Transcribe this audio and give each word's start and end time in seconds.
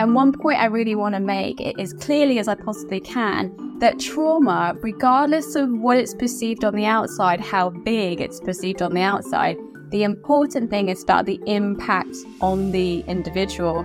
And 0.00 0.14
one 0.14 0.32
point 0.32 0.58
I 0.58 0.64
really 0.64 0.94
want 0.94 1.14
to 1.14 1.20
make 1.20 1.60
it 1.60 1.78
as 1.78 1.92
clearly 1.92 2.38
as 2.38 2.48
I 2.48 2.54
possibly 2.54 3.00
can 3.00 3.54
that 3.80 4.00
trauma, 4.00 4.74
regardless 4.80 5.54
of 5.56 5.70
what 5.70 5.98
it's 5.98 6.14
perceived 6.14 6.64
on 6.64 6.74
the 6.74 6.86
outside, 6.86 7.38
how 7.38 7.68
big 7.68 8.18
it's 8.22 8.40
perceived 8.40 8.80
on 8.80 8.94
the 8.94 9.02
outside, 9.02 9.58
the 9.90 10.04
important 10.04 10.70
thing 10.70 10.88
is 10.88 11.02
about 11.02 11.26
the 11.26 11.38
impact 11.44 12.16
on 12.40 12.72
the 12.72 13.00
individual. 13.08 13.84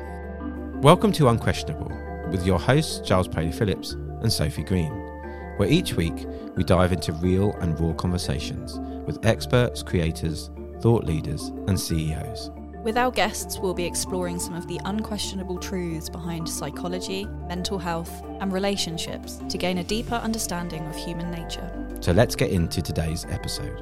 Welcome 0.76 1.12
to 1.12 1.28
Unquestionable 1.28 1.92
with 2.32 2.46
your 2.46 2.60
hosts, 2.60 3.06
Giles 3.06 3.28
Paley 3.28 3.52
Phillips 3.52 3.92
and 4.22 4.32
Sophie 4.32 4.64
Green, 4.64 4.94
where 5.58 5.68
each 5.68 5.96
week 5.96 6.26
we 6.56 6.64
dive 6.64 6.94
into 6.94 7.12
real 7.12 7.52
and 7.60 7.78
raw 7.78 7.92
conversations 7.92 8.80
with 9.06 9.26
experts, 9.26 9.84
creators, 9.84 10.50
thought 10.80 11.04
leaders, 11.04 11.50
and 11.68 11.78
CEOs. 11.78 12.52
With 12.86 13.00
our 13.00 13.10
guests, 13.10 13.58
we'll 13.58 13.74
be 13.74 13.84
exploring 13.84 14.38
some 14.38 14.54
of 14.54 14.68
the 14.68 14.80
unquestionable 14.86 15.58
truths 15.58 16.08
behind 16.08 16.48
psychology, 16.48 17.26
mental 17.48 17.80
health, 17.80 18.24
and 18.40 18.54
relationships 18.54 19.42
to 19.50 19.58
gain 19.58 19.80
a 19.80 19.84
deeper 19.84 20.14
understanding 20.14 20.86
of 20.86 20.96
human 20.96 21.32
nature. 21.32 21.68
So 22.00 22.12
let's 22.12 22.36
get 22.36 22.52
into 22.52 22.84
today's 22.84 23.26
episode. 23.26 23.82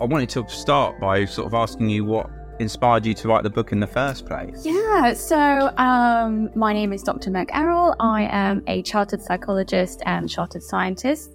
I 0.00 0.06
wanted 0.06 0.28
to 0.30 0.44
start 0.48 0.98
by 0.98 1.24
sort 1.24 1.46
of 1.46 1.54
asking 1.54 1.88
you 1.88 2.04
what 2.04 2.28
inspired 2.58 3.06
you 3.06 3.14
to 3.14 3.28
write 3.28 3.44
the 3.44 3.50
book 3.50 3.70
in 3.70 3.78
the 3.78 3.86
first 3.86 4.26
place. 4.26 4.66
Yeah, 4.66 5.12
so 5.12 5.72
um, 5.76 6.50
my 6.56 6.72
name 6.72 6.92
is 6.92 7.04
Dr. 7.04 7.30
Meg 7.30 7.48
Arroll. 7.52 7.94
I 8.00 8.22
am 8.22 8.64
a 8.66 8.82
chartered 8.82 9.22
psychologist 9.22 10.02
and 10.04 10.28
chartered 10.28 10.64
scientist. 10.64 11.30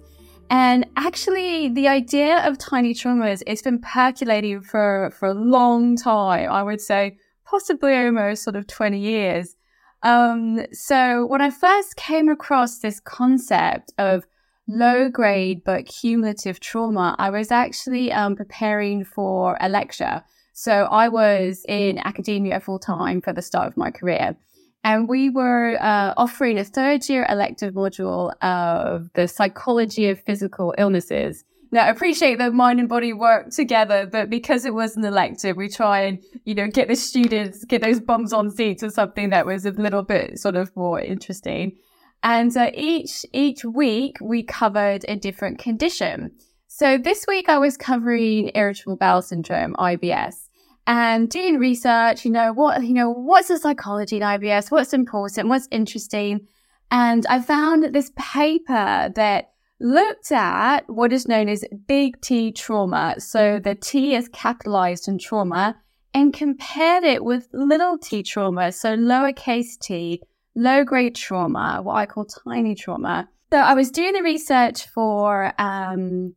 And 0.50 0.84
actually, 0.96 1.68
the 1.68 1.86
idea 1.86 2.44
of 2.44 2.58
tiny 2.58 2.92
traumas, 2.92 3.40
it's 3.46 3.62
been 3.62 3.78
percolating 3.78 4.60
for, 4.60 5.12
for 5.16 5.28
a 5.28 5.34
long 5.34 5.96
time. 5.96 6.50
I 6.50 6.64
would 6.64 6.80
say 6.80 7.18
possibly 7.44 7.94
almost 7.94 8.42
sort 8.42 8.56
of 8.56 8.66
20 8.66 8.98
years. 8.98 9.56
Um, 10.02 10.66
so 10.72 11.24
when 11.26 11.40
I 11.40 11.50
first 11.50 11.94
came 11.94 12.28
across 12.28 12.78
this 12.78 12.98
concept 12.98 13.92
of 13.96 14.26
low 14.66 15.08
grade 15.08 15.62
but 15.64 15.86
cumulative 15.86 16.58
trauma, 16.58 17.14
I 17.18 17.30
was 17.30 17.52
actually 17.52 18.10
um, 18.10 18.34
preparing 18.34 19.04
for 19.04 19.56
a 19.60 19.68
lecture. 19.68 20.24
So 20.52 20.88
I 20.90 21.08
was 21.08 21.64
in 21.68 21.98
academia 21.98 22.58
full 22.58 22.80
time 22.80 23.20
for 23.20 23.32
the 23.32 23.42
start 23.42 23.68
of 23.68 23.76
my 23.76 23.90
career. 23.92 24.36
And 24.82 25.08
we 25.08 25.28
were 25.28 25.76
uh, 25.80 26.14
offering 26.16 26.58
a 26.58 26.64
third 26.64 27.08
year 27.08 27.26
elective 27.28 27.74
module 27.74 28.32
of 28.42 29.10
the 29.14 29.28
psychology 29.28 30.08
of 30.08 30.20
physical 30.20 30.74
illnesses. 30.78 31.44
Now, 31.72 31.84
I 31.84 31.90
appreciate 31.90 32.38
that 32.38 32.52
mind 32.52 32.80
and 32.80 32.88
body 32.88 33.12
work 33.12 33.50
together, 33.50 34.08
but 34.10 34.28
because 34.28 34.64
it 34.64 34.74
was 34.74 34.96
an 34.96 35.04
elective, 35.04 35.56
we 35.56 35.68
try 35.68 36.00
and, 36.00 36.18
you 36.44 36.54
know, 36.54 36.66
get 36.66 36.88
the 36.88 36.96
students, 36.96 37.64
get 37.64 37.80
those 37.80 38.00
bums 38.00 38.32
on 38.32 38.50
seats 38.50 38.82
or 38.82 38.90
something 38.90 39.30
that 39.30 39.46
was 39.46 39.64
a 39.64 39.70
little 39.70 40.02
bit 40.02 40.38
sort 40.38 40.56
of 40.56 40.74
more 40.74 41.00
interesting. 41.00 41.76
And 42.24 42.56
uh, 42.56 42.70
each, 42.74 43.24
each 43.32 43.64
week 43.64 44.16
we 44.20 44.42
covered 44.42 45.04
a 45.08 45.14
different 45.14 45.58
condition. 45.58 46.32
So 46.66 46.98
this 46.98 47.24
week 47.28 47.48
I 47.48 47.58
was 47.58 47.76
covering 47.76 48.50
irritable 48.54 48.96
bowel 48.96 49.22
syndrome, 49.22 49.74
IBS 49.74 50.49
and 50.86 51.28
doing 51.28 51.58
research, 51.58 52.24
you 52.24 52.30
know, 52.30 52.52
what, 52.52 52.84
you 52.84 52.94
know, 52.94 53.10
what's 53.10 53.48
the 53.48 53.58
psychology 53.58 54.16
in 54.16 54.22
IBS? 54.22 54.70
What's 54.70 54.92
important? 54.92 55.48
What's 55.48 55.68
interesting? 55.70 56.46
And 56.90 57.24
I 57.26 57.40
found 57.40 57.94
this 57.94 58.10
paper 58.16 59.10
that 59.14 59.52
looked 59.78 60.32
at 60.32 60.88
what 60.88 61.12
is 61.12 61.28
known 61.28 61.48
as 61.48 61.64
big 61.86 62.20
T 62.20 62.52
trauma. 62.52 63.16
So 63.18 63.58
the 63.58 63.74
T 63.74 64.14
is 64.14 64.28
capitalized 64.28 65.08
in 65.08 65.18
trauma 65.18 65.76
and 66.14 66.32
compared 66.32 67.04
it 67.04 67.24
with 67.24 67.48
little 67.52 67.98
t 67.98 68.22
trauma. 68.22 68.72
So 68.72 68.96
lowercase 68.96 69.78
t, 69.78 70.22
low 70.54 70.84
grade 70.84 71.14
trauma, 71.14 71.80
what 71.82 71.94
I 71.94 72.06
call 72.06 72.24
tiny 72.24 72.74
trauma. 72.74 73.28
So 73.52 73.58
I 73.58 73.74
was 73.74 73.90
doing 73.90 74.12
the 74.12 74.22
research 74.22 74.86
for, 74.88 75.52
um, 75.58 76.34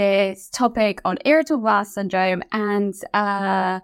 this 0.00 0.48
topic 0.48 1.02
on 1.04 1.18
irritable 1.26 1.62
bowel 1.64 1.84
syndrome. 1.84 2.42
And 2.52 2.94
uh, 3.12 3.80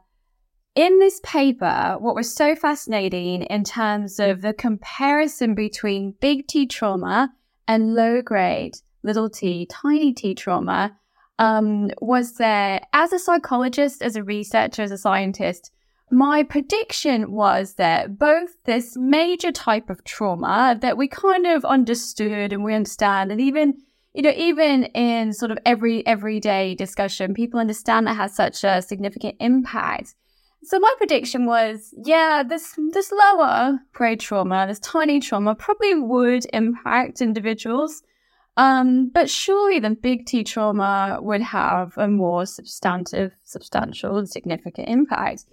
in 0.74 0.98
this 0.98 1.20
paper, 1.22 1.96
what 1.98 2.14
was 2.14 2.34
so 2.34 2.56
fascinating 2.56 3.42
in 3.42 3.64
terms 3.64 4.18
of 4.18 4.40
the 4.40 4.54
comparison 4.54 5.54
between 5.54 6.14
big 6.20 6.46
T 6.46 6.66
trauma 6.66 7.32
and 7.68 7.94
low 7.94 8.22
grade 8.22 8.76
little 9.02 9.28
t, 9.28 9.66
tiny 9.66 10.12
t 10.12 10.34
trauma, 10.34 10.96
um, 11.38 11.90
was 12.00 12.34
that 12.34 12.86
as 12.92 13.12
a 13.12 13.18
psychologist, 13.18 14.02
as 14.02 14.16
a 14.16 14.24
researcher, 14.24 14.82
as 14.82 14.90
a 14.90 14.98
scientist, 14.98 15.70
my 16.10 16.42
prediction 16.42 17.30
was 17.30 17.74
that 17.74 18.18
both 18.18 18.50
this 18.64 18.96
major 18.96 19.52
type 19.52 19.90
of 19.90 20.02
trauma 20.04 20.78
that 20.80 20.96
we 20.96 21.08
kind 21.08 21.46
of 21.46 21.64
understood 21.64 22.52
and 22.52 22.64
we 22.64 22.74
understand, 22.74 23.30
and 23.30 23.40
even 23.40 23.74
you 24.16 24.22
know, 24.22 24.32
even 24.34 24.84
in 24.84 25.34
sort 25.34 25.50
of 25.50 25.58
every 25.66 26.04
everyday 26.06 26.74
discussion, 26.74 27.34
people 27.34 27.60
understand 27.60 28.06
that 28.06 28.16
has 28.16 28.34
such 28.34 28.64
a 28.64 28.80
significant 28.80 29.36
impact. 29.40 30.14
So 30.64 30.78
my 30.78 30.92
prediction 30.96 31.44
was, 31.44 31.94
yeah, 32.02 32.42
this 32.42 32.78
this 32.94 33.12
lower 33.12 33.78
grade 33.92 34.20
trauma, 34.20 34.66
this 34.66 34.78
tiny 34.78 35.20
trauma, 35.20 35.54
probably 35.54 35.96
would 35.96 36.46
impact 36.54 37.20
individuals, 37.20 38.02
um, 38.56 39.10
but 39.12 39.28
surely 39.28 39.80
the 39.80 39.90
big 39.90 40.24
T 40.24 40.44
trauma 40.44 41.18
would 41.20 41.42
have 41.42 41.92
a 41.98 42.08
more 42.08 42.46
substantive, 42.46 43.32
substantial, 43.44 44.16
and 44.16 44.28
significant 44.28 44.88
impact. 44.88 45.44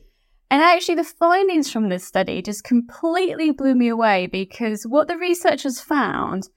And 0.49 0.61
actually, 0.61 0.95
the 0.95 1.03
findings 1.03 1.69
from 1.69 1.89
this 1.89 2.05
study 2.05 2.41
just 2.41 2.63
completely 2.63 3.51
blew 3.51 3.75
me 3.75 3.89
away 3.89 4.27
because 4.27 4.83
what 4.83 5.09
the 5.09 5.17
researchers 5.17 5.81
found 5.81 6.47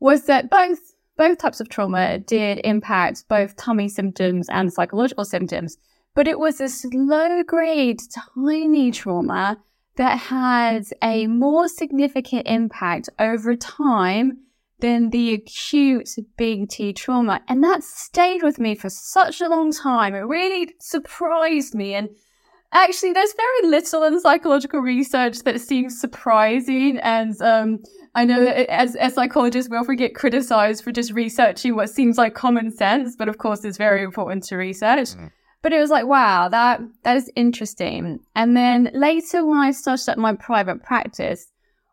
was 0.00 0.26
that 0.26 0.50
both 0.50 0.93
both 1.16 1.38
types 1.38 1.60
of 1.60 1.68
trauma 1.68 2.18
did 2.18 2.60
impact 2.64 3.24
both 3.28 3.56
tummy 3.56 3.88
symptoms 3.88 4.48
and 4.48 4.72
psychological 4.72 5.24
symptoms, 5.24 5.76
but 6.14 6.28
it 6.28 6.38
was 6.38 6.58
this 6.58 6.84
low 6.92 7.42
grade, 7.42 8.00
tiny 8.34 8.90
trauma 8.90 9.58
that 9.96 10.18
had 10.18 10.84
a 11.02 11.26
more 11.26 11.68
significant 11.68 12.46
impact 12.46 13.08
over 13.18 13.54
time 13.54 14.38
than 14.80 15.10
the 15.10 15.34
acute 15.34 16.08
big 16.36 16.68
T 16.68 16.92
trauma. 16.92 17.40
And 17.48 17.62
that 17.62 17.84
stayed 17.84 18.42
with 18.42 18.58
me 18.58 18.74
for 18.74 18.90
such 18.90 19.40
a 19.40 19.48
long 19.48 19.72
time. 19.72 20.14
It 20.14 20.20
really 20.20 20.74
surprised 20.80 21.74
me. 21.74 21.94
And 21.94 22.10
actually, 22.74 23.12
there's 23.12 23.34
very 23.34 23.70
little 23.70 24.02
in 24.02 24.20
psychological 24.20 24.80
research 24.80 25.38
that 25.44 25.60
seems 25.60 25.98
surprising. 25.98 26.98
And 26.98 27.40
um, 27.40 27.82
I 28.14 28.24
know 28.24 28.44
that 28.44 28.68
as, 28.70 28.96
as 28.96 29.14
psychologists, 29.14 29.70
we 29.70 29.76
often 29.76 29.96
get 29.96 30.14
criticized 30.14 30.84
for 30.84 30.92
just 30.92 31.12
researching 31.12 31.76
what 31.76 31.90
seems 31.90 32.18
like 32.18 32.34
common 32.34 32.70
sense, 32.70 33.16
but 33.16 33.28
of 33.28 33.38
course, 33.38 33.64
it's 33.64 33.78
very 33.78 34.02
important 34.02 34.44
to 34.44 34.56
research. 34.56 35.10
Mm. 35.10 35.30
But 35.62 35.72
it 35.72 35.78
was 35.78 35.88
like, 35.88 36.06
wow, 36.06 36.48
that 36.50 36.82
that 37.04 37.16
is 37.16 37.30
interesting. 37.36 38.20
And 38.36 38.54
then 38.54 38.90
later, 38.92 39.46
when 39.46 39.56
I 39.56 39.70
started 39.70 40.10
up 40.10 40.18
my 40.18 40.34
private 40.34 40.82
practice, 40.82 41.50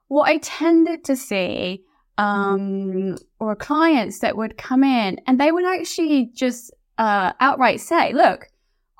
what 0.09 0.27
I 0.29 0.39
tended 0.39 1.05
to 1.05 1.15
see 1.15 1.83
um, 2.17 3.17
were 3.39 3.55
clients 3.55 4.19
that 4.19 4.35
would 4.35 4.57
come 4.57 4.83
in 4.83 5.19
and 5.25 5.39
they 5.39 5.53
would 5.53 5.63
actually 5.63 6.31
just 6.35 6.73
uh, 6.97 7.31
outright 7.39 7.79
say, 7.79 8.11
"Look, 8.11 8.50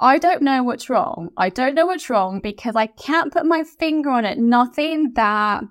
I 0.01 0.17
don't 0.17 0.41
know 0.41 0.63
what's 0.63 0.89
wrong. 0.89 1.29
I 1.38 1.50
don't 1.50 1.75
know 1.75 1.85
what's 1.85 2.09
wrong 2.09 2.41
because 2.41 2.75
I 2.75 2.88
can't 2.88 3.31
put 3.31 3.45
my 3.45 3.63
finger 3.63 4.09
on 4.09 4.25
it. 4.25 4.38
Nothing 4.38 5.13
that." 5.13 5.63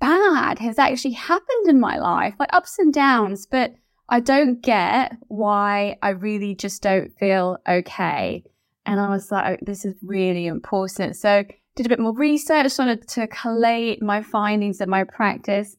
bad 0.00 0.58
has 0.58 0.78
actually 0.78 1.12
happened 1.12 1.68
in 1.68 1.78
my 1.78 1.98
life, 1.98 2.34
like 2.38 2.52
ups 2.52 2.78
and 2.78 2.92
downs, 2.92 3.46
but 3.46 3.74
I 4.08 4.18
don't 4.20 4.60
get 4.60 5.16
why 5.28 5.98
I 6.02 6.10
really 6.10 6.56
just 6.56 6.82
don't 6.82 7.16
feel 7.18 7.58
okay. 7.68 8.42
And 8.86 8.98
I 8.98 9.10
was 9.10 9.30
like, 9.30 9.60
oh, 9.60 9.64
this 9.64 9.84
is 9.84 9.94
really 10.02 10.46
important. 10.46 11.16
So 11.16 11.44
did 11.76 11.86
a 11.86 11.90
bit 11.90 12.00
more 12.00 12.16
research, 12.16 12.72
started 12.72 13.06
to 13.08 13.28
collate 13.28 14.02
my 14.02 14.22
findings 14.22 14.80
and 14.80 14.90
my 14.90 15.04
practice. 15.04 15.76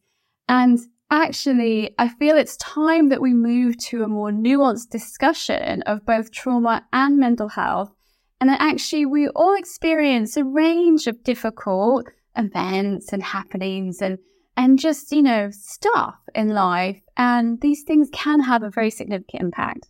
And 0.47 0.79
actually, 1.11 1.93
I 1.99 2.07
feel 2.07 2.37
it's 2.37 2.57
time 2.57 3.09
that 3.09 3.21
we 3.21 3.33
move 3.33 3.77
to 3.85 4.03
a 4.03 4.07
more 4.07 4.31
nuanced 4.31 4.89
discussion 4.89 5.81
of 5.83 6.05
both 6.05 6.31
trauma 6.31 6.85
and 6.93 7.17
mental 7.17 7.49
health. 7.49 7.93
And 8.39 8.49
that 8.49 8.61
actually 8.61 9.05
we 9.05 9.27
all 9.29 9.55
experience 9.55 10.35
a 10.35 10.43
range 10.43 11.05
of 11.05 11.23
difficult 11.23 12.07
events 12.35 13.11
and 13.13 13.21
happenings 13.21 14.01
and 14.01 14.17
and 14.57 14.79
just 14.79 15.11
you 15.11 15.21
know 15.21 15.49
stuff 15.51 16.15
in 16.35 16.49
life 16.49 17.01
and 17.17 17.59
these 17.61 17.83
things 17.83 18.09
can 18.13 18.39
have 18.39 18.63
a 18.63 18.69
very 18.69 18.89
significant 18.89 19.43
impact 19.43 19.87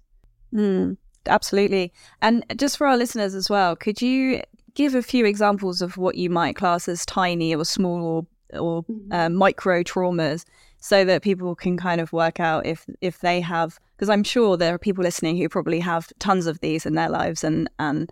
mm, 0.54 0.96
absolutely 1.28 1.92
and 2.22 2.44
just 2.58 2.78
for 2.78 2.88
our 2.88 2.98
listeners 2.98 3.36
as 3.36 3.50
well 3.50 3.76
could 3.76 4.02
you 4.02 4.42
give 4.74 4.96
a 4.96 5.04
few 5.04 5.26
examples 5.26 5.82
of 5.82 5.98
what 5.98 6.16
you 6.16 6.30
might 6.30 6.56
class 6.56 6.88
as 6.88 7.06
tiny 7.06 7.56
or 7.56 7.66
small 7.66 8.28
or, 8.54 8.60
or 8.60 8.84
mm-hmm. 8.84 9.12
uh, 9.12 9.30
micro 9.30 9.84
traumas 9.84 10.46
so 10.82 11.06
that 11.06 11.22
people 11.22 11.56
can 11.56 11.78
kind 11.78 12.02
of 12.02 12.12
work 12.12 12.40
out 12.40 12.66
if 12.66 12.86
if 13.00 13.20
they 13.20 13.40
have 13.40 13.80
because 13.96 14.10
i'm 14.10 14.24
sure 14.24 14.58
there 14.58 14.74
are 14.74 14.80
people 14.80 15.04
listening 15.04 15.38
who 15.38 15.48
probably 15.48 15.80
have 15.80 16.12
tons 16.20 16.48
of 16.48 16.60
these 16.60 16.86
in 16.86 16.96
their 16.96 17.10
lives 17.10 17.44
and 17.44 17.70
and 17.80 18.12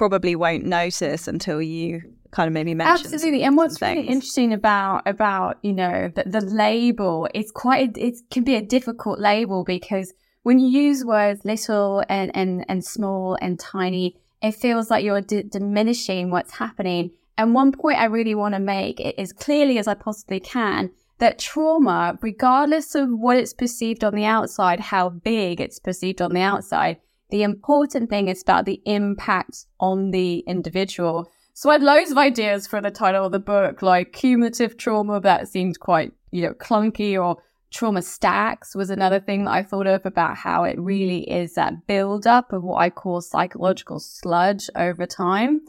probably 0.00 0.34
won't 0.34 0.64
notice 0.64 1.28
until 1.28 1.60
you 1.60 2.02
kind 2.30 2.46
of 2.46 2.54
maybe 2.54 2.72
mention. 2.72 3.12
Absolutely. 3.12 3.42
And 3.42 3.54
what's 3.54 3.82
really 3.82 4.06
interesting 4.06 4.52
about 4.54 5.02
about 5.06 5.58
you 5.62 5.74
know 5.74 6.10
the, 6.14 6.24
the 6.24 6.40
label, 6.40 7.28
it's 7.34 7.50
quite 7.50 7.98
it 7.98 8.16
can 8.30 8.42
be 8.42 8.54
a 8.54 8.62
difficult 8.62 9.18
label 9.18 9.62
because 9.62 10.14
when 10.42 10.58
you 10.58 10.68
use 10.68 11.04
words 11.04 11.44
little 11.44 12.02
and 12.08 12.34
and 12.34 12.64
and 12.66 12.82
small 12.82 13.36
and 13.42 13.60
tiny, 13.60 14.16
it 14.42 14.52
feels 14.52 14.90
like 14.90 15.04
you're 15.04 15.20
d- 15.20 15.42
diminishing 15.42 16.30
what's 16.30 16.52
happening. 16.52 17.10
And 17.36 17.54
one 17.54 17.70
point 17.70 17.98
I 17.98 18.06
really 18.06 18.34
want 18.34 18.54
to 18.54 18.58
make 18.58 19.00
as 19.18 19.34
clearly 19.34 19.78
as 19.78 19.86
I 19.86 19.94
possibly 19.94 20.40
can 20.40 20.92
that 21.20 21.38
trauma, 21.38 22.18
regardless 22.20 22.94
of 22.94 23.08
what 23.10 23.36
it's 23.36 23.54
perceived 23.54 24.02
on 24.02 24.14
the 24.14 24.24
outside, 24.24 24.80
how 24.80 25.10
big 25.10 25.60
it's 25.60 25.78
perceived 25.78 26.20
on 26.20 26.32
the 26.32 26.40
outside, 26.40 26.98
the 27.30 27.42
important 27.42 28.10
thing 28.10 28.28
is 28.28 28.42
about 28.42 28.64
the 28.64 28.82
impact 28.86 29.66
on 29.78 30.10
the 30.10 30.38
individual. 30.40 31.30
So 31.54 31.70
I 31.70 31.74
had 31.74 31.82
loads 31.82 32.10
of 32.10 32.18
ideas 32.18 32.66
for 32.66 32.80
the 32.80 32.90
title 32.90 33.26
of 33.26 33.32
the 33.32 33.38
book, 33.38 33.82
like 33.82 34.12
cumulative 34.12 34.76
trauma, 34.76 35.20
that 35.20 35.48
seemed 35.48 35.78
quite, 35.78 36.12
you 36.30 36.42
know, 36.42 36.54
clunky, 36.54 37.22
or 37.22 37.36
trauma 37.70 38.02
stacks 38.02 38.74
was 38.74 38.90
another 38.90 39.20
thing 39.20 39.44
that 39.44 39.52
I 39.52 39.62
thought 39.62 39.86
of 39.86 40.04
about 40.04 40.36
how 40.36 40.64
it 40.64 40.80
really 40.80 41.30
is 41.30 41.54
that 41.54 41.86
build 41.86 42.26
up 42.26 42.52
of 42.52 42.64
what 42.64 42.78
I 42.78 42.90
call 42.90 43.20
psychological 43.20 44.00
sludge 44.00 44.68
over 44.74 45.06
time. 45.06 45.60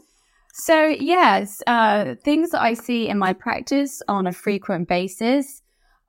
So, 0.64 0.86
yes, 0.86 1.60
uh, 1.66 2.14
things 2.22 2.50
that 2.50 2.62
I 2.62 2.74
see 2.74 3.08
in 3.08 3.18
my 3.18 3.32
practice 3.32 4.00
on 4.06 4.28
a 4.28 4.32
frequent 4.32 4.86
basis. 4.86 5.60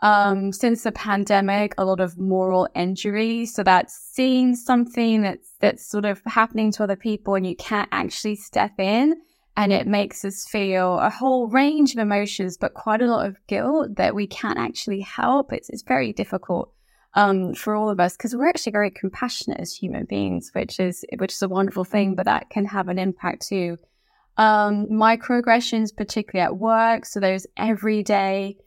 Um, 0.01 0.51
since 0.51 0.83
the 0.83 0.91
pandemic, 0.91 1.73
a 1.79 1.85
lot 1.85 1.99
of 1.99 2.19
moral 2.19 2.69
injury. 2.75 3.47
So 3.47 3.63
that's 3.63 3.95
seeing 3.95 4.55
something 4.55 5.23
that's 5.23 5.53
that's 5.59 5.89
sort 5.89 6.05
of 6.05 6.21
happening 6.27 6.71
to 6.73 6.83
other 6.83 6.95
people, 6.95 7.33
and 7.33 7.47
you 7.47 7.55
can't 7.55 7.89
actually 7.91 8.35
step 8.35 8.73
in, 8.77 9.15
and 9.57 9.73
it 9.73 9.87
makes 9.87 10.23
us 10.23 10.45
feel 10.45 10.99
a 10.99 11.09
whole 11.09 11.47
range 11.47 11.93
of 11.93 11.97
emotions, 11.97 12.55
but 12.55 12.75
quite 12.75 13.01
a 13.01 13.07
lot 13.07 13.25
of 13.25 13.37
guilt 13.47 13.95
that 13.95 14.13
we 14.13 14.27
can't 14.27 14.59
actually 14.59 15.01
help. 15.01 15.51
It's 15.51 15.69
it's 15.69 15.81
very 15.81 16.13
difficult 16.13 16.71
um, 17.15 17.55
for 17.55 17.73
all 17.73 17.89
of 17.89 17.99
us 17.99 18.15
because 18.15 18.35
we're 18.35 18.49
actually 18.49 18.73
very 18.73 18.91
compassionate 18.91 19.61
as 19.61 19.73
human 19.73 20.05
beings, 20.05 20.51
which 20.53 20.79
is 20.79 21.03
which 21.17 21.33
is 21.33 21.41
a 21.41 21.49
wonderful 21.49 21.85
thing, 21.85 22.13
but 22.13 22.25
that 22.25 22.51
can 22.51 22.65
have 22.65 22.87
an 22.87 22.99
impact 22.99 23.47
too 23.47 23.79
um, 24.37 24.87
microaggressions, 24.87 25.95
particularly 25.95 26.45
at 26.45 26.57
work. 26.57 27.05
So 27.05 27.19
those 27.19 27.45
everyday 27.57 28.57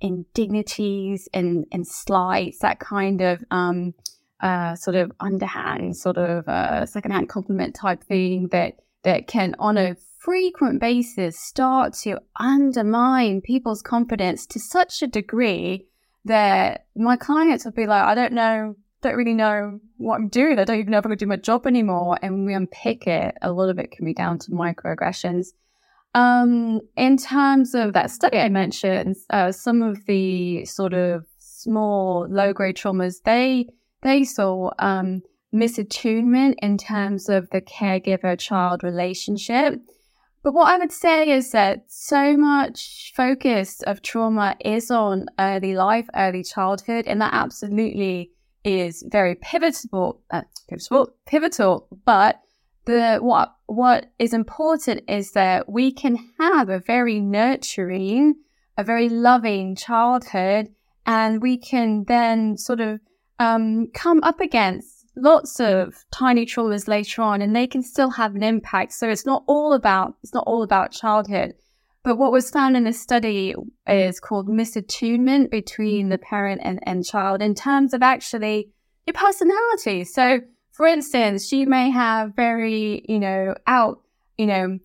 indignities 0.00 1.28
and, 1.32 1.66
and 1.72 1.86
slights, 1.86 2.58
that 2.60 2.78
kind 2.80 3.20
of 3.20 3.42
um, 3.50 3.94
uh, 4.40 4.74
sort 4.74 4.96
of 4.96 5.12
underhand, 5.20 5.96
sort 5.96 6.18
of 6.18 6.46
uh, 6.48 6.86
secondhand 6.86 7.28
compliment 7.28 7.74
type 7.74 8.04
thing 8.04 8.48
that 8.52 8.74
that 9.04 9.26
can, 9.26 9.54
on 9.58 9.76
a 9.76 9.96
frequent 10.18 10.80
basis, 10.80 11.38
start 11.38 11.92
to 11.92 12.18
undermine 12.40 13.42
people's 13.42 13.82
confidence 13.82 14.46
to 14.46 14.58
such 14.58 15.02
a 15.02 15.06
degree 15.06 15.86
that 16.24 16.86
my 16.96 17.16
clients 17.16 17.66
would 17.66 17.74
be 17.74 17.86
like, 17.86 18.02
I 18.02 18.14
don't 18.14 18.32
know 18.32 18.76
don't 19.04 19.16
really 19.16 19.34
know 19.34 19.78
what 19.98 20.16
I'm 20.16 20.28
doing. 20.28 20.58
I 20.58 20.64
don't 20.64 20.78
even 20.78 20.90
know 20.90 20.98
if 20.98 21.06
I 21.06 21.10
can 21.10 21.18
do 21.18 21.26
my 21.26 21.36
job 21.36 21.66
anymore. 21.66 22.18
And 22.22 22.34
when 22.34 22.46
we 22.46 22.54
unpick 22.54 23.06
it, 23.06 23.36
a 23.42 23.52
lot 23.52 23.68
of 23.68 23.78
it 23.78 23.90
can 23.92 24.04
be 24.04 24.14
down 24.14 24.38
to 24.40 24.50
microaggressions. 24.50 25.48
Um, 26.14 26.80
in 26.96 27.16
terms 27.16 27.74
of 27.74 27.92
that 27.92 28.10
study 28.10 28.38
I 28.38 28.48
mentioned, 28.48 29.16
uh, 29.30 29.52
some 29.52 29.82
of 29.82 30.06
the 30.06 30.64
sort 30.64 30.94
of 30.94 31.26
small 31.38 32.26
low 32.30 32.52
grade 32.52 32.76
traumas, 32.76 33.22
they 33.24 33.68
they 34.02 34.24
saw 34.24 34.70
um, 34.78 35.22
misattunement 35.54 36.54
in 36.62 36.78
terms 36.78 37.28
of 37.28 37.50
the 37.50 37.60
caregiver 37.60 38.38
child 38.38 38.82
relationship. 38.82 39.80
But 40.42 40.52
what 40.52 40.68
I 40.68 40.78
would 40.78 40.92
say 40.92 41.30
is 41.30 41.52
that 41.52 41.84
so 41.88 42.36
much 42.36 43.12
focus 43.16 43.82
of 43.82 44.02
trauma 44.02 44.56
is 44.64 44.90
on 44.90 45.26
early 45.38 45.74
life, 45.74 46.06
early 46.14 46.44
childhood, 46.44 47.06
and 47.06 47.20
that 47.20 47.32
absolutely 47.32 48.30
is 48.64 49.04
very 49.06 49.34
pivotal, 49.36 50.20
uh, 50.30 50.42
pivotal, 50.68 51.10
pivotal. 51.26 51.86
But 52.04 52.40
the 52.86 53.18
what 53.20 53.54
what 53.66 54.06
is 54.18 54.32
important 54.32 55.02
is 55.08 55.32
that 55.32 55.68
we 55.68 55.92
can 55.92 56.18
have 56.38 56.68
a 56.68 56.80
very 56.80 57.20
nurturing, 57.20 58.34
a 58.76 58.84
very 58.84 59.08
loving 59.08 59.76
childhood, 59.76 60.68
and 61.06 61.40
we 61.40 61.56
can 61.56 62.04
then 62.04 62.56
sort 62.56 62.80
of 62.80 63.00
um, 63.38 63.88
come 63.94 64.22
up 64.22 64.40
against 64.40 65.06
lots 65.16 65.60
of 65.60 66.04
tiny 66.10 66.44
traumas 66.44 66.88
later 66.88 67.22
on, 67.22 67.40
and 67.40 67.54
they 67.54 67.66
can 67.66 67.82
still 67.82 68.10
have 68.10 68.34
an 68.34 68.42
impact. 68.42 68.92
So 68.92 69.08
it's 69.08 69.26
not 69.26 69.44
all 69.46 69.72
about 69.72 70.14
it's 70.22 70.34
not 70.34 70.44
all 70.46 70.62
about 70.62 70.92
childhood. 70.92 71.54
But 72.04 72.18
what 72.18 72.32
was 72.32 72.50
found 72.50 72.76
in 72.76 72.84
this 72.84 73.00
study 73.00 73.54
mm-hmm. 73.54 73.90
is 73.90 74.20
called 74.20 74.46
misattunement 74.46 75.50
between 75.50 76.10
the 76.10 76.18
mm-hmm. 76.18 76.28
parent 76.28 76.60
and, 76.62 76.78
and 76.84 77.04
child 77.04 77.42
in 77.42 77.54
terms 77.54 77.94
of 77.94 78.02
actually 78.02 78.70
your 79.06 79.14
personality. 79.14 80.04
So, 80.04 80.40
for 80.70 80.86
instance, 80.86 81.50
you 81.50 81.66
may 81.66 81.90
have 81.90 82.36
very, 82.36 83.04
you 83.08 83.18
know, 83.18 83.54
out, 83.66 84.02
you 84.36 84.46
know, 84.46 84.78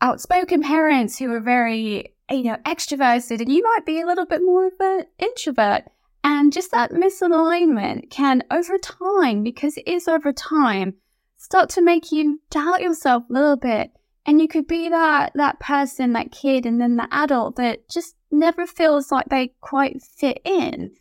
outspoken 0.00 0.62
parents 0.62 1.18
who 1.18 1.30
are 1.32 1.40
very, 1.40 2.14
you 2.30 2.42
know, 2.44 2.56
extroverted, 2.64 3.40
and 3.40 3.52
you 3.52 3.62
might 3.62 3.84
be 3.84 4.00
a 4.00 4.06
little 4.06 4.26
bit 4.26 4.40
more 4.42 4.66
of 4.66 4.72
an 4.80 5.04
introvert. 5.18 5.84
And 6.24 6.52
just 6.52 6.70
that 6.70 6.92
misalignment 6.92 8.10
can, 8.10 8.44
over 8.50 8.78
time, 8.78 9.42
because 9.42 9.76
it 9.76 9.88
is 9.88 10.06
over 10.06 10.32
time, 10.32 10.94
start 11.36 11.68
to 11.70 11.82
make 11.82 12.12
you 12.12 12.40
doubt 12.48 12.80
yourself 12.80 13.24
a 13.28 13.32
little 13.32 13.56
bit 13.56 13.90
and 14.26 14.40
you 14.40 14.48
could 14.48 14.66
be 14.66 14.88
that 14.88 15.32
that 15.34 15.60
person, 15.60 16.12
that 16.12 16.32
kid, 16.32 16.66
and 16.66 16.80
then 16.80 16.96
the 16.96 17.08
adult 17.10 17.56
that 17.56 17.88
just 17.88 18.14
never 18.30 18.66
feels 18.66 19.10
like 19.10 19.26
they 19.28 19.54
quite 19.60 20.02
fit 20.02 20.40
in. 20.44 20.92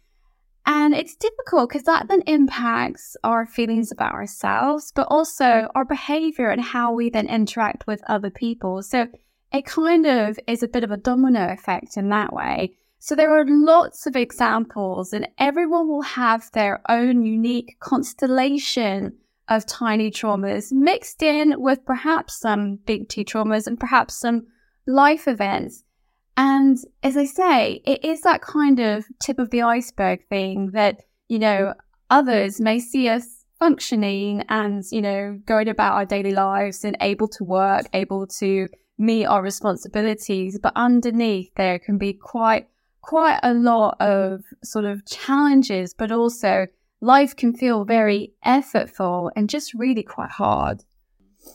And 0.65 0.93
it's 0.93 1.15
difficult 1.15 1.69
because 1.69 1.83
that 1.83 2.07
then 2.07 2.21
impacts 2.27 3.17
our 3.23 3.45
feelings 3.45 3.91
about 3.91 4.13
ourselves, 4.13 4.91
but 4.95 5.07
also 5.09 5.67
our 5.73 5.85
behavior 5.85 6.49
and 6.49 6.61
how 6.61 6.93
we 6.93 7.09
then 7.09 7.27
interact 7.27 7.87
with 7.87 8.03
other 8.07 8.29
people. 8.29 8.83
So 8.83 9.07
it 9.51 9.65
kind 9.65 10.05
of 10.05 10.39
is 10.47 10.63
a 10.63 10.67
bit 10.67 10.83
of 10.83 10.91
a 10.91 10.97
domino 10.97 11.51
effect 11.51 11.97
in 11.97 12.09
that 12.09 12.31
way. 12.31 12.75
So 12.99 13.15
there 13.15 13.35
are 13.35 13.45
lots 13.47 14.05
of 14.05 14.15
examples, 14.15 15.11
and 15.11 15.27
everyone 15.39 15.87
will 15.87 16.03
have 16.03 16.51
their 16.51 16.81
own 16.87 17.23
unique 17.23 17.77
constellation 17.79 19.13
of 19.51 19.65
tiny 19.65 20.09
traumas 20.09 20.71
mixed 20.71 21.21
in 21.21 21.53
with 21.57 21.85
perhaps 21.85 22.39
some 22.39 22.79
big 22.85 23.09
T 23.09 23.25
traumas 23.25 23.67
and 23.67 23.77
perhaps 23.77 24.17
some 24.17 24.47
life 24.87 25.27
events. 25.27 25.83
And 26.37 26.77
as 27.03 27.17
I 27.17 27.25
say, 27.25 27.81
it 27.85 28.03
is 28.05 28.21
that 28.21 28.41
kind 28.41 28.79
of 28.79 29.05
tip 29.21 29.39
of 29.39 29.49
the 29.49 29.61
iceberg 29.61 30.21
thing 30.29 30.71
that, 30.71 31.01
you 31.27 31.37
know, 31.37 31.73
others 32.09 32.61
may 32.61 32.79
see 32.79 33.09
us 33.09 33.43
functioning 33.59 34.45
and, 34.47 34.83
you 34.89 35.01
know, 35.01 35.37
going 35.45 35.67
about 35.67 35.95
our 35.95 36.05
daily 36.05 36.31
lives 36.31 36.85
and 36.85 36.95
able 37.01 37.27
to 37.27 37.43
work, 37.43 37.85
able 37.93 38.27
to 38.39 38.69
meet 38.97 39.25
our 39.25 39.43
responsibilities. 39.43 40.57
But 40.63 40.73
underneath 40.77 41.53
there 41.57 41.77
can 41.77 41.97
be 41.97 42.13
quite, 42.13 42.69
quite 43.01 43.41
a 43.43 43.53
lot 43.53 43.97
of 43.99 44.43
sort 44.63 44.85
of 44.85 45.05
challenges, 45.05 45.93
but 45.93 46.09
also 46.09 46.67
life 47.01 47.35
can 47.35 47.53
feel 47.53 47.83
very 47.83 48.33
effortful 48.45 49.31
and 49.35 49.49
just 49.49 49.73
really 49.73 50.03
quite 50.03 50.29
hard. 50.29 50.83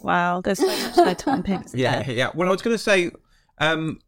Wow, 0.03 0.41
there's 0.41 0.59
so 0.59 1.05
much 1.05 1.19
to 1.19 1.31
unpick. 1.31 1.61
yeah, 1.75 2.09
yeah. 2.11 2.31
Well, 2.35 2.49
I 2.49 2.51
was 2.51 2.61
going 2.61 2.75
to 2.75 2.83
say, 2.83 3.13
um, 3.59 4.01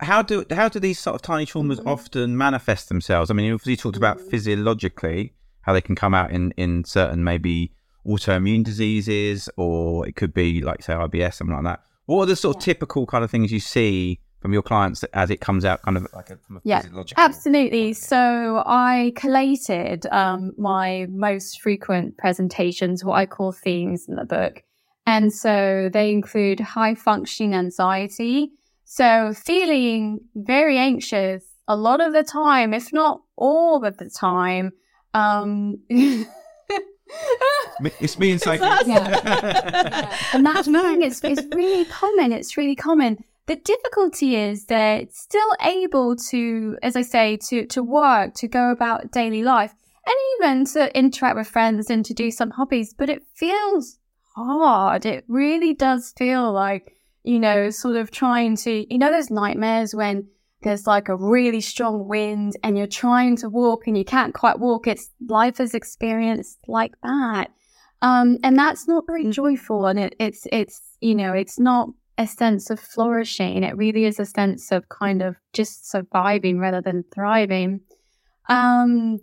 how 0.00 0.22
do 0.22 0.44
how 0.50 0.68
do 0.68 0.80
these 0.80 0.98
sort 0.98 1.14
of 1.14 1.22
tiny 1.22 1.44
traumas 1.44 1.76
mm-hmm. 1.76 1.88
often 1.88 2.36
manifest 2.36 2.88
themselves? 2.88 3.30
I 3.30 3.34
mean, 3.34 3.46
you 3.46 3.54
obviously 3.54 3.76
talked 3.76 3.96
about 3.96 4.18
mm-hmm. 4.18 4.30
physiologically 4.30 5.34
how 5.62 5.74
they 5.74 5.82
can 5.82 5.94
come 5.94 6.14
out 6.14 6.30
in 6.30 6.52
in 6.52 6.84
certain 6.84 7.22
maybe 7.22 7.72
autoimmune 8.06 8.64
diseases, 8.64 9.50
or 9.56 10.08
it 10.08 10.16
could 10.16 10.32
be 10.32 10.62
like 10.62 10.82
say 10.82 10.94
IBS, 10.94 11.34
something 11.34 11.54
like 11.54 11.64
that. 11.64 11.82
What 12.06 12.22
are 12.22 12.26
the 12.26 12.36
sort 12.36 12.56
of 12.56 12.62
typical 12.62 13.06
kind 13.06 13.22
of 13.22 13.30
things 13.30 13.52
you 13.52 13.60
see 13.60 14.20
from 14.40 14.52
your 14.52 14.62
clients 14.62 15.02
as 15.12 15.30
it 15.30 15.40
comes 15.40 15.64
out 15.64 15.82
kind 15.82 15.96
of 15.96 16.06
like 16.14 16.30
a, 16.30 16.36
from 16.36 16.56
a 16.58 16.60
yeah, 16.64 16.80
physiological 16.80 17.22
absolutely 17.22 17.92
so 17.92 18.62
i 18.66 19.12
collated 19.16 20.06
um, 20.06 20.52
my 20.56 21.06
most 21.10 21.60
frequent 21.60 22.16
presentations 22.16 23.04
what 23.04 23.14
i 23.14 23.26
call 23.26 23.52
themes 23.52 24.06
in 24.08 24.16
the 24.16 24.24
book 24.24 24.62
and 25.06 25.32
so 25.32 25.88
they 25.92 26.10
include 26.10 26.60
high 26.60 26.94
functioning 26.94 27.54
anxiety 27.54 28.50
so 28.84 29.32
feeling 29.34 30.20
very 30.34 30.78
anxious 30.78 31.44
a 31.66 31.76
lot 31.76 32.00
of 32.00 32.12
the 32.12 32.22
time 32.22 32.72
if 32.72 32.92
not 32.92 33.20
all 33.36 33.84
of 33.84 33.96
the 33.98 34.08
time 34.08 34.72
um, 35.14 35.78
it's 38.00 38.18
me 38.18 38.32
and 38.32 38.40
Sophie. 38.40 38.58
Yeah. 38.60 38.82
yeah. 38.86 40.18
And 40.32 40.44
that's 40.44 40.66
thing. 40.66 41.02
It's, 41.02 41.22
it's 41.24 41.42
really 41.54 41.84
common. 41.86 42.32
It's 42.32 42.56
really 42.56 42.76
common. 42.76 43.24
The 43.48 43.56
difficulty 43.56 44.36
is 44.36 44.66
that 44.66 45.14
still 45.14 45.48
able 45.62 46.16
to, 46.30 46.76
as 46.82 46.96
I 46.96 47.02
say, 47.02 47.38
to, 47.48 47.66
to 47.68 47.82
work, 47.82 48.34
to 48.34 48.46
go 48.46 48.70
about 48.70 49.10
daily 49.10 49.42
life, 49.42 49.72
and 50.06 50.14
even 50.36 50.64
to 50.66 50.94
interact 50.96 51.34
with 51.34 51.48
friends 51.48 51.88
and 51.88 52.04
to 52.04 52.12
do 52.12 52.30
some 52.30 52.50
hobbies, 52.50 52.92
but 52.92 53.08
it 53.08 53.22
feels 53.34 53.98
hard. 54.36 55.06
It 55.06 55.24
really 55.28 55.72
does 55.72 56.12
feel 56.18 56.52
like, 56.52 56.92
you 57.24 57.38
know, 57.38 57.70
sort 57.70 57.96
of 57.96 58.10
trying 58.10 58.54
to, 58.56 58.86
you 58.92 58.98
know, 58.98 59.10
those 59.10 59.30
nightmares 59.30 59.94
when 59.94 60.28
there's 60.62 60.86
like 60.86 61.08
a 61.08 61.16
really 61.16 61.62
strong 61.62 62.06
wind 62.06 62.54
and 62.62 62.76
you're 62.76 62.86
trying 62.86 63.36
to 63.36 63.48
walk 63.48 63.86
and 63.86 63.96
you 63.96 64.04
can't 64.04 64.34
quite 64.34 64.58
walk. 64.58 64.86
It's 64.86 65.08
life 65.26 65.58
is 65.58 65.72
experienced 65.72 66.58
like 66.68 66.92
that. 67.02 67.50
Um, 68.02 68.36
and 68.44 68.58
that's 68.58 68.86
not 68.86 69.06
very 69.06 69.30
joyful. 69.30 69.86
And 69.86 69.98
it, 69.98 70.16
it's, 70.20 70.46
it's, 70.52 70.82
you 71.00 71.14
know, 71.14 71.32
it's 71.32 71.58
not 71.58 71.88
a 72.18 72.26
sense 72.26 72.68
of 72.68 72.80
flourishing. 72.80 73.62
It 73.62 73.76
really 73.76 74.04
is 74.04 74.18
a 74.18 74.26
sense 74.26 74.72
of 74.72 74.88
kind 74.88 75.22
of 75.22 75.36
just 75.52 75.88
surviving 75.88 76.58
rather 76.58 76.82
than 76.82 77.04
thriving. 77.14 77.80
Um, 78.48 79.20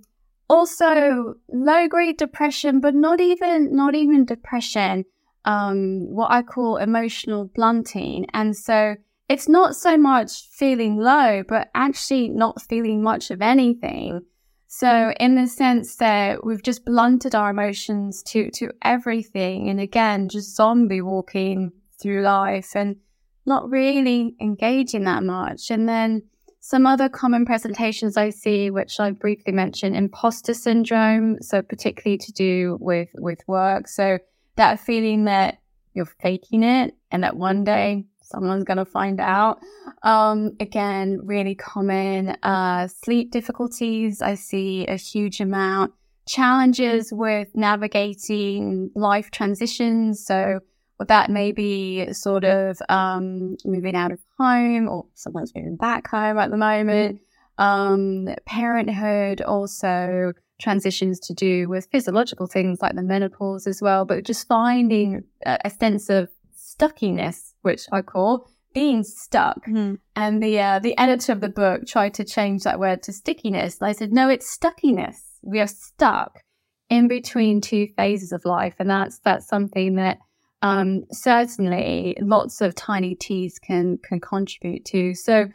also 0.50 1.36
low 1.52 1.88
grade 1.90 2.18
depression, 2.18 2.80
but 2.80 2.96
not 2.96 3.20
even, 3.20 3.76
not 3.76 3.96
even 3.96 4.26
depression. 4.26 5.04
Um, 5.44 6.08
what 6.10 6.32
I 6.32 6.42
call 6.42 6.78
emotional 6.78 7.52
blunting. 7.54 8.26
And 8.34 8.56
so 8.56 8.96
it's 9.28 9.50
not 9.50 9.76
so 9.76 9.98
much 9.98 10.50
feeling 10.52 10.98
low, 10.98 11.44
but 11.48 11.70
actually 11.76 12.30
not 12.30 12.62
feeling 12.62 13.04
much 13.04 13.30
of 13.30 13.42
anything. 13.42 14.22
So 14.68 15.14
in 15.20 15.36
the 15.36 15.48
sense 15.48 15.98
that 15.98 16.46
we've 16.46 16.64
just 16.64 16.86
blunted 16.86 17.36
our 17.36 17.50
emotions 17.50 18.24
to, 18.24 18.50
to 18.52 18.72
everything. 18.82 19.70
And 19.70 19.80
again, 19.80 20.30
just 20.30 20.56
zombie 20.56 21.02
walking 21.02 21.72
through 22.02 22.22
life 22.22 22.76
and 22.76 22.98
not 23.46 23.70
really 23.70 24.36
engaging 24.42 25.04
that 25.04 25.24
much. 25.24 25.70
And 25.70 25.88
then 25.88 26.24
some 26.60 26.88
other 26.88 27.10
common 27.10 27.46
presentations 27.46 28.18
I 28.18 28.32
see, 28.32 28.72
which 28.72 29.00
I 29.00 29.12
briefly 29.12 29.54
mentioned, 29.54 29.96
imposter 29.96 30.54
syndrome. 30.54 31.38
So 31.42 31.62
particularly 31.62 32.18
to 32.20 32.32
do 32.32 32.78
with, 32.82 33.10
with 33.16 33.40
work. 33.48 33.88
So 33.88 34.18
that 34.56 34.80
feeling 34.80 35.26
that 35.26 35.60
you're 35.94 36.06
faking 36.06 36.64
it 36.64 36.96
and 37.12 37.24
that 37.24 37.38
one 37.38 37.64
day 37.64 38.06
someone's 38.26 38.64
going 38.64 38.78
to 38.78 38.86
find 38.86 39.20
out. 39.20 39.60
Um, 40.04 40.56
again, 40.60 41.20
really 41.24 41.56
common. 41.56 42.30
Uh, 42.44 42.88
sleep 42.88 43.32
difficulties, 43.32 44.22
I 44.22 44.36
see 44.36 44.86
a 44.88 44.96
huge 44.96 45.40
amount. 45.40 45.94
Challenges 46.28 47.14
with 47.14 47.50
navigating 47.54 48.90
life 48.96 49.30
transitions. 49.30 50.26
So, 50.26 50.60
that 51.00 51.30
may 51.30 51.52
be 51.52 52.12
sort 52.14 52.44
of 52.44 52.78
um, 52.90 53.58
moving 53.66 53.96
out 53.96 54.12
of 54.12 54.20
home 54.40 54.88
or 54.88 55.06
someone's 55.14 55.54
moving 55.54 55.76
back 55.76 56.08
home 56.08 56.38
at 56.38 56.52
the 56.52 56.58
moment. 56.58 57.20
Um, 57.58 58.30
parenthood 58.46 59.42
also 59.42 60.34
transitions 60.60 61.20
to 61.20 61.34
do 61.34 61.68
with 61.68 61.88
physiological 61.92 62.48
things 62.48 62.82
like 62.82 62.96
the 62.96 63.04
menopause 63.04 63.68
as 63.68 63.82
well, 63.82 64.06
but 64.06 64.24
just 64.24 64.48
finding 64.48 65.24
a, 65.46 65.58
a 65.66 65.70
sense 65.70 66.10
of 66.10 66.30
stuckiness 66.56 67.54
which 67.62 67.86
I 67.92 68.02
call 68.02 68.50
being 68.74 69.04
stuck. 69.04 69.66
Mm-hmm. 69.66 69.96
And 70.16 70.44
the 70.44 70.60
uh, 70.60 70.80
the 70.80 70.98
editor 70.98 71.32
of 71.32 71.42
the 71.42 71.50
book 71.50 71.88
tried 71.88 72.14
to 72.16 72.24
change 72.24 72.64
that 72.64 72.80
word 72.80 73.04
to 73.04 73.14
stickiness. 73.14 73.80
And 73.80 73.90
I 73.90 73.94
said, 73.94 74.14
no, 74.14 74.30
it's 74.30 74.50
stuckiness. 74.50 75.22
We 75.42 75.60
are 75.60 75.68
stuck 75.68 76.42
in 76.90 77.08
between 77.08 77.62
two 77.62 77.88
phases 77.98 78.32
of 78.32 78.46
life, 78.46 78.76
and 78.80 78.90
that's 78.90 79.20
that's 79.20 79.48
something 79.48 79.96
that 79.96 80.20
um, 80.62 81.04
certainly 81.12 82.18
lots 82.22 82.62
of 82.62 82.76
tiny 82.76 83.16
T's 83.16 83.60
can 83.60 83.98
can 83.98 84.20
contribute 84.20 84.86
to. 84.86 85.14
So 85.14 85.48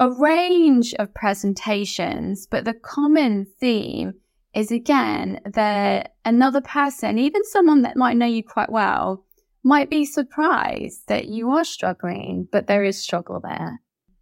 a 0.00 0.10
range 0.10 0.94
of 0.94 1.14
presentations, 1.14 2.46
but 2.46 2.64
the 2.64 2.74
common 2.74 3.46
theme 3.60 4.14
is 4.54 4.70
again 4.70 5.40
that 5.44 6.14
another 6.24 6.60
person, 6.60 7.18
even 7.18 7.44
someone 7.44 7.82
that 7.82 7.96
might 7.96 8.16
know 8.16 8.26
you 8.26 8.42
quite 8.42 8.70
well, 8.70 9.24
might 9.62 9.90
be 9.90 10.04
surprised 10.04 11.08
that 11.08 11.26
you 11.26 11.50
are 11.50 11.64
struggling, 11.64 12.46
but 12.50 12.66
there 12.66 12.84
is 12.84 12.98
struggle 12.98 13.40
there. 13.40 13.80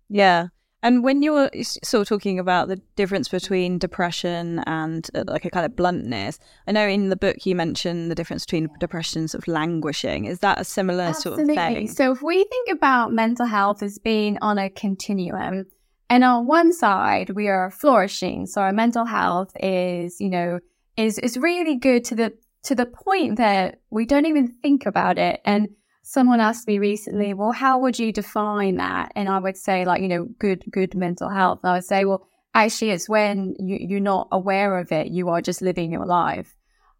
Yeah. 0.08 0.48
And 0.82 1.04
when 1.04 1.22
you're 1.22 1.48
sort 1.62 2.02
of 2.02 2.08
talking 2.08 2.38
about 2.38 2.68
the 2.68 2.80
difference 2.96 3.28
between 3.28 3.78
depression 3.78 4.58
and 4.66 5.08
uh, 5.14 5.24
like 5.26 5.44
a 5.44 5.50
kind 5.50 5.64
of 5.64 5.76
bluntness, 5.76 6.38
I 6.66 6.72
know 6.72 6.86
in 6.88 7.08
the 7.08 7.16
book 7.16 7.46
you 7.46 7.54
mentioned 7.54 8.10
the 8.10 8.16
difference 8.16 8.44
between 8.44 8.68
depression 8.80 9.20
and 9.20 9.30
sort 9.30 9.44
of 9.44 9.48
languishing. 9.48 10.24
Is 10.24 10.40
that 10.40 10.60
a 10.60 10.64
similar 10.64 11.04
Absolutely. 11.04 11.54
sort 11.54 11.68
of 11.68 11.74
thing? 11.74 11.88
So 11.88 12.12
if 12.12 12.22
we 12.22 12.42
think 12.44 12.68
about 12.70 13.12
mental 13.12 13.46
health 13.46 13.82
as 13.82 13.98
being 13.98 14.38
on 14.42 14.58
a 14.58 14.68
continuum, 14.70 15.66
and 16.10 16.24
on 16.24 16.46
one 16.46 16.72
side 16.72 17.30
we 17.30 17.48
are 17.48 17.70
flourishing, 17.70 18.46
so 18.46 18.60
our 18.60 18.72
mental 18.72 19.04
health 19.04 19.52
is, 19.60 20.20
you 20.20 20.30
know, 20.30 20.58
is 20.96 21.18
is 21.18 21.38
really 21.38 21.76
good 21.76 22.04
to 22.04 22.14
the 22.14 22.32
to 22.64 22.74
the 22.74 22.86
point 22.86 23.36
that 23.36 23.80
we 23.90 24.04
don't 24.04 24.26
even 24.26 24.48
think 24.48 24.86
about 24.86 25.18
it. 25.18 25.40
And 25.44 25.68
someone 26.02 26.40
asked 26.40 26.66
me 26.66 26.78
recently, 26.78 27.32
well, 27.32 27.52
how 27.52 27.78
would 27.78 27.99
you 27.99 28.12
define 28.12 28.76
that? 28.76 29.12
And 29.14 29.28
I 29.28 29.38
would 29.38 29.56
say 29.56 29.85
like, 29.85 30.02
you 30.02 30.09
know, 30.09 30.26
good, 30.38 30.64
good 30.71 30.94
mental 30.94 31.28
health. 31.28 31.61
And 31.62 31.71
I 31.71 31.75
would 31.76 31.85
say, 31.85 32.04
well, 32.04 32.26
actually 32.54 32.90
it's 32.90 33.09
when 33.09 33.54
you, 33.59 33.78
you're 33.80 34.00
not 34.00 34.28
aware 34.32 34.78
of 34.78 34.92
it. 34.92 35.09
You 35.09 35.28
are 35.30 35.40
just 35.40 35.62
living 35.62 35.92
your 35.92 36.06
life. 36.06 36.54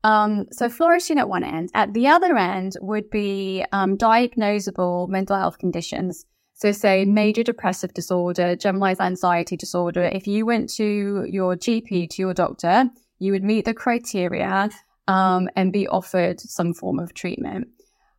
Um, 0.05 0.47
so 0.51 0.69
flourishing 0.69 1.19
at 1.19 1.29
one 1.29 1.45
end. 1.45 1.71
At 1.75 1.95
the 1.95 2.09
other 2.09 2.37
end 2.37 2.77
would 2.81 3.11
be 3.11 3.65
um, 3.73 3.97
diagnosable 3.97 5.09
mental 5.09 5.37
health 5.37 5.59
conditions. 5.59 6.25
So 6.55 6.73
say 6.73 7.05
major 7.05 7.43
depressive 7.43 7.95
disorder, 7.95 8.57
generalized 8.57 9.01
anxiety 9.01 9.57
disorder. 9.57 10.03
If 10.03 10.27
you 10.27 10.47
went 10.47 10.71
to 10.75 11.27
your 11.29 11.57
GP, 11.57 12.11
to 12.11 12.23
your 12.23 12.35
doctor, 12.35 12.89
you 13.19 13.33
would 13.33 13.45
meet 13.45 13.65
the 13.65 13.75
criteria 13.75 14.71
um, 15.09 15.49
and 15.57 15.73
be 15.73 15.89
offered 15.89 16.41
some 16.41 16.75
form 16.75 16.99
of 16.99 17.15
treatment. 17.15 17.69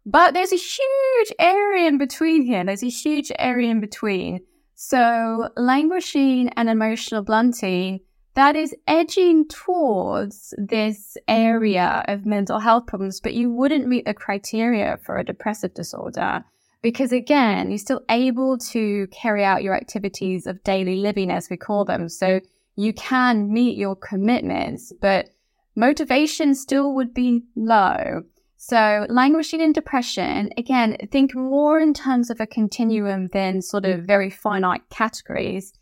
But 0.06 0.34
there's 0.34 0.52
a 0.52 0.58
huge 0.58 1.34
area 1.40 1.88
in 1.88 1.98
between 1.98 2.44
here. 2.44 2.64
There's 2.64 2.84
a 2.84 2.90
huge 2.90 3.32
area 3.40 3.70
in 3.70 3.80
between. 3.80 4.42
So 4.76 5.50
languishing 5.56 6.50
and 6.50 6.70
emotional 6.70 7.24
blunting, 7.24 8.02
that 8.36 8.56
is 8.56 8.76
edging 8.88 9.48
towards 9.48 10.54
this 10.58 11.16
area 11.28 12.04
of 12.08 12.26
mental 12.26 12.60
health 12.60 12.88
problems, 12.88 13.22
but 13.22 13.34
you 13.34 13.52
wouldn't 13.52 13.88
meet 13.88 14.06
the 14.06 14.14
criteria 14.14 14.98
for 15.06 15.18
a 15.18 15.24
depressive 15.24 15.74
disorder 15.74 16.44
because 16.84 17.14
again, 17.14 17.70
you're 17.70 17.78
still 17.78 18.02
able 18.10 18.58
to 18.58 19.08
carry 19.08 19.44
out 19.44 19.64
your 19.64 19.74
activities 19.74 20.46
of 20.46 20.64
daily 20.64 20.98
living 20.98 21.32
as 21.32 21.50
we 21.50 21.58
call 21.58 21.86
them. 21.86 22.10
So 22.10 22.42
you 22.76 22.94
can 22.94 23.52
meet 23.52 23.78
your 23.78 23.96
commitments, 23.96 24.92
but 25.02 25.30
motivation 25.76 26.54
still 26.54 26.94
would 26.94 27.14
be 27.14 27.44
low. 27.56 28.24
So 28.66 29.06
languishing 29.10 29.60
in 29.60 29.74
depression, 29.74 30.50
again, 30.56 30.96
think 31.12 31.36
more 31.36 31.82
in 31.82 31.94
terms 31.94 32.30
of 32.30 32.40
a 32.40 32.48
continuum 32.48 33.28
than 33.34 33.62
sort 33.62 33.84
of 33.84 34.06
very 34.06 34.30
finite 34.30 34.84
categories. 34.90 35.74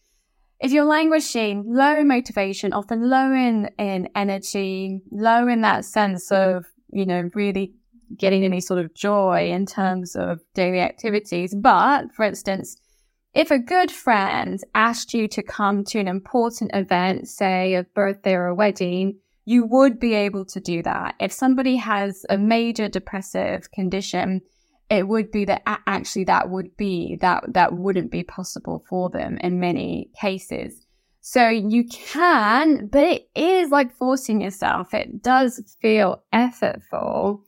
If 0.60 0.72
you're 0.72 0.86
languishing, 0.86 1.64
low 1.68 2.04
motivation, 2.04 2.74
often 2.74 3.08
low 3.08 3.32
in, 3.34 3.70
in 3.78 4.10
energy, 4.16 5.00
low 5.12 5.48
in 5.48 5.62
that 5.62 5.86
sense 5.86 6.32
of, 6.32 6.66
you 6.92 7.06
know, 7.06 7.30
really 7.36 7.76
getting 8.18 8.44
any 8.44 8.60
sort 8.60 8.84
of 8.84 8.96
joy 8.96 9.52
in 9.52 9.68
terms 9.68 10.16
of 10.16 10.40
daily 10.56 10.80
activities. 10.80 11.54
But 11.54 12.12
for 12.16 12.26
instance, 12.26 12.78
if 13.36 13.52
a 13.52 13.60
good 13.60 13.92
friend 13.92 14.60
asked 14.74 15.14
you 15.14 15.28
to 15.28 15.44
come 15.44 15.84
to 15.84 16.00
an 16.00 16.08
important 16.08 16.72
event, 16.74 17.28
say 17.28 17.76
a 17.76 17.84
birthday 17.84 18.34
or 18.34 18.48
a 18.48 18.56
wedding, 18.56 19.20
you 19.52 19.66
would 19.66 20.00
be 20.00 20.14
able 20.14 20.46
to 20.46 20.62
do 20.62 20.82
that. 20.82 21.16
If 21.20 21.34
somebody 21.34 21.76
has 21.76 22.26
a 22.30 22.38
major 22.38 22.88
depressive 22.88 23.70
condition, 23.72 24.42
it 24.90 25.10
would 25.10 25.30
be 25.30 25.44
that 25.46 25.64
actually 25.66 26.24
that 26.26 26.50
would 26.50 26.78
be 26.78 27.18
that 27.20 27.44
that 27.54 27.74
wouldn't 27.74 28.12
be 28.12 28.24
possible 28.24 28.86
for 28.90 29.10
them 29.10 29.38
in 29.42 29.60
many 29.60 30.10
cases. 30.20 30.86
So 31.20 31.50
you 31.50 31.84
can, 31.90 32.88
but 32.88 33.04
it 33.04 33.30
is 33.36 33.72
like 33.72 33.94
forcing 33.94 34.40
yourself. 34.40 34.94
It 34.94 35.22
does 35.22 35.76
feel 35.82 36.24
effortful. 36.34 37.42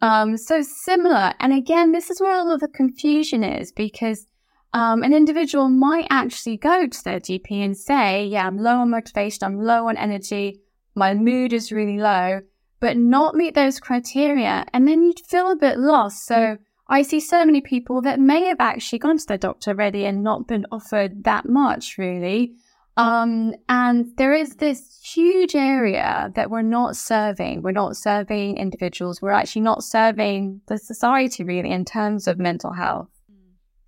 Um, 0.00 0.38
so 0.38 0.62
similar. 0.62 1.34
And 1.38 1.52
again, 1.52 1.92
this 1.92 2.10
is 2.10 2.20
where 2.20 2.34
a 2.34 2.44
lot 2.44 2.54
of 2.54 2.60
the 2.60 2.68
confusion 2.68 3.44
is 3.44 3.72
because 3.72 4.26
um, 4.72 5.02
an 5.02 5.12
individual 5.12 5.68
might 5.68 6.06
actually 6.08 6.56
go 6.56 6.86
to 6.86 7.04
their 7.04 7.20
GP 7.20 7.50
and 7.50 7.76
say, 7.76 8.26
yeah, 8.26 8.46
I'm 8.46 8.56
low 8.56 8.78
on 8.78 8.90
motivation. 8.90 9.44
I'm 9.44 9.60
low 9.60 9.88
on 9.88 9.98
energy 9.98 10.61
my 10.94 11.14
mood 11.14 11.52
is 11.52 11.72
really 11.72 11.98
low, 11.98 12.40
but 12.80 12.96
not 12.96 13.34
meet 13.34 13.54
those 13.54 13.80
criteria. 13.80 14.64
And 14.72 14.86
then 14.86 15.02
you'd 15.02 15.20
feel 15.20 15.50
a 15.50 15.56
bit 15.56 15.78
lost. 15.78 16.26
So 16.26 16.58
I 16.88 17.02
see 17.02 17.20
so 17.20 17.44
many 17.44 17.60
people 17.60 18.02
that 18.02 18.20
may 18.20 18.44
have 18.46 18.60
actually 18.60 18.98
gone 18.98 19.18
to 19.18 19.26
their 19.26 19.38
doctor 19.38 19.70
already 19.70 20.04
and 20.04 20.22
not 20.22 20.46
been 20.48 20.66
offered 20.70 21.24
that 21.24 21.48
much 21.48 21.96
really. 21.96 22.54
Um, 22.96 23.54
and 23.68 24.06
there 24.18 24.34
is 24.34 24.56
this 24.56 25.00
huge 25.02 25.54
area 25.54 26.30
that 26.34 26.50
we're 26.50 26.60
not 26.60 26.96
serving. 26.96 27.62
We're 27.62 27.72
not 27.72 27.96
serving 27.96 28.58
individuals. 28.58 29.22
We're 29.22 29.30
actually 29.30 29.62
not 29.62 29.82
serving 29.82 30.60
the 30.66 30.76
society 30.76 31.44
really 31.44 31.70
in 31.70 31.86
terms 31.86 32.26
of 32.26 32.38
mental 32.38 32.72
health. 32.72 33.08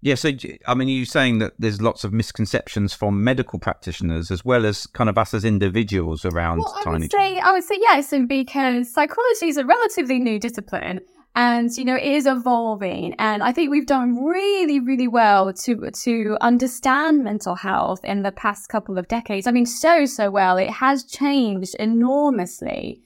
Yeah, 0.04 0.16
so 0.16 0.32
I 0.66 0.74
mean, 0.74 0.88
you're 0.88 1.06
saying 1.06 1.38
that 1.38 1.54
there's 1.58 1.80
lots 1.80 2.04
of 2.04 2.12
misconceptions 2.12 2.92
from 2.92 3.24
medical 3.24 3.58
practitioners 3.58 4.30
as 4.30 4.44
well 4.44 4.66
as 4.66 4.86
kind 4.88 5.08
of 5.08 5.16
us 5.16 5.32
as 5.32 5.46
individuals 5.46 6.26
around 6.26 6.58
well, 6.58 6.78
tiny. 6.84 6.96
I 6.96 6.98
would 6.98 7.10
say, 7.10 7.38
I 7.40 7.52
would 7.52 7.64
say 7.64 7.78
yes, 7.80 8.12
and 8.12 8.28
because 8.28 8.92
psychology 8.92 9.46
is 9.46 9.56
a 9.56 9.64
relatively 9.64 10.18
new 10.18 10.38
discipline, 10.38 11.00
and 11.34 11.74
you 11.78 11.86
know 11.86 11.96
it 11.96 12.02
is 12.02 12.26
evolving 12.26 13.14
and 13.18 13.42
i 13.42 13.50
think 13.50 13.70
we've 13.70 13.86
done 13.86 14.24
really 14.24 14.78
really 14.78 15.08
well 15.08 15.52
to 15.52 15.90
to 15.90 16.36
understand 16.40 17.24
mental 17.24 17.56
health 17.56 18.04
in 18.04 18.22
the 18.22 18.30
past 18.30 18.68
couple 18.68 18.98
of 18.98 19.08
decades 19.08 19.46
i 19.46 19.50
mean 19.50 19.66
so 19.66 20.06
so 20.06 20.30
well 20.30 20.56
it 20.56 20.70
has 20.70 21.02
changed 21.02 21.74
enormously 21.76 23.00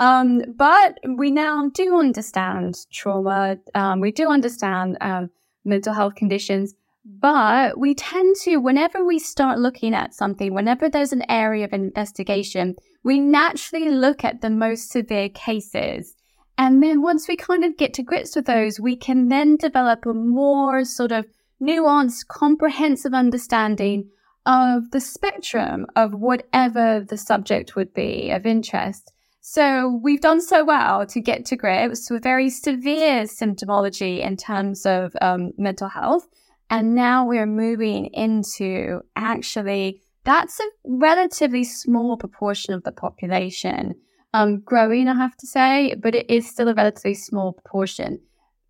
um, 0.00 0.42
but 0.56 0.98
we 1.16 1.30
now 1.30 1.68
do 1.74 1.98
understand 1.98 2.76
trauma 2.92 3.56
um, 3.74 4.00
we 4.00 4.12
do 4.12 4.28
understand 4.28 4.96
um, 5.00 5.30
mental 5.64 5.94
health 5.94 6.14
conditions 6.14 6.74
but 7.04 7.78
we 7.78 7.94
tend 7.94 8.36
to 8.36 8.58
whenever 8.58 9.04
we 9.04 9.18
start 9.18 9.58
looking 9.58 9.94
at 9.94 10.14
something 10.14 10.54
whenever 10.54 10.88
there's 10.88 11.12
an 11.12 11.24
area 11.28 11.64
of 11.64 11.72
investigation 11.72 12.76
we 13.02 13.18
naturally 13.18 13.88
look 13.88 14.24
at 14.24 14.40
the 14.40 14.50
most 14.50 14.90
severe 14.90 15.28
cases 15.28 16.14
and 16.58 16.82
then 16.82 17.02
once 17.02 17.28
we 17.28 17.36
kind 17.36 17.64
of 17.64 17.76
get 17.76 17.94
to 17.94 18.02
grips 18.02 18.36
with 18.36 18.46
those, 18.46 18.78
we 18.78 18.96
can 18.96 19.28
then 19.28 19.56
develop 19.56 20.06
a 20.06 20.12
more 20.12 20.84
sort 20.84 21.12
of 21.12 21.26
nuanced, 21.60 22.28
comprehensive 22.28 23.14
understanding 23.14 24.10
of 24.44 24.90
the 24.90 25.00
spectrum 25.00 25.86
of 25.96 26.12
whatever 26.14 27.04
the 27.08 27.16
subject 27.16 27.76
would 27.76 27.94
be 27.94 28.30
of 28.30 28.44
interest. 28.44 29.11
So 29.44 30.00
we've 30.00 30.20
done 30.20 30.40
so 30.40 30.64
well 30.64 31.04
to 31.04 31.20
get 31.20 31.44
to 31.46 31.56
grips 31.56 32.08
with 32.08 32.22
very 32.22 32.48
severe 32.48 33.24
symptomology 33.24 34.24
in 34.24 34.36
terms 34.36 34.86
of 34.86 35.16
um, 35.20 35.50
mental 35.58 35.88
health. 35.88 36.28
And 36.70 36.94
now 36.94 37.26
we're 37.26 37.44
moving 37.44 38.06
into 38.14 39.00
actually, 39.16 40.00
that's 40.22 40.60
a 40.60 40.64
relatively 40.84 41.64
small 41.64 42.16
proportion 42.16 42.72
of 42.72 42.84
the 42.84 42.92
population 42.92 43.96
um, 44.32 44.60
growing, 44.60 45.08
I 45.08 45.16
have 45.16 45.36
to 45.38 45.46
say, 45.48 45.96
but 46.00 46.14
it 46.14 46.30
is 46.30 46.48
still 46.48 46.68
a 46.68 46.74
relatively 46.74 47.14
small 47.14 47.52
proportion. 47.52 48.20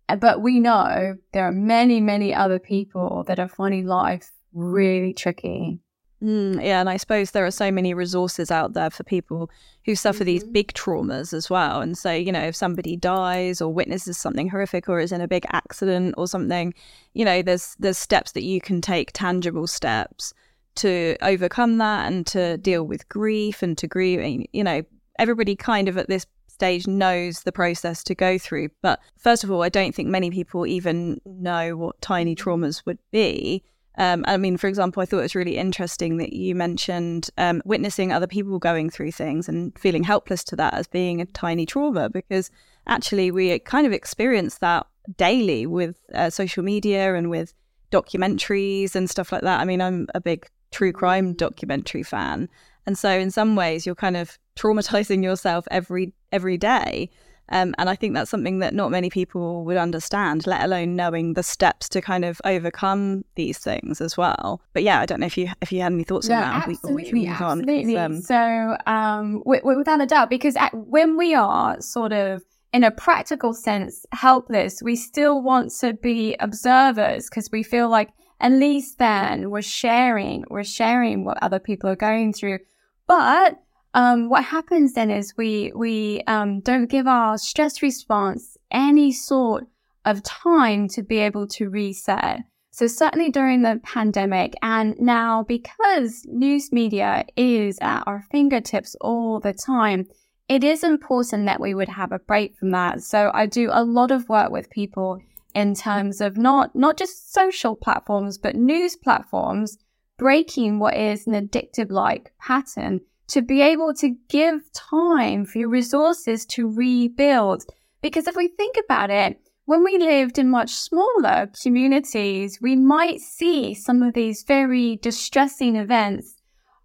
Uh, 0.09 0.15
but 0.15 0.41
we 0.41 0.59
know 0.59 1.17
there 1.33 1.45
are 1.45 1.51
many, 1.51 2.01
many 2.01 2.33
other 2.33 2.57
people 2.57 3.23
that 3.27 3.39
are 3.39 3.47
finding 3.47 3.85
life 3.85 4.31
really 4.53 5.13
tricky. 5.13 5.79
Mm, 6.23 6.63
yeah, 6.63 6.79
and 6.79 6.89
I 6.89 6.95
suppose 6.95 7.31
there 7.31 7.45
are 7.45 7.51
so 7.51 7.69
many 7.69 7.93
resources 7.93 8.49
out 8.49 8.71
there 8.71 8.89
for 8.89 9.03
people 9.03 9.49
who 9.83 9.93
suffer 9.93 10.19
mm-hmm. 10.19 10.25
these 10.25 10.43
big 10.45 10.71
traumas 10.71 11.33
as 11.33 11.49
well. 11.49 11.81
And 11.81 11.97
so, 11.97 12.13
you 12.13 12.31
know, 12.31 12.43
if 12.43 12.55
somebody 12.55 12.95
dies 12.95 13.61
or 13.61 13.73
witnesses 13.73 14.17
something 14.17 14.47
horrific 14.47 14.87
or 14.87 15.01
is 15.01 15.11
in 15.11 15.19
a 15.19 15.27
big 15.27 15.45
accident 15.51 16.15
or 16.17 16.27
something, 16.27 16.73
you 17.13 17.25
know, 17.25 17.41
there's 17.41 17.75
there's 17.77 17.97
steps 17.97 18.31
that 18.31 18.43
you 18.43 18.61
can 18.61 18.79
take, 18.79 19.11
tangible 19.11 19.67
steps 19.67 20.33
to 20.75 21.17
overcome 21.21 21.77
that 21.79 22.09
and 22.09 22.25
to 22.27 22.57
deal 22.57 22.85
with 22.85 23.09
grief 23.09 23.61
and 23.61 23.77
to 23.79 23.87
grieve. 23.87 24.47
You 24.53 24.63
know, 24.63 24.83
everybody 25.19 25.57
kind 25.57 25.89
of 25.89 25.97
at 25.97 26.07
this 26.07 26.25
stage 26.47 26.87
knows 26.87 27.41
the 27.41 27.51
process 27.51 28.01
to 28.05 28.15
go 28.15 28.37
through. 28.37 28.69
But 28.81 29.01
first 29.17 29.43
of 29.43 29.51
all, 29.51 29.61
I 29.61 29.69
don't 29.69 29.93
think 29.93 30.07
many 30.07 30.31
people 30.31 30.65
even 30.65 31.19
know 31.25 31.75
what 31.75 31.99
tiny 31.99 32.33
traumas 32.33 32.85
would 32.85 32.99
be. 33.11 33.61
Um, 33.97 34.25
I 34.27 34.37
mean, 34.37 34.57
for 34.57 34.67
example, 34.67 35.01
I 35.01 35.05
thought 35.05 35.19
it 35.19 35.21
was 35.21 35.35
really 35.35 35.57
interesting 35.57 36.17
that 36.17 36.33
you 36.33 36.55
mentioned 36.55 37.29
um, 37.37 37.61
witnessing 37.63 38.11
other 38.11 38.27
people 38.27 38.57
going 38.57 38.89
through 38.89 39.11
things 39.11 39.47
and 39.47 39.77
feeling 39.77 40.03
helpless 40.03 40.43
to 40.45 40.55
that 40.55 40.73
as 40.73 40.87
being 40.87 41.21
a 41.21 41.25
tiny 41.25 41.65
trauma, 41.65 42.09
because 42.09 42.49
actually 42.87 43.29
we 43.29 43.57
kind 43.59 43.85
of 43.85 43.93
experience 43.93 44.57
that 44.59 44.87
daily 45.17 45.65
with 45.65 45.99
uh, 46.15 46.29
social 46.29 46.63
media 46.63 47.13
and 47.13 47.29
with 47.29 47.53
documentaries 47.91 48.95
and 48.95 49.09
stuff 49.09 49.31
like 49.31 49.43
that. 49.43 49.59
I 49.59 49.65
mean, 49.65 49.81
I'm 49.81 50.07
a 50.15 50.21
big 50.21 50.47
true 50.71 50.91
crime 50.91 51.33
documentary 51.33 52.03
fan. 52.03 52.49
And 52.85 52.97
so 52.97 53.09
in 53.09 53.29
some 53.31 53.55
ways 53.55 53.85
you're 53.85 53.95
kind 53.95 54.17
of 54.17 54.37
traumatizing 54.55 55.23
yourself 55.23 55.67
every 55.69 56.13
every 56.31 56.57
day. 56.57 57.09
Um, 57.49 57.75
and 57.77 57.89
I 57.89 57.95
think 57.95 58.13
that's 58.13 58.31
something 58.31 58.59
that 58.59 58.73
not 58.73 58.89
many 58.89 59.09
people 59.09 59.65
would 59.65 59.77
understand, 59.77 60.47
let 60.47 60.63
alone 60.63 60.95
knowing 60.95 61.33
the 61.33 61.43
steps 61.43 61.89
to 61.89 62.01
kind 62.01 62.23
of 62.23 62.41
overcome 62.45 63.25
these 63.35 63.57
things 63.57 64.01
as 64.01 64.17
well. 64.17 64.61
But 64.73 64.83
yeah, 64.83 64.99
I 65.01 65.05
don't 65.05 65.19
know 65.19 65.27
if 65.27 65.37
you 65.37 65.49
if 65.61 65.71
you 65.71 65.81
had 65.81 65.91
any 65.91 66.03
thoughts 66.03 66.29
on 66.29 66.39
that. 66.39 66.67
Absolutely, 66.67 67.27
absolutely. 67.27 67.97
Um, 67.97 68.21
so 68.21 68.77
um, 68.85 69.43
without 69.45 70.01
a 70.01 70.05
doubt, 70.05 70.29
because 70.29 70.55
at, 70.55 70.73
when 70.73 71.17
we 71.17 71.35
are 71.35 71.79
sort 71.81 72.13
of 72.13 72.43
in 72.71 72.83
a 72.83 72.91
practical 72.91 73.53
sense 73.53 74.05
helpless, 74.13 74.81
we 74.81 74.95
still 74.95 75.41
want 75.41 75.71
to 75.79 75.93
be 75.93 76.35
observers 76.39 77.29
because 77.29 77.49
we 77.51 77.61
feel 77.61 77.89
like 77.89 78.09
at 78.39 78.51
least 78.51 78.97
then 78.99 79.51
we're 79.51 79.61
sharing, 79.61 80.43
we're 80.49 80.63
sharing 80.63 81.23
what 81.23 81.37
other 81.41 81.59
people 81.59 81.89
are 81.89 81.95
going 81.95 82.33
through. 82.33 82.59
But 83.07 83.62
um, 83.93 84.29
what 84.29 84.43
happens 84.43 84.93
then 84.93 85.11
is 85.11 85.33
we 85.37 85.71
we 85.75 86.21
um, 86.27 86.61
don't 86.61 86.89
give 86.89 87.07
our 87.07 87.37
stress 87.37 87.81
response 87.81 88.57
any 88.71 89.11
sort 89.11 89.65
of 90.05 90.23
time 90.23 90.87
to 90.89 91.03
be 91.03 91.19
able 91.19 91.47
to 91.47 91.69
reset. 91.69 92.41
So 92.71 92.87
certainly 92.87 93.29
during 93.29 93.61
the 93.61 93.79
pandemic 93.83 94.55
and 94.63 94.95
now 94.99 95.43
because 95.43 96.25
news 96.27 96.71
media 96.71 97.23
is 97.37 97.77
at 97.81 98.03
our 98.07 98.25
fingertips 98.31 98.95
all 98.99 99.39
the 99.39 99.53
time, 99.53 100.07
it 100.49 100.63
is 100.63 100.83
important 100.83 101.45
that 101.45 101.61
we 101.61 101.75
would 101.75 101.89
have 101.89 102.11
a 102.11 102.17
break 102.17 102.57
from 102.57 102.71
that. 102.71 103.01
So 103.03 103.29
I 103.31 103.45
do 103.45 103.69
a 103.71 103.83
lot 103.83 104.09
of 104.09 104.27
work 104.27 104.51
with 104.51 104.71
people 104.71 105.21
in 105.53 105.75
terms 105.75 106.19
of 106.19 106.35
not, 106.35 106.75
not 106.75 106.97
just 106.97 107.31
social 107.31 107.75
platforms, 107.75 108.39
but 108.39 108.55
news 108.55 108.95
platforms 108.95 109.77
breaking 110.17 110.79
what 110.79 110.97
is 110.97 111.27
an 111.27 111.33
addictive 111.33 111.91
like 111.91 112.31
pattern 112.39 113.01
to 113.27 113.41
be 113.41 113.61
able 113.61 113.93
to 113.95 114.15
give 114.29 114.61
time 114.73 115.45
for 115.45 115.59
your 115.59 115.69
resources 115.69 116.45
to 116.47 116.71
rebuild. 116.71 117.63
Because 118.01 118.27
if 118.27 118.35
we 118.35 118.47
think 118.49 118.75
about 118.83 119.09
it, 119.09 119.39
when 119.65 119.83
we 119.83 119.97
lived 119.97 120.37
in 120.37 120.49
much 120.49 120.71
smaller 120.71 121.49
communities, 121.61 122.59
we 122.61 122.75
might 122.75 123.21
see 123.21 123.73
some 123.73 124.03
of 124.03 124.13
these 124.13 124.43
very 124.43 124.97
distressing 124.97 125.77
events 125.77 126.35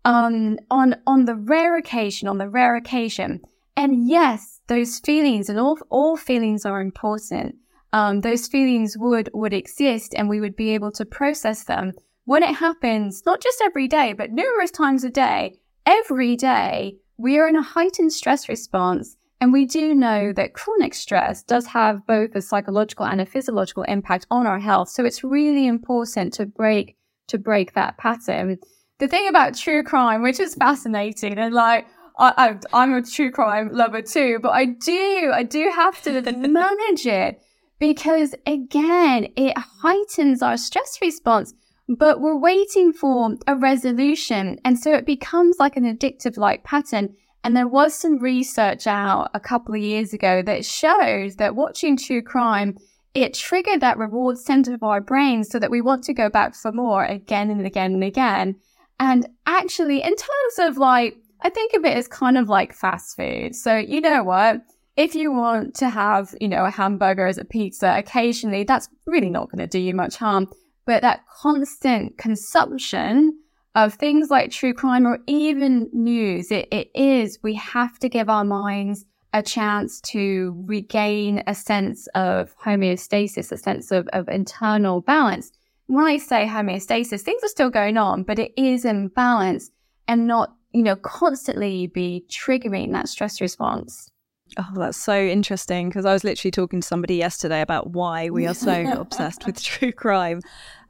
um, 0.05 0.59
on 0.71 0.95
on 1.07 1.25
the 1.25 1.35
rare 1.35 1.77
occasion, 1.77 2.29
on 2.29 2.39
the 2.39 2.49
rare 2.49 2.77
occasion. 2.77 3.41
And 3.77 4.09
yes, 4.09 4.61
those 4.69 5.01
feelings 5.01 5.49
and 5.49 5.59
all 5.59 5.79
all 5.91 6.17
feelings 6.17 6.65
are 6.65 6.81
important. 6.81 7.57
Um, 7.93 8.21
those 8.21 8.47
feelings 8.47 8.97
would 8.97 9.29
would 9.35 9.53
exist, 9.53 10.15
and 10.17 10.29
we 10.29 10.41
would 10.41 10.55
be 10.55 10.71
able 10.71 10.93
to 10.93 11.05
process 11.05 11.65
them 11.65 11.95
when 12.27 12.45
it 12.45 12.55
happens, 12.55 13.25
not 13.27 13.43
just 13.43 13.61
every 13.61 13.89
day, 13.89 14.13
but 14.13 14.31
numerous 14.31 14.71
times 14.71 15.03
a 15.03 15.11
day 15.11 15.59
every 15.89 16.37
day 16.37 16.97
we 17.17 17.39
are 17.39 17.49
in 17.49 17.57
a 17.57 17.63
heightened 17.63 18.13
stress 18.13 18.49
response. 18.49 19.17
And 19.41 19.53
we 19.53 19.67
do 19.67 19.95
know 19.95 20.33
that 20.33 20.53
chronic 20.53 20.95
stress 20.95 21.43
does 21.45 21.67
have 21.67 22.07
both 22.07 22.35
a 22.35 22.43
psychological 22.43 23.07
and 23.07 23.21
a 23.21 23.27
physiological 23.27 23.85
impact 23.85 24.27
on 24.31 24.47
our 24.47 24.59
health. 24.59 24.89
So 24.89 25.05
it's 25.05 25.25
really 25.25 25.67
important 25.67 26.35
to 26.35 26.47
break, 26.47 26.97
to 27.29 27.39
break 27.39 27.75
that 27.75 27.97
pattern. 27.99 28.59
The 28.99 29.09
thing 29.09 29.29
about 29.29 29.57
true 29.57 29.85
crime, 29.85 30.23
which 30.23 30.41
is 30.41 30.57
fascinating 30.57 31.39
and 31.39 31.55
like, 31.55 31.87
I, 32.19 32.57
am 32.73 32.95
a 32.95 33.03
true 33.03 33.31
crime 33.31 33.71
lover 33.73 34.03
too, 34.03 34.41
but 34.43 34.51
I 34.51 34.65
do, 34.67 35.31
I 35.33 35.45
do 35.45 35.71
have 35.75 36.03
to 36.03 36.21
manage 36.37 37.07
it 37.07 37.41
because 37.79 38.35
again, 38.45 39.29
it 39.37 39.57
heightens 39.57 40.43
our 40.43 40.57
stress 40.57 40.99
response 41.01 41.55
but 41.89 42.21
we're 42.21 42.39
waiting 42.39 42.93
for 42.93 43.37
a 43.47 43.57
resolution. 43.57 44.59
And 44.65 44.79
so 44.79 44.93
it 44.93 45.07
becomes 45.07 45.57
like 45.59 45.77
an 45.77 45.85
addictive 45.85 46.37
like 46.37 46.65
pattern. 46.65 47.15
And 47.43 47.57
there 47.57 47.69
was 47.69 47.95
some 47.95 48.19
research 48.19 48.87
out 48.87 49.31
a 49.33 49.41
couple 49.41 49.75
of 49.75 49.81
years 49.81 50.13
ago 50.13 50.43
that 50.43 50.67
shows 50.67 51.37
that 51.37 51.57
watching 51.57 51.97
true 51.97 52.21
crime, 52.21 52.77
it 53.15 53.33
triggered 53.33 53.81
that 53.81 53.97
reward 53.97 54.39
center 54.39 54.75
of 54.75 54.83
our 54.83 55.01
brain 55.01 55.45
so 55.45 55.59
that 55.59 55.71
we 55.71 55.81
want 55.81 56.05
to 56.05 56.13
go 56.13 56.29
back 56.29 56.55
for 56.55 56.73
more 56.73 57.05
again 57.05 57.51
and 57.51 57.65
again 57.65 57.95
and 57.95 58.05
again. 58.05 58.57
And 59.01 59.27
actually, 59.47 60.03
in 60.03 60.15
terms 60.15 60.59
of 60.59 60.77
like, 60.77 61.17
I 61.41 61.49
think 61.49 61.73
of 61.75 61.85
it 61.85 61.97
as 61.97 62.09
kind 62.09 62.37
of 62.37 62.49
like 62.49 62.75
fast 62.75 63.17
food. 63.17 63.55
So, 63.55 63.77
you 63.77 64.01
know 64.01 64.25
what? 64.25 64.61
If 64.97 65.15
you 65.15 65.33
want 65.33 65.77
to 65.77 65.89
have, 65.89 66.35
you 66.41 66.49
know, 66.49 66.65
a 66.65 66.71
hamburger 66.71 67.27
as 67.27 67.39
a 67.39 67.45
pizza 67.45 67.95
occasionally, 67.97 68.65
that's 68.65 68.89
really 69.07 69.31
not 69.31 69.49
going 69.49 69.61
to 69.61 69.69
do 69.69 69.79
you 69.79 69.95
much 69.95 70.17
harm. 70.17 70.49
But 70.89 71.03
that 71.03 71.27
constant 71.29 72.17
consumption 72.17 73.39
of 73.75 73.93
things 73.93 74.31
like 74.31 74.51
true 74.51 74.73
crime 74.73 75.07
or 75.07 75.19
even 75.27 75.91
news, 75.93 76.51
it, 76.51 76.67
it 76.73 76.91
is, 76.95 77.39
we 77.43 77.57
have 77.57 77.99
to 77.99 78.09
give 78.09 78.31
our 78.31 78.43
minds 78.43 79.05
a 79.35 79.43
chance 79.43 80.01
to 80.13 80.65
regain 80.67 81.43
a 81.47 81.55
sense 81.55 82.07
of 82.15 82.57
homeostasis, 82.57 83.53
a 83.53 83.59
sense 83.59 83.91
of, 83.93 84.09
of 84.15 84.31
internal 84.31 85.03
balance. 85.03 85.53
When 85.89 86.07
I 86.07 86.17
say 86.17 86.47
homeostasis, 86.47 87.21
things 87.21 87.45
are 87.45 87.49
still 87.49 87.69
going 87.69 87.99
on, 87.99 88.23
but 88.23 88.39
it 88.39 88.53
is 88.57 88.87
in 88.87 89.09
balance 89.09 89.71
and 90.09 90.27
not, 90.27 90.55
you 90.73 90.83
know, 90.83 90.97
constantly 90.97 91.89
be 91.89 92.25
triggering 92.31 92.93
that 92.93 93.11
stress 93.11 93.43
response. 93.43 94.11
Oh, 94.57 94.71
that's 94.75 95.03
so 95.03 95.19
interesting 95.21 95.89
because 95.89 96.05
I 96.05 96.13
was 96.13 96.25
literally 96.25 96.51
talking 96.51 96.81
to 96.81 96.87
somebody 96.87 97.17
yesterday 97.17 97.61
about 97.61 97.91
why 97.91 98.31
we 98.31 98.47
are 98.47 98.55
so 98.55 98.91
obsessed 99.01 99.47
with 99.47 99.63
true 99.63 99.93
crime. 99.93 100.41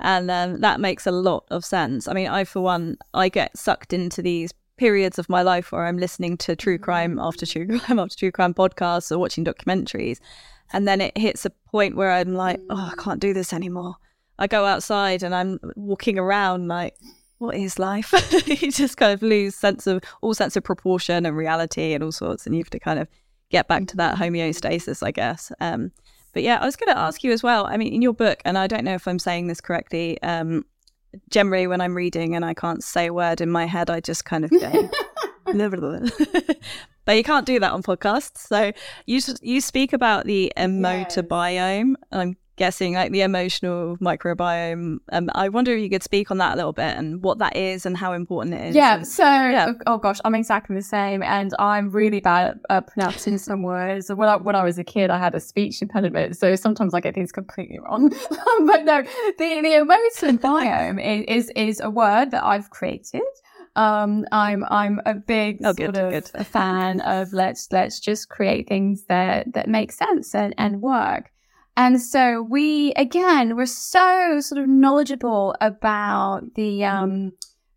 And 0.01 0.31
um, 0.31 0.61
that 0.61 0.81
makes 0.81 1.07
a 1.07 1.11
lot 1.11 1.45
of 1.51 1.65
sense. 1.65 2.07
I 2.07 2.13
mean, 2.13 2.29
I, 2.29 2.45
for 2.45 2.61
one, 2.61 2.99
I 3.15 3.29
get 3.29 3.57
sucked 3.57 3.93
into 3.93 4.23
these 4.23 4.53
periods 4.77 5.19
of 5.19 5.29
my 5.29 5.43
life 5.43 5.73
where 5.73 5.87
I'm 5.87 5.99
listening 5.99 6.37
to 6.39 6.55
true 6.55 6.79
crime 6.79 7.19
after 7.19 7.45
true 7.45 7.79
crime 7.81 7.99
after 7.99 8.17
true 8.17 8.33
crime 8.33 8.55
podcasts 8.55 9.11
or 9.11 9.19
watching 9.19 9.45
documentaries. 9.45 10.19
And 10.73 10.87
then 10.87 11.01
it 11.01 11.17
hits 11.17 11.45
a 11.45 11.51
point 11.51 11.97
where 11.97 12.13
I'm 12.13 12.35
like, 12.35 12.61
oh, 12.71 12.91
I 12.93 13.03
can't 13.03 13.21
do 13.21 13.35
this 13.35 13.53
anymore. 13.53 13.97
I 14.39 14.47
go 14.47 14.65
outside 14.65 15.23
and 15.23 15.35
I'm 15.35 15.59
walking 15.75 16.19
around 16.19 16.69
like, 16.69 16.95
what 17.39 17.57
is 17.57 17.79
life? 17.79 18.13
you 18.47 18.71
just 18.71 18.97
kind 18.97 19.13
of 19.13 19.23
lose 19.23 19.55
sense 19.55 19.87
of 19.87 20.03
all 20.21 20.35
sense 20.35 20.57
of 20.57 20.65
proportion 20.65 21.25
and 21.25 21.37
reality 21.37 21.95
and 21.95 22.05
all 22.05 22.13
sorts, 22.13 22.47
and 22.47 22.55
you 22.55 22.61
have 22.61 22.71
to 22.71 22.81
kind 22.81 22.99
of 22.99 23.09
get 23.51 23.69
back 23.69 23.87
to 23.89 23.97
that 23.97 24.17
homeostasis, 24.17 25.03
I 25.03 25.11
guess. 25.11 25.53
Um, 25.61 25.93
but 26.33 26.43
yeah, 26.43 26.59
I 26.61 26.67
was 26.67 26.77
going 26.77 26.93
to 26.93 26.99
ask 26.99 27.25
you 27.25 27.33
as 27.33 27.43
well. 27.43 27.67
I 27.67 27.77
mean, 27.77 27.93
in 27.93 28.03
your 28.03 28.13
book, 28.13 28.41
and 28.45 28.59
I 28.59 28.67
don't 28.67 28.85
know 28.85 28.95
if 28.95 29.09
I'm 29.09 29.19
saying 29.19 29.47
this 29.47 29.61
correctly. 29.61 30.21
Um, 30.23 30.65
generally, 31.31 31.67
when 31.67 31.81
I'm 31.81 31.97
reading 31.97 32.37
and 32.37 32.45
I 32.45 32.55
can't 32.55 32.83
say 32.83 33.07
a 33.07 33.13
word 33.13 33.41
in 33.41 33.51
my 33.51 33.67
head, 33.67 33.91
I 33.91 34.01
just 34.01 34.25
kind 34.25 34.45
of 34.45 34.51
go. 34.51 34.91
but 37.05 37.17
you 37.17 37.25
can't 37.25 37.47
do 37.47 37.59
that 37.59 37.73
on 37.73 37.83
podcasts. 37.83 38.39
So 38.39 38.73
you 39.07 39.21
you 39.41 39.61
speak 39.61 39.93
about 39.93 40.27
the 40.27 40.53
emotor 40.57 41.17
yes. 41.17 41.27
biome. 41.27 41.95
I'm 42.13 42.37
guessing 42.59 42.95
like 42.95 43.13
the 43.13 43.23
emotional 43.23 43.97
microbiome. 43.99 44.99
Um, 45.11 45.31
I 45.35 45.49
wonder 45.49 45.73
if 45.75 45.81
you 45.81 45.89
could 45.89 46.03
speak 46.03 46.31
on 46.31 46.39
that 46.39 46.55
a 46.55 46.57
little 46.57 46.73
bit 46.73 46.97
and 46.97 47.23
what 47.23 47.39
that 47.39 47.57
is 47.57 47.87
and 47.87 47.97
how 47.97 48.13
important 48.13 48.55
it 48.55 48.67
is. 48.69 48.75
Yeah. 48.75 48.97
And, 48.97 49.07
so, 49.07 49.25
yeah. 49.25 49.73
oh 49.87 49.99
gosh, 49.99 50.19
I'm 50.25 50.35
exactly 50.35 50.77
the 50.77 50.83
same, 50.83 51.23
and 51.23 51.55
I'm 51.59 51.91
really 51.91 52.21
bad 52.21 52.59
at 52.69 52.87
pronouncing 52.89 53.39
some 53.39 53.63
words. 53.63 54.11
When 54.13 54.29
I 54.29 54.37
when 54.37 54.55
I 54.55 54.65
was 54.65 54.79
a 54.79 54.85
kid, 54.85 55.11
I 55.11 55.19
had 55.19 55.35
a 55.35 55.41
speech 55.41 55.81
impediment, 55.81 56.37
so 56.37 56.55
sometimes 56.57 56.93
I 56.93 57.01
get 57.01 57.15
things 57.15 57.33
completely 57.33 57.79
wrong. 57.79 58.09
but 58.67 58.85
no, 58.85 59.03
the 59.03 59.61
the 59.63 59.75
emotional 59.77 60.39
biome 60.39 61.03
is, 61.03 61.47
is 61.47 61.53
is 61.57 61.81
a 61.81 61.91
word 61.91 62.33
that 62.33 62.45
I've 62.45 62.71
created. 62.71 63.23
Um, 63.77 64.27
I'm 64.33 64.65
I'm 64.65 65.01
a 65.07 65.15
big 65.15 65.59
oh, 65.61 65.73
sort 65.73 65.77
good, 65.77 65.97
of 65.97 66.33
good. 66.33 66.47
fan 66.47 67.01
of 67.03 67.33
let's 67.33 67.69
let's 67.71 68.01
just 68.01 68.29
create 68.29 68.69
things 68.69 69.05
that 69.05 69.53
that 69.55 69.69
make 69.69 69.93
sense 69.93 70.35
and, 70.35 70.53
and 70.59 70.83
work. 70.83 71.31
And 71.79 72.03
so 72.03 72.43
we, 72.43 72.93
again, 72.95 73.55
we're 73.55 73.65
so 73.65 74.41
sort 74.41 74.61
of 74.61 74.69
knowledgeable 74.69 75.55
about 75.61 76.41
the, 76.57 76.85
um, 76.85 77.33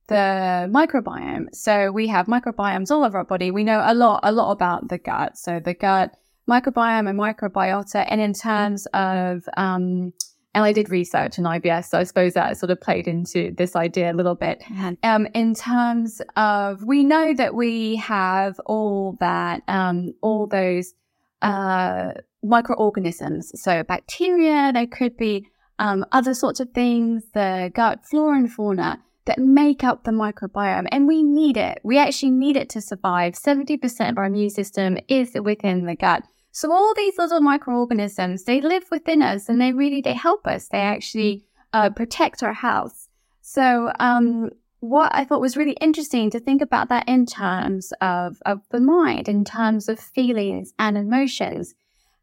the 0.08 0.68
microbiome. 0.74 1.54
So 1.54 1.92
we 1.92 2.08
have 2.08 2.26
microbiomes 2.26 2.90
all 2.90 3.04
over 3.04 3.20
our 3.20 3.24
body. 3.24 3.52
We 3.52 3.64
know 3.64 3.80
a 3.86 3.94
lot, 3.94 4.22
a 4.24 4.32
lot 4.32 4.54
about 4.54 4.88
the 4.88 4.98
gut. 4.98 5.38
So 5.38 5.60
the 5.60 5.76
gut 5.76 6.18
microbiome 6.50 7.08
and 7.08 7.20
microbiota. 7.20 8.08
And 8.10 8.20
in 8.20 8.34
terms 8.34 8.88
of, 8.88 9.48
um, 9.56 10.14
and 10.56 10.66
I 10.66 10.74
did 10.74 10.90
research 10.90 11.38
in 11.38 11.44
IBS, 11.44 11.90
so 11.90 12.00
I 12.00 12.04
suppose 12.04 12.34
that 12.34 12.58
sort 12.58 12.72
of 12.72 12.82
played 12.82 13.08
into 13.08 13.54
this 13.56 13.76
idea 13.76 14.12
a 14.12 14.16
little 14.16 14.34
bit. 14.34 14.64
Um, 15.04 15.28
in 15.36 15.54
terms 15.54 16.24
of, 16.36 16.84
we 16.84 17.04
know 17.04 17.36
that 17.36 17.54
we 17.54 17.98
have 17.98 18.60
all 18.66 19.16
that, 19.20 19.62
um, 19.68 20.16
all 20.22 20.48
those, 20.48 20.96
uh, 21.44 22.14
microorganisms. 22.44 23.52
So 23.62 23.84
bacteria, 23.84 24.72
there 24.74 24.88
could 24.88 25.18
be 25.18 25.48
um, 25.80 26.06
other 26.12 26.34
sorts 26.34 26.60
of 26.60 26.72
things, 26.72 27.24
the 27.34 27.72
gut 27.74 28.06
flora 28.06 28.38
and 28.38 28.52
fauna 28.52 29.00
that 29.26 29.40
make 29.40 29.84
up 29.84 30.04
the 30.04 30.12
microbiome. 30.12 30.88
And 30.92 31.08
we 31.08 31.24
need 31.24 31.58
it. 31.58 31.80
We 31.84 31.98
actually 31.98 32.32
need 32.32 32.58
it 32.58 32.70
to 32.70 32.82
survive. 32.82 33.34
70% 33.34 34.10
of 34.10 34.18
our 34.18 34.26
immune 34.26 34.50
system 34.50 34.98
is 35.08 35.36
within 35.42 35.86
the 35.86 35.96
gut. 35.96 36.24
So 36.52 36.72
all 36.72 36.94
these 36.96 37.18
little 37.18 37.42
microorganisms, 37.42 38.44
they 38.44 38.62
live 38.62 38.84
within 38.92 39.22
us 39.22 39.48
and 39.48 39.62
they 39.62 39.72
really, 39.72 40.02
they 40.02 40.14
help 40.14 40.46
us. 40.48 40.68
They 40.68 40.80
actually 40.80 41.46
uh, 41.72 41.92
protect 41.92 42.44
our 42.44 42.54
health. 42.54 43.08
So, 43.42 43.92
um, 44.00 44.50
what 44.82 45.12
I 45.14 45.26
thought 45.26 45.42
was 45.42 45.56
really 45.56 45.78
interesting 45.80 46.32
to 46.32 46.40
think 46.40 46.62
about 46.62 46.90
that 46.90 47.08
in 47.08 47.28
terms 47.28 47.94
of, 48.02 48.38
of 48.48 48.62
the 48.72 48.80
mind, 48.80 49.30
in 49.30 49.46
terms 49.46 49.88
of 49.88 50.00
feelings 50.00 50.74
and 50.80 50.98
emotions. 50.98 51.76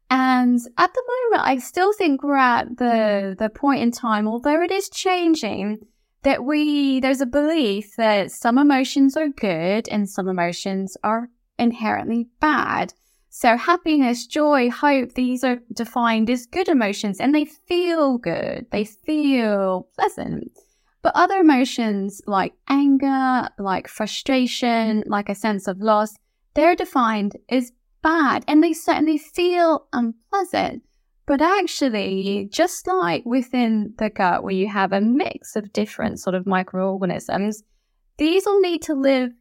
And 0.09 0.59
at 0.77 0.93
the 0.93 1.03
moment, 1.07 1.47
I 1.47 1.57
still 1.59 1.93
think 1.93 2.23
we're 2.23 2.35
at 2.35 2.77
the, 2.77 2.83
mm. 2.83 3.37
the 3.37 3.49
point 3.49 3.81
in 3.81 3.91
time, 3.91 4.27
although 4.27 4.61
it 4.61 4.71
is 4.71 4.89
changing, 4.89 5.85
that 6.23 6.43
we, 6.43 6.99
there's 6.99 7.21
a 7.21 7.25
belief 7.25 7.95
that 7.95 8.31
some 8.31 8.57
emotions 8.57 9.15
are 9.15 9.29
good 9.29 9.87
and 9.89 10.09
some 10.09 10.27
emotions 10.27 10.97
are 11.03 11.29
inherently 11.57 12.27
bad. 12.39 12.93
So 13.29 13.55
happiness, 13.55 14.25
joy, 14.25 14.71
hope, 14.71 15.13
these 15.13 15.43
are 15.43 15.59
defined 15.73 16.29
as 16.29 16.47
good 16.47 16.67
emotions 16.67 17.19
and 17.19 17.33
they 17.33 17.45
feel 17.45 18.17
good. 18.17 18.65
They 18.71 18.85
feel 18.85 19.87
pleasant. 19.95 20.51
But 21.01 21.15
other 21.15 21.37
emotions 21.37 22.21
like 22.25 22.53
anger, 22.67 23.47
like 23.57 23.87
frustration, 23.87 25.03
like 25.05 25.29
a 25.29 25.35
sense 25.35 25.67
of 25.67 25.79
loss, 25.79 26.15
they're 26.55 26.75
defined 26.75 27.37
as 27.49 27.71
bad 28.01 28.43
and 28.47 28.63
they 28.63 28.73
certainly 28.73 29.17
feel 29.17 29.87
unpleasant. 29.93 30.83
But 31.25 31.41
actually, 31.41 32.49
just 32.51 32.87
like 32.87 33.23
within 33.25 33.93
the 33.99 34.09
gut, 34.09 34.43
where 34.43 34.53
you 34.53 34.67
have 34.67 34.91
a 34.91 35.01
mix 35.01 35.55
of 35.55 35.71
different 35.73 36.19
sort 36.19 36.35
of 36.35 36.47
microorganisms, 36.47 37.63
these 38.17 38.47
all 38.47 38.59
need 38.61 38.81
to 38.83 38.95
live 38.95 39.31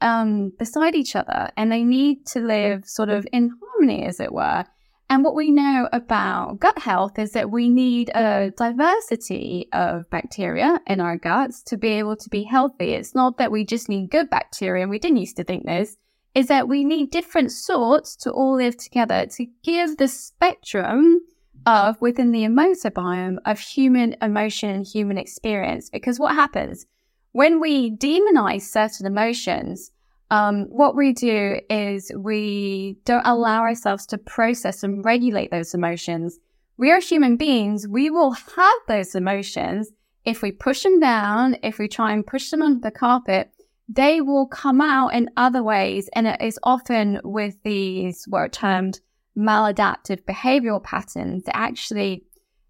um, 0.00 0.52
beside 0.58 0.94
each 0.94 1.16
other 1.16 1.50
and 1.56 1.72
they 1.72 1.82
need 1.82 2.26
to 2.26 2.40
live 2.40 2.84
sort 2.84 3.08
of 3.08 3.26
in 3.32 3.50
harmony, 3.60 4.04
as 4.04 4.20
it 4.20 4.32
were. 4.32 4.64
And 5.10 5.24
what 5.24 5.34
we 5.34 5.50
know 5.50 5.88
about 5.90 6.60
gut 6.60 6.78
health 6.78 7.18
is 7.18 7.32
that 7.32 7.50
we 7.50 7.70
need 7.70 8.10
a 8.10 8.52
diversity 8.56 9.68
of 9.72 10.08
bacteria 10.10 10.80
in 10.86 11.00
our 11.00 11.16
guts 11.16 11.62
to 11.64 11.78
be 11.78 11.88
able 11.92 12.16
to 12.16 12.28
be 12.28 12.42
healthy. 12.42 12.92
It's 12.92 13.14
not 13.14 13.38
that 13.38 13.50
we 13.50 13.64
just 13.64 13.88
need 13.88 14.10
good 14.10 14.28
bacteria, 14.28 14.82
and 14.82 14.90
we 14.90 14.98
didn't 14.98 15.16
used 15.16 15.38
to 15.38 15.44
think 15.44 15.64
this 15.64 15.96
is 16.38 16.46
that 16.46 16.68
we 16.68 16.84
need 16.84 17.10
different 17.10 17.50
sorts 17.50 18.14
to 18.14 18.30
all 18.30 18.54
live 18.54 18.76
together 18.76 19.26
to 19.26 19.44
give 19.64 19.96
the 19.96 20.06
spectrum 20.06 21.20
of 21.66 22.00
within 22.00 22.30
the 22.30 22.44
emotor 22.44 22.92
biome 22.92 23.38
of 23.44 23.58
human 23.58 24.14
emotion 24.22 24.70
and 24.70 24.86
human 24.86 25.18
experience. 25.18 25.90
Because 25.90 26.20
what 26.20 26.36
happens 26.36 26.86
when 27.32 27.58
we 27.58 27.90
demonize 27.90 28.62
certain 28.62 29.04
emotions, 29.04 29.90
um, 30.30 30.66
what 30.70 30.94
we 30.94 31.12
do 31.12 31.58
is 31.68 32.12
we 32.16 32.96
don't 33.04 33.26
allow 33.26 33.62
ourselves 33.62 34.06
to 34.06 34.16
process 34.16 34.84
and 34.84 35.04
regulate 35.04 35.50
those 35.50 35.74
emotions. 35.74 36.38
We 36.76 36.92
are 36.92 37.00
human 37.00 37.36
beings. 37.36 37.88
We 37.88 38.10
will 38.10 38.30
have 38.30 38.78
those 38.86 39.16
emotions. 39.16 39.90
If 40.24 40.40
we 40.40 40.52
push 40.52 40.84
them 40.84 41.00
down, 41.00 41.56
if 41.64 41.78
we 41.78 41.88
try 41.88 42.12
and 42.12 42.24
push 42.24 42.50
them 42.50 42.62
under 42.62 42.80
the 42.80 42.92
carpet, 42.92 43.50
they 43.88 44.20
will 44.20 44.46
come 44.46 44.80
out 44.80 45.14
in 45.14 45.30
other 45.36 45.62
ways. 45.62 46.08
And 46.12 46.26
it 46.26 46.40
is 46.40 46.58
often 46.62 47.20
with 47.24 47.56
these 47.64 48.24
what 48.28 48.38
are 48.38 48.48
termed 48.48 49.00
maladaptive 49.36 50.22
behavioral 50.24 50.82
patterns 50.82 51.44
that 51.44 51.56
actually 51.56 52.24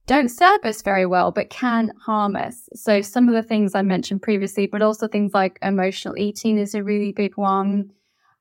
don't 0.07 0.31
serve 0.31 0.61
us 0.65 0.81
very 0.81 1.05
well, 1.05 1.31
but 1.33 1.51
can 1.51 1.93
harm 2.01 2.35
us. 2.37 2.69
So 2.75 3.03
some 3.03 3.29
of 3.29 3.35
the 3.35 3.43
things 3.43 3.75
I 3.75 3.83
mentioned 3.83 4.23
previously, 4.23 4.67
but 4.67 4.81
also 4.81 5.07
things 5.07 5.35
like 5.35 5.59
emotional 5.61 6.17
eating 6.17 6.57
is 6.57 6.75
a 6.75 6.83
really 6.83 7.13
big 7.13 7.37
one. 7.37 7.91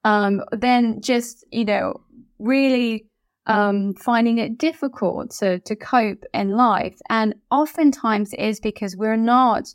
Um, 0.05 0.43
then 0.51 1.01
just, 1.01 1.45
you 1.51 1.65
know, 1.65 2.01
really 2.39 3.05
um, 3.47 3.95
finding 3.95 4.37
it 4.37 4.57
difficult 4.57 5.31
to, 5.39 5.59
to 5.59 5.75
cope 5.75 6.23
in 6.33 6.51
life. 6.51 6.97
And 7.09 7.35
oftentimes 7.51 8.33
it 8.33 8.39
is 8.39 8.59
because 8.59 8.95
we're 8.95 9.17
not 9.17 9.67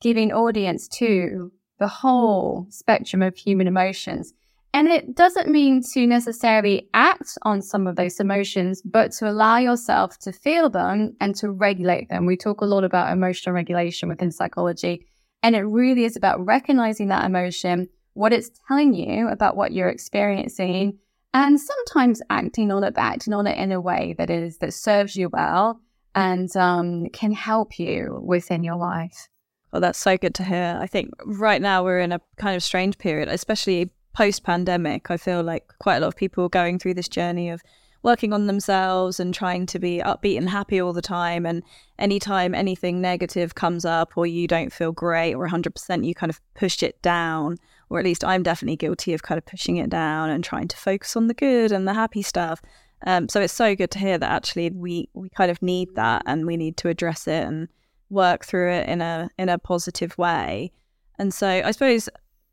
giving 0.00 0.32
audience 0.32 0.88
to 0.88 1.52
the 1.84 1.88
whole 1.88 2.66
spectrum 2.70 3.20
of 3.20 3.36
human 3.36 3.66
emotions. 3.66 4.32
And 4.72 4.88
it 4.88 5.14
doesn't 5.14 5.50
mean 5.50 5.82
to 5.92 6.06
necessarily 6.06 6.88
act 6.94 7.36
on 7.42 7.60
some 7.60 7.86
of 7.86 7.96
those 7.96 8.18
emotions, 8.20 8.80
but 8.80 9.12
to 9.18 9.28
allow 9.28 9.58
yourself 9.58 10.18
to 10.20 10.32
feel 10.32 10.70
them 10.70 11.14
and 11.20 11.36
to 11.36 11.50
regulate 11.50 12.08
them. 12.08 12.24
We 12.24 12.38
talk 12.38 12.62
a 12.62 12.64
lot 12.64 12.84
about 12.84 13.12
emotional 13.12 13.54
regulation 13.54 14.08
within 14.08 14.30
psychology. 14.30 15.04
And 15.42 15.54
it 15.54 15.60
really 15.60 16.06
is 16.06 16.16
about 16.16 16.42
recognizing 16.42 17.08
that 17.08 17.26
emotion, 17.26 17.90
what 18.14 18.32
it's 18.32 18.50
telling 18.66 18.94
you 18.94 19.28
about 19.28 19.54
what 19.54 19.74
you're 19.74 19.90
experiencing, 19.90 20.98
and 21.34 21.60
sometimes 21.60 22.22
acting 22.30 22.72
on 22.72 22.82
it, 22.82 22.94
acting 22.96 23.34
on 23.34 23.46
it 23.46 23.58
in 23.58 23.72
a 23.72 23.80
way 23.80 24.14
that 24.16 24.30
is 24.30 24.56
that 24.58 24.72
serves 24.72 25.16
you 25.16 25.28
well 25.28 25.80
and 26.14 26.56
um, 26.56 27.10
can 27.10 27.32
help 27.32 27.78
you 27.78 28.22
within 28.24 28.64
your 28.64 28.76
life. 28.76 29.28
Well, 29.74 29.80
that's 29.80 29.98
so 29.98 30.16
good 30.16 30.36
to 30.36 30.44
hear. 30.44 30.78
I 30.80 30.86
think 30.86 31.10
right 31.24 31.60
now 31.60 31.82
we're 31.82 31.98
in 31.98 32.12
a 32.12 32.20
kind 32.36 32.54
of 32.54 32.62
strange 32.62 32.96
period, 32.96 33.28
especially 33.28 33.90
post 34.12 34.44
pandemic. 34.44 35.10
I 35.10 35.16
feel 35.16 35.42
like 35.42 35.66
quite 35.80 35.96
a 35.96 36.00
lot 36.00 36.06
of 36.06 36.16
people 36.16 36.44
are 36.44 36.48
going 36.48 36.78
through 36.78 36.94
this 36.94 37.08
journey 37.08 37.50
of 37.50 37.60
working 38.04 38.32
on 38.32 38.46
themselves 38.46 39.18
and 39.18 39.34
trying 39.34 39.66
to 39.66 39.80
be 39.80 39.98
upbeat 39.98 40.38
and 40.38 40.48
happy 40.48 40.80
all 40.80 40.92
the 40.92 41.02
time. 41.02 41.44
And 41.44 41.64
anytime 41.98 42.54
anything 42.54 43.00
negative 43.00 43.56
comes 43.56 43.84
up 43.84 44.12
or 44.16 44.28
you 44.28 44.46
don't 44.46 44.72
feel 44.72 44.92
great 44.92 45.34
or 45.34 45.48
100%, 45.48 46.06
you 46.06 46.14
kind 46.14 46.30
of 46.30 46.40
push 46.54 46.80
it 46.80 47.02
down. 47.02 47.56
Or 47.90 47.98
at 47.98 48.04
least 48.04 48.22
I'm 48.22 48.44
definitely 48.44 48.76
guilty 48.76 49.12
of 49.12 49.24
kind 49.24 49.38
of 49.38 49.44
pushing 49.44 49.78
it 49.78 49.90
down 49.90 50.30
and 50.30 50.44
trying 50.44 50.68
to 50.68 50.76
focus 50.76 51.16
on 51.16 51.26
the 51.26 51.34
good 51.34 51.72
and 51.72 51.88
the 51.88 51.94
happy 51.94 52.22
stuff. 52.22 52.62
Um, 53.04 53.28
so 53.28 53.40
it's 53.40 53.52
so 53.52 53.74
good 53.74 53.90
to 53.90 53.98
hear 53.98 54.18
that 54.18 54.30
actually 54.30 54.70
we, 54.70 55.08
we 55.14 55.30
kind 55.30 55.50
of 55.50 55.60
need 55.60 55.96
that 55.96 56.22
and 56.26 56.46
we 56.46 56.56
need 56.56 56.76
to 56.76 56.88
address 56.88 57.26
it 57.26 57.42
and 57.44 57.66
work 58.10 58.44
through 58.44 58.70
it 58.70 58.88
in 58.88 59.00
a 59.00 59.28
in 59.38 59.48
a 59.48 59.58
positive 59.58 60.16
way. 60.18 60.72
And 61.18 61.32
so 61.32 61.48
I 61.48 61.70
suppose 61.70 62.08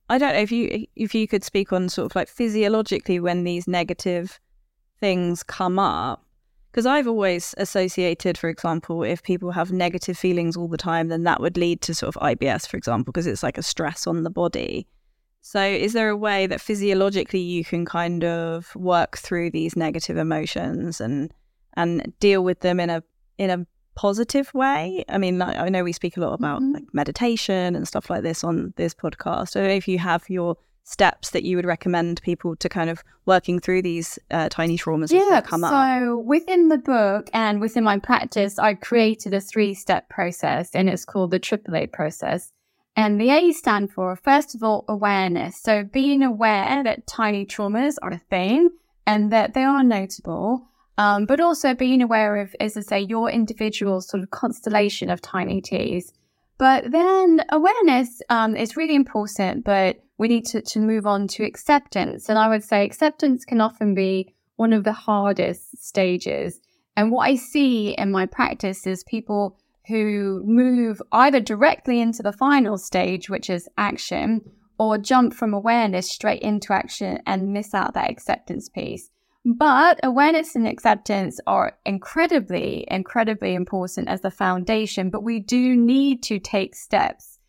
I 0.10 0.18
don't 0.18 0.34
know 0.34 0.42
if 0.42 0.52
you 0.52 0.86
if 0.96 1.16
you 1.16 1.28
could 1.28 1.44
speak 1.44 1.72
on 1.72 1.90
sort 1.90 2.12
of 2.12 2.16
like 2.16 2.28
physiologically 2.28 3.20
when 3.20 3.44
these 3.44 3.68
negative 3.68 4.40
things 5.00 5.44
come 5.44 5.80
up, 5.80 6.24
because 6.72 6.86
I've 6.86 7.08
always 7.08 7.56
associated, 7.58 8.38
for 8.38 8.50
example, 8.50 9.04
if 9.04 9.24
people 9.24 9.52
have 9.52 9.72
negative 9.72 10.18
feelings 10.18 10.56
all 10.56 10.68
the 10.68 10.78
time, 10.78 11.10
then 11.10 11.24
that 11.24 11.42
would 11.42 11.58
lead 11.58 11.82
to 11.82 11.94
sort 11.94 12.16
of 12.16 12.22
IBS, 12.22 12.68
for 12.68 12.78
example, 12.78 13.12
because 13.12 13.28
it's 13.28 13.44
like 13.44 13.58
a 13.58 13.64
stress 13.64 14.08
on 14.08 14.24
the 14.24 14.30
body. 14.30 14.88
So, 15.42 15.62
is 15.62 15.94
there 15.94 16.10
a 16.10 16.18
way 16.18 16.46
that 16.46 16.62
physiologically 16.62 17.40
you 17.40 17.66
can 17.66 17.84
kind 17.84 18.24
of 18.24 18.76
work 18.76 19.18
through 19.18 19.52
these 19.52 19.76
negative 19.76 20.18
emotions 20.18 21.02
and 21.02 21.34
and 21.76 22.14
deal 22.20 22.44
with 22.44 22.60
them 22.60 22.80
in 22.80 22.90
a 22.90 23.04
in 23.38 23.50
a 23.50 23.66
positive 24.02 24.52
way? 24.56 25.06
I 25.10 25.20
mean, 25.20 25.44
I 25.44 25.70
know 25.70 25.84
we 25.84 25.94
speak 25.94 26.18
a 26.18 26.22
lot 26.22 26.34
about 26.34 26.60
mm-hmm. 26.60 26.74
like 26.74 26.92
meditation 26.92 27.76
and 27.76 27.88
stuff 27.88 28.10
like 28.10 28.24
this 28.24 28.44
on 28.44 28.74
this 28.76 28.96
podcast. 28.96 29.56
I 29.56 29.60
don't 29.60 29.70
know 29.70 29.76
if 29.76 29.88
you 29.88 30.00
have 30.00 30.28
your 30.28 30.58
steps 30.84 31.30
that 31.30 31.44
you 31.44 31.56
would 31.56 31.68
recommend 31.68 32.20
people 32.24 32.56
to 32.56 32.68
kind 32.68 32.90
of 32.90 33.04
working 33.28 33.60
through 33.60 33.84
these 33.84 34.18
uh, 34.32 34.50
tiny 34.50 34.76
traumas 34.76 35.12
yeah, 35.12 35.40
come 35.42 35.64
up? 35.64 35.70
So 35.70 36.18
within 36.18 36.70
the 36.70 36.80
book 36.80 37.30
and 37.32 37.62
within 37.62 37.84
my 37.84 38.00
practice, 38.00 38.58
I 38.58 38.74
created 38.74 39.36
a 39.36 39.40
three-step 39.40 40.10
process, 40.10 40.72
and 40.74 40.90
it's 40.90 41.06
called 41.06 41.30
the 41.30 41.40
AAA 41.40 41.92
process. 41.92 42.52
And 42.96 43.22
the 43.22 43.30
A 43.30 43.52
stand 43.52 43.94
for 43.94 44.16
first 44.16 44.56
of 44.56 44.64
all 44.64 44.84
awareness. 44.88 45.62
So 45.62 45.84
being 45.84 46.24
aware 46.24 46.84
that 46.84 47.06
tiny 47.06 47.46
traumas 47.46 47.98
are 48.02 48.14
a 48.14 48.22
thing 48.32 48.72
and 49.06 49.32
that 49.32 49.54
they 49.54 49.64
are 49.64 49.84
notable. 49.84 50.71
Um, 50.98 51.26
but 51.26 51.40
also 51.40 51.74
being 51.74 52.02
aware 52.02 52.38
of, 52.38 52.56
as 52.60 52.78
I 52.78 52.82
say, 52.82 53.00
your 53.00 53.30
individual 53.30 54.02
sort 54.02 54.24
of 54.24 54.32
constellation 54.32 55.10
of 55.10 55.22
tiny 55.22 55.62
T's. 55.62 56.14
But 56.58 56.92
then 56.92 57.44
awareness 57.50 58.22
um, 58.30 58.56
is 58.56 58.78
really 58.78 58.94
important, 58.94 59.64
but 59.64 59.98
we 60.20 60.28
need 60.28 60.46
to, 60.48 60.62
to 60.62 60.80
move 60.80 61.08
on 61.08 61.28
to 61.30 61.44
acceptance. 61.44 62.30
And 62.30 62.38
I 62.38 62.48
would 62.50 62.64
say 62.64 62.86
acceptance 62.86 63.46
can 63.46 63.62
often 63.62 63.96
be 63.96 64.36
one 64.58 64.74
of 64.74 64.84
the 64.84 64.94
hardest 64.94 65.84
stages. 65.84 66.60
And 66.96 67.12
what 67.12 67.28
I 67.28 67.36
see 67.36 67.96
in 67.98 68.12
my 68.12 68.28
practice 68.28 68.86
is 68.86 69.04
people 69.06 69.58
who 69.88 70.44
move 70.46 71.02
either 71.12 71.40
directly 71.40 72.00
into 72.00 72.22
the 72.22 72.32
final 72.32 72.78
stage, 72.78 73.28
which 73.28 73.50
is 73.50 73.68
action, 73.78 74.42
or 74.78 74.98
jump 74.98 75.34
from 75.34 75.54
awareness 75.54 76.12
straight 76.12 76.44
into 76.44 76.74
action 76.74 77.20
and 77.26 77.54
miss 77.54 77.74
out 77.74 77.96
that 77.96 78.12
acceptance 78.12 78.70
piece. 78.70 79.10
But 79.44 80.00
awareness 80.04 80.56
and 80.56 80.68
acceptance 80.68 81.40
are 81.48 81.78
incredibly, 81.86 82.86
incredibly 82.90 83.56
important 83.56 84.08
as 84.08 84.22
the 84.22 84.32
foundation, 84.32 85.10
but 85.10 85.24
we 85.24 85.40
do 85.40 85.76
need 85.76 86.22
to 86.24 86.40
take 86.40 86.76
steps 86.76 87.40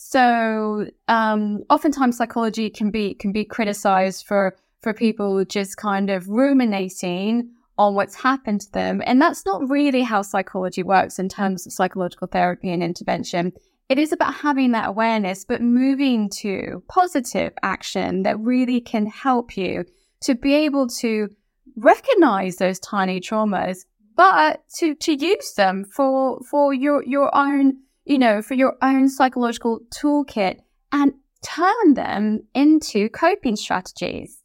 so 0.00 0.86
um, 1.08 1.64
oftentimes 1.68 2.16
psychology 2.16 2.70
can 2.70 2.92
be 2.92 3.14
can 3.14 3.32
be 3.32 3.44
criticized 3.44 4.24
for 4.26 4.56
for 4.80 4.94
people 4.94 5.44
just 5.44 5.76
kind 5.76 6.08
of 6.08 6.28
ruminating 6.28 7.50
on 7.78 7.96
what's 7.96 8.14
happened 8.14 8.60
to 8.60 8.72
them, 8.72 9.02
and 9.06 9.20
that's 9.20 9.44
not 9.44 9.68
really 9.68 10.02
how 10.02 10.22
psychology 10.22 10.84
works 10.84 11.18
in 11.18 11.28
terms 11.28 11.66
of 11.66 11.72
psychological 11.72 12.28
therapy 12.28 12.70
and 12.70 12.80
intervention. 12.80 13.52
It 13.88 13.98
is 13.98 14.12
about 14.12 14.34
having 14.34 14.70
that 14.70 14.88
awareness, 14.88 15.44
but 15.44 15.62
moving 15.62 16.30
to 16.42 16.84
positive 16.88 17.52
action 17.64 18.22
that 18.22 18.38
really 18.38 18.80
can 18.80 19.06
help 19.06 19.56
you 19.56 19.84
to 20.22 20.34
be 20.34 20.54
able 20.54 20.88
to 20.88 21.28
recognize 21.76 22.56
those 22.56 22.78
tiny 22.78 23.20
traumas, 23.20 23.78
but 24.16 24.62
to, 24.78 24.94
to 24.96 25.14
use 25.14 25.54
them 25.54 25.84
for, 25.84 26.40
for 26.50 26.74
your, 26.74 27.04
your 27.04 27.34
own 27.36 27.78
you 28.08 28.18
know, 28.18 28.40
for 28.40 28.54
your 28.54 28.74
own 28.80 29.08
psychological 29.08 29.80
toolkit 29.90 30.60
and 30.90 31.12
turn 31.42 31.94
them 31.94 32.40
into 32.54 33.10
coping 33.10 33.54
strategies. 33.54 34.38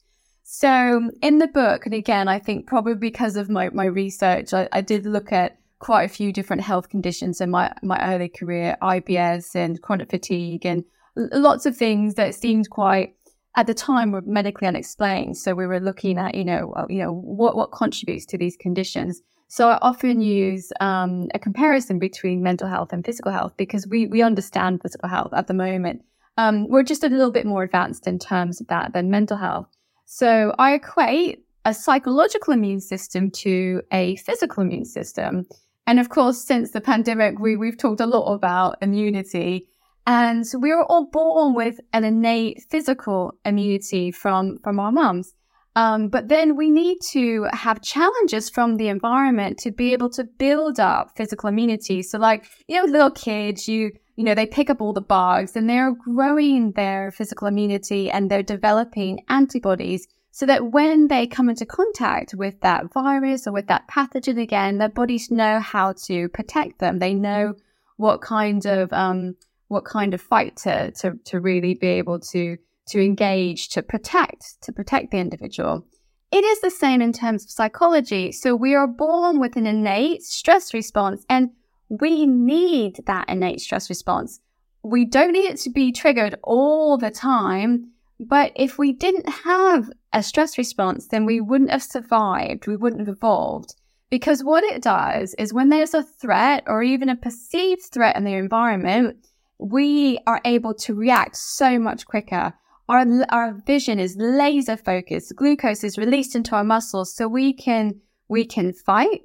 So 0.44 1.10
in 1.22 1.40
the 1.40 1.48
book, 1.48 1.86
and 1.86 1.96
again, 1.96 2.28
I 2.28 2.40
think 2.40 2.68
probably 2.68 2.96
because 2.96 3.38
of 3.38 3.50
my, 3.50 3.70
my 3.70 3.86
research, 3.86 4.54
I, 4.54 4.68
I 4.74 4.82
did 4.82 5.06
look 5.06 5.32
at 5.32 5.58
quite 5.80 6.04
a 6.04 6.14
few 6.14 6.34
different 6.34 6.62
health 6.62 6.90
conditions 6.90 7.40
in 7.40 7.50
my, 7.50 7.74
my 7.82 8.14
early 8.14 8.28
career, 8.28 8.76
IBS 8.82 9.56
and 9.56 9.82
chronic 9.82 10.12
fatigue 10.12 10.66
and 10.66 10.84
lots 11.16 11.66
of 11.66 11.78
things 11.78 12.16
that 12.16 12.36
seemed 12.36 12.70
quite 12.70 13.16
at 13.56 13.68
the 13.68 13.74
time 13.74 14.12
were 14.12 14.22
medically 14.22 14.68
unexplained. 14.68 15.38
So 15.38 15.54
we 15.54 15.68
were 15.68 15.80
looking 15.80 16.18
at, 16.18 16.36
you 16.36 16.44
know, 16.44 16.74
you 16.90 17.00
know, 17.04 17.14
what, 17.14 17.56
what 17.56 17.72
contributes 17.72 18.26
to 18.28 18.38
these 18.38 18.58
conditions. 18.58 19.22
So 19.48 19.70
I 19.70 19.78
often 19.82 20.22
use 20.22 20.72
um, 20.80 21.28
a 21.36 21.40
comparison 21.40 22.00
between 22.00 22.42
mental 22.42 22.68
health 22.68 22.92
and 22.92 23.06
physical 23.06 23.32
health 23.32 23.54
because 23.56 23.88
we, 23.88 24.08
we 24.08 24.24
understand 24.24 24.82
physical 24.82 25.10
health 25.10 25.32
at 25.34 25.46
the 25.46 25.54
moment. 25.54 26.04
Um, 26.38 26.68
we're 26.68 26.84
just 26.84 27.04
a 27.04 27.10
little 27.10 27.32
bit 27.32 27.46
more 27.46 27.62
advanced 27.62 28.08
in 28.08 28.18
terms 28.18 28.60
of 28.60 28.68
that 28.68 28.94
than 28.94 29.12
mental 29.12 29.38
health. 29.38 29.68
So 30.06 30.56
I 30.58 30.74
equate 30.74 31.46
a 31.66 31.74
psychological 31.74 32.54
immune 32.54 32.82
system 32.82 33.30
to 33.32 33.84
a 33.92 34.16
physical 34.18 34.64
immune 34.64 34.86
system. 34.86 35.46
And 35.86 36.00
of 36.00 36.10
course, 36.10 36.44
since 36.44 36.72
the 36.72 36.82
pandemic, 36.82 37.40
we, 37.40 37.56
we've 37.56 37.78
talked 37.78 38.02
a 38.02 38.08
lot 38.08 38.34
about 38.34 38.78
immunity. 38.82 39.68
And 40.06 40.44
we 40.60 40.72
are 40.72 40.84
all 40.84 41.06
born 41.06 41.54
with 41.54 41.80
an 41.94 42.04
innate 42.04 42.64
physical 42.70 43.36
immunity 43.46 44.12
from, 44.12 44.58
from 44.64 44.80
our 44.80 44.92
moms. 44.92 45.34
Um, 45.76 46.10
but 46.10 46.28
then 46.28 46.56
we 46.56 46.70
need 46.70 47.00
to 47.12 47.48
have 47.52 47.82
challenges 47.82 48.50
from 48.50 48.78
the 48.78 48.90
environment 48.90 49.58
to 49.60 49.72
be 49.72 49.94
able 49.94 50.10
to 50.12 50.24
build 50.24 50.80
up 50.80 51.12
physical 51.16 51.50
immunity. 51.50 52.04
So 52.04 52.20
like, 52.20 52.46
you 52.68 52.78
know, 52.78 52.92
little 52.92 53.10
kids, 53.10 53.68
you, 53.68 53.92
you 54.16 54.24
know, 54.24 54.36
they 54.36 54.46
pick 54.46 54.70
up 54.70 54.82
all 54.82 54.94
the 54.94 55.02
bugs 55.02 55.56
and 55.56 55.68
they're 55.68 55.96
growing 55.96 56.74
their 56.74 57.10
physical 57.12 57.48
immunity 57.48 58.12
and 58.12 58.30
they're 58.30 58.44
developing 58.44 59.24
antibodies 59.30 60.08
so 60.30 60.46
that 60.46 60.72
when 60.72 61.08
they 61.08 61.26
come 61.26 61.50
into 61.50 61.66
contact 61.66 62.36
with 62.36 62.60
that 62.62 62.92
virus 62.94 63.48
or 63.48 63.54
with 63.54 63.68
that 63.68 63.88
pathogen 63.88 64.40
again, 64.40 64.78
their 64.78 64.90
bodies 64.90 65.32
know 65.32 65.60
how 65.60 65.94
to 66.06 66.30
protect 66.30 66.80
them. 66.80 67.00
They 67.00 67.14
know 67.14 67.54
what 67.98 68.22
kind 68.22 68.66
of, 68.66 68.92
um, 68.94 69.36
what 69.74 69.86
kind 69.86 70.14
of 70.14 70.22
fight 70.22 70.56
to, 70.58 70.92
to, 70.92 71.14
to 71.26 71.40
really 71.42 71.74
be 71.74 71.88
able 71.88 72.20
to 72.32 72.58
to 72.88 73.00
engage, 73.00 73.70
to 73.70 73.82
protect, 73.82 74.62
to 74.62 74.72
protect 74.72 75.12
the 75.12 75.18
individual. 75.18 75.86
It 76.32 76.44
is 76.44 76.62
the 76.62 76.72
same 76.72 77.02
in 77.02 77.14
terms 77.14 77.44
of 77.44 77.52
psychology. 77.52 78.32
So 78.32 78.56
we 78.56 78.74
are 78.76 78.88
born 78.88 79.40
with 79.40 79.56
an 79.56 79.68
innate 79.68 80.24
stress 80.24 80.74
response 80.74 81.26
and 81.30 81.52
we 81.90 82.26
need 82.26 83.00
that 83.06 83.30
innate 83.30 83.62
stress 83.62 83.90
response. 83.90 84.40
We 84.82 85.06
don't 85.06 85.32
need 85.32 85.46
it 85.46 85.60
to 85.62 85.70
be 85.70 85.92
triggered 85.92 86.36
all 86.44 86.98
the 86.98 87.12
time. 87.12 87.92
But 88.20 88.52
if 88.56 88.78
we 88.78 88.94
didn't 88.94 89.30
have 89.30 89.90
a 90.12 90.24
stress 90.24 90.58
response, 90.58 91.08
then 91.08 91.26
we 91.26 91.40
wouldn't 91.40 91.72
have 91.72 91.84
survived. 91.84 92.68
We 92.68 92.78
wouldn't 92.78 93.06
have 93.06 93.16
evolved. 93.16 93.76
Because 94.10 94.44
what 94.44 94.64
it 94.64 94.82
does 94.82 95.34
is 95.40 95.54
when 95.54 95.70
there's 95.70 95.94
a 95.94 96.04
threat 96.04 96.64
or 96.68 96.84
even 96.84 97.10
a 97.10 97.16
perceived 97.16 97.84
threat 97.92 98.16
in 98.16 98.24
the 98.24 98.34
environment, 98.34 99.18
we 99.60 100.20
are 100.28 100.42
able 100.46 100.74
to 100.74 100.94
react 100.94 101.36
so 101.38 101.80
much 101.80 102.06
quicker 102.06 102.54
our, 102.90 103.06
our 103.30 103.54
vision 103.66 104.00
is 104.00 104.16
laser 104.18 104.78
focused. 104.78 105.36
Glucose 105.36 105.84
is 105.84 105.98
released 105.98 106.36
into 106.36 106.56
our 106.56 106.64
muscles 106.64 107.16
so 107.16 107.28
we 107.28 107.54
can, 107.54 108.02
we 108.28 108.46
can 108.46 108.74
fight 108.74 109.22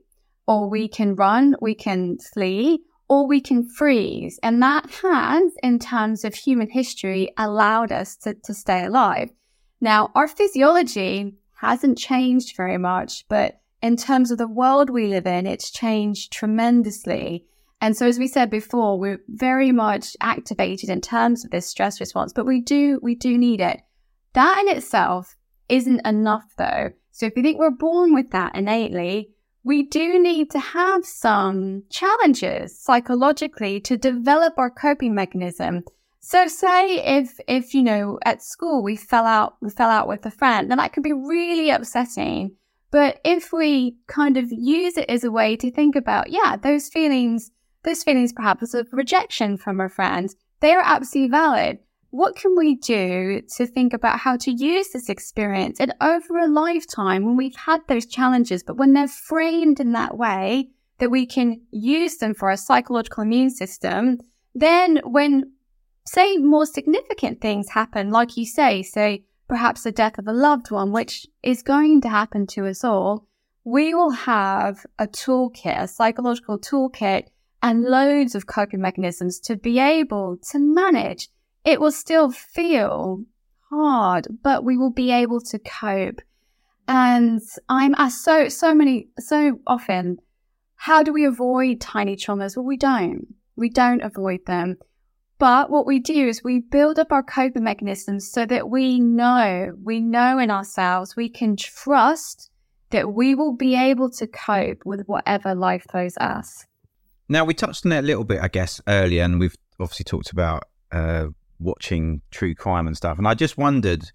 or 0.47 0.69
we 0.69 0.89
can 0.89 1.15
run, 1.15 1.57
we 1.61 1.75
can 1.75 2.19
flee 2.19 2.81
or 3.09 3.27
we 3.27 3.41
can 3.41 3.69
freeze. 3.69 4.39
And 4.43 4.63
that 4.63 4.89
has, 5.03 5.53
in 5.63 5.79
terms 5.79 6.25
of 6.25 6.35
human 6.35 6.71
history, 6.71 7.33
allowed 7.37 7.91
us 7.91 8.17
to, 8.19 8.35
to 8.45 8.55
stay 8.55 8.85
alive. 8.85 9.31
Now, 9.81 10.11
our 10.15 10.29
physiology 10.29 11.35
hasn't 11.61 11.99
changed 11.99 12.57
very 12.57 12.79
much, 12.79 13.25
but 13.29 13.61
in 13.83 13.97
terms 13.97 14.31
of 14.31 14.39
the 14.39 14.49
world 14.49 14.91
we 14.91 15.07
live 15.07 15.27
in, 15.27 15.47
it's 15.47 15.71
changed 15.71 16.33
tremendously. 16.33 17.47
And 17.81 17.97
so, 17.97 18.07
as 18.07 18.19
we 18.19 18.27
said 18.27 18.51
before, 18.51 18.99
we're 18.99 19.23
very 19.29 19.71
much 19.71 20.17
activated 20.21 20.91
in 20.91 21.01
terms 21.01 21.45
of 21.45 21.51
this 21.51 21.67
stress 21.67 22.01
response, 22.01 22.33
but 22.33 22.47
we 22.47 22.61
do, 22.61 22.99
we 23.03 23.15
do 23.15 23.39
need 23.39 23.61
it. 23.61 23.81
That 24.35 24.59
in 24.61 24.77
itself 24.77 25.37
isn't 25.69 26.07
enough 26.07 26.55
though. 26.57 26.91
So 27.13 27.27
if 27.27 27.37
you 27.37 27.43
think 27.43 27.59
we're 27.59 27.71
born 27.71 28.15
with 28.15 28.31
that 28.31 28.57
innately, 28.57 29.31
we 29.65 29.83
do 29.83 30.19
need 30.19 30.51
to 30.53 30.59
have 30.59 31.05
some 31.05 31.83
challenges 31.91 32.79
psychologically 32.79 33.81
to 33.81 33.97
develop 33.97 34.55
our 34.57 34.71
coping 34.71 35.15
mechanism. 35.15 35.85
So 36.21 36.47
say 36.47 37.19
if, 37.19 37.39
if, 37.47 37.75
you 37.75 37.83
know, 37.83 38.19
at 38.25 38.43
school 38.43 38.83
we 38.83 38.97
fell 38.97 39.25
out, 39.25 39.57
we 39.61 39.71
fell 39.71 39.91
out 39.91 40.09
with 40.09 40.25
a 40.27 40.31
friend, 40.31 40.71
then 40.71 40.79
that 40.79 40.93
can 40.93 41.03
be 41.03 41.13
really 41.13 41.71
upsetting. 41.71 42.57
But 42.91 43.21
if 43.25 43.53
we 43.53 43.97
kind 44.07 44.37
of 44.37 44.51
use 44.51 44.97
it 44.97 45.11
as 45.11 45.25
a 45.25 45.31
way 45.31 45.57
to 45.57 45.71
think 45.71 45.97
about, 45.97 46.31
yeah, 46.31 46.57
those 46.57 46.89
feelings 46.89 47.51
those 47.85 48.03
feelings 48.03 48.33
perhaps 48.33 48.75
of 48.75 48.89
rejection 48.93 49.57
from 49.57 49.81
a 49.81 49.89
friend, 49.89 50.35
they 50.61 50.73
are 50.73 50.83
absolutely 50.85 51.31
valid. 51.31 51.79
What 52.11 52.37
can 52.37 52.57
we 52.57 52.77
do 52.77 53.43
to 53.57 53.67
think 53.67 53.93
about 53.93 54.21
how 54.21 54.37
to 54.39 54.51
use 54.51 54.91
this 54.91 55.09
experience 55.09 55.79
and 55.79 55.95
over 56.01 56.39
a 56.39 56.49
lifetime 56.49 57.25
when 57.25 57.37
we've 57.37 57.55
had 57.55 57.81
those 57.87 58.07
challenges, 58.07 58.63
but 58.63 58.79
when 58.79 58.95
they're 58.95 59.09
framed 59.09 59.79
in 59.79 59.93
that 59.93 60.17
way 60.17 60.71
that 60.99 61.11
we 61.11 61.27
can 61.27 61.61
use 61.71 62.17
them 62.17 62.35
for 62.35 62.49
our 62.51 62.57
psychological 62.57 63.23
immune 63.23 63.51
system, 63.51 64.19
then 64.55 65.01
when 65.05 65.53
say 66.07 66.39
more 66.39 66.65
significant 66.65 67.41
things 67.41 67.69
happen, 67.71 68.11
like 68.11 68.37
you 68.37 68.47
say, 68.47 68.83
say 68.83 69.25
perhaps 69.47 69.83
the 69.83 69.93
death 69.93 70.19
of 70.19 70.27
a 70.27 70.33
loved 70.33 70.71
one, 70.71 70.93
which 70.93 71.27
is 71.43 71.63
going 71.63 72.01
to 72.01 72.09
happen 72.09 72.47
to 72.47 72.67
us 72.67 72.83
all, 72.83 73.27
we 73.65 73.95
will 73.95 74.11
have 74.11 74.87
a 74.99 75.07
toolkit, 75.07 75.83
a 75.83 75.87
psychological 75.87 76.59
toolkit, 76.59 77.25
and 77.63 77.85
loads 77.85 78.35
of 78.35 78.47
coping 78.47 78.81
mechanisms 78.81 79.41
to 79.41 79.57
be 79.57 79.79
able 79.79 80.39
to 80.51 80.59
manage. 80.59 81.29
It 81.65 81.81
will 81.81 81.93
still 81.93 82.31
feel 82.31 83.25
hard, 83.71 84.29
but 84.43 84.65
we 84.65 84.77
will 84.77 84.93
be 84.93 85.11
able 85.11 85.41
to 85.43 85.59
cope. 85.59 86.21
And 86.87 87.41
I'm 87.69 87.95
asked 87.97 88.25
so, 88.25 88.49
so 88.49 88.75
many, 88.75 89.09
so 89.19 89.61
often, 89.67 90.19
how 90.77 91.03
do 91.03 91.13
we 91.13 91.25
avoid 91.25 91.81
tiny 91.81 92.17
traumas? 92.17 92.57
Well, 92.57 92.65
we 92.65 92.77
don't. 92.77 93.27
We 93.57 93.69
don't 93.69 94.03
avoid 94.03 94.47
them. 94.47 94.77
But 95.39 95.71
what 95.71 95.87
we 95.87 96.01
do 96.01 96.27
is 96.27 96.43
we 96.43 96.61
build 96.61 96.99
up 96.99 97.13
our 97.13 97.23
coping 97.23 97.65
mechanisms 97.65 98.31
so 98.31 98.47
that 98.47 98.71
we 98.71 98.99
know, 98.99 99.73
we 99.83 100.01
know 100.01 100.39
in 100.39 100.51
ourselves, 100.51 101.15
we 101.15 101.29
can 101.29 101.57
trust 101.57 102.51
that 102.91 103.13
we 103.13 103.35
will 103.35 103.55
be 103.55 103.77
able 103.77 104.11
to 104.11 104.27
cope 104.27 104.85
with 104.85 105.07
whatever 105.07 105.55
life 105.55 105.87
throws 105.91 106.17
us. 106.17 106.67
Now, 107.29 107.45
we 107.45 107.55
touched 107.55 107.85
on 107.85 107.93
it 107.93 107.99
a 107.99 108.03
little 108.03 108.25
bit, 108.25 108.41
I 108.41 108.49
guess, 108.49 108.81
earlier, 108.89 109.23
and 109.23 109.39
we've 109.39 109.57
obviously 109.79 110.05
talked 110.05 110.31
about 110.31 110.65
uh, 110.93 111.27
watching 111.59 112.23
true 112.31 112.55
crime 112.55 112.87
and 112.87 112.97
stuff. 112.97 113.19
And 113.19 113.29
I 113.29 113.35
just 113.35 113.59
wondered, 113.59 114.11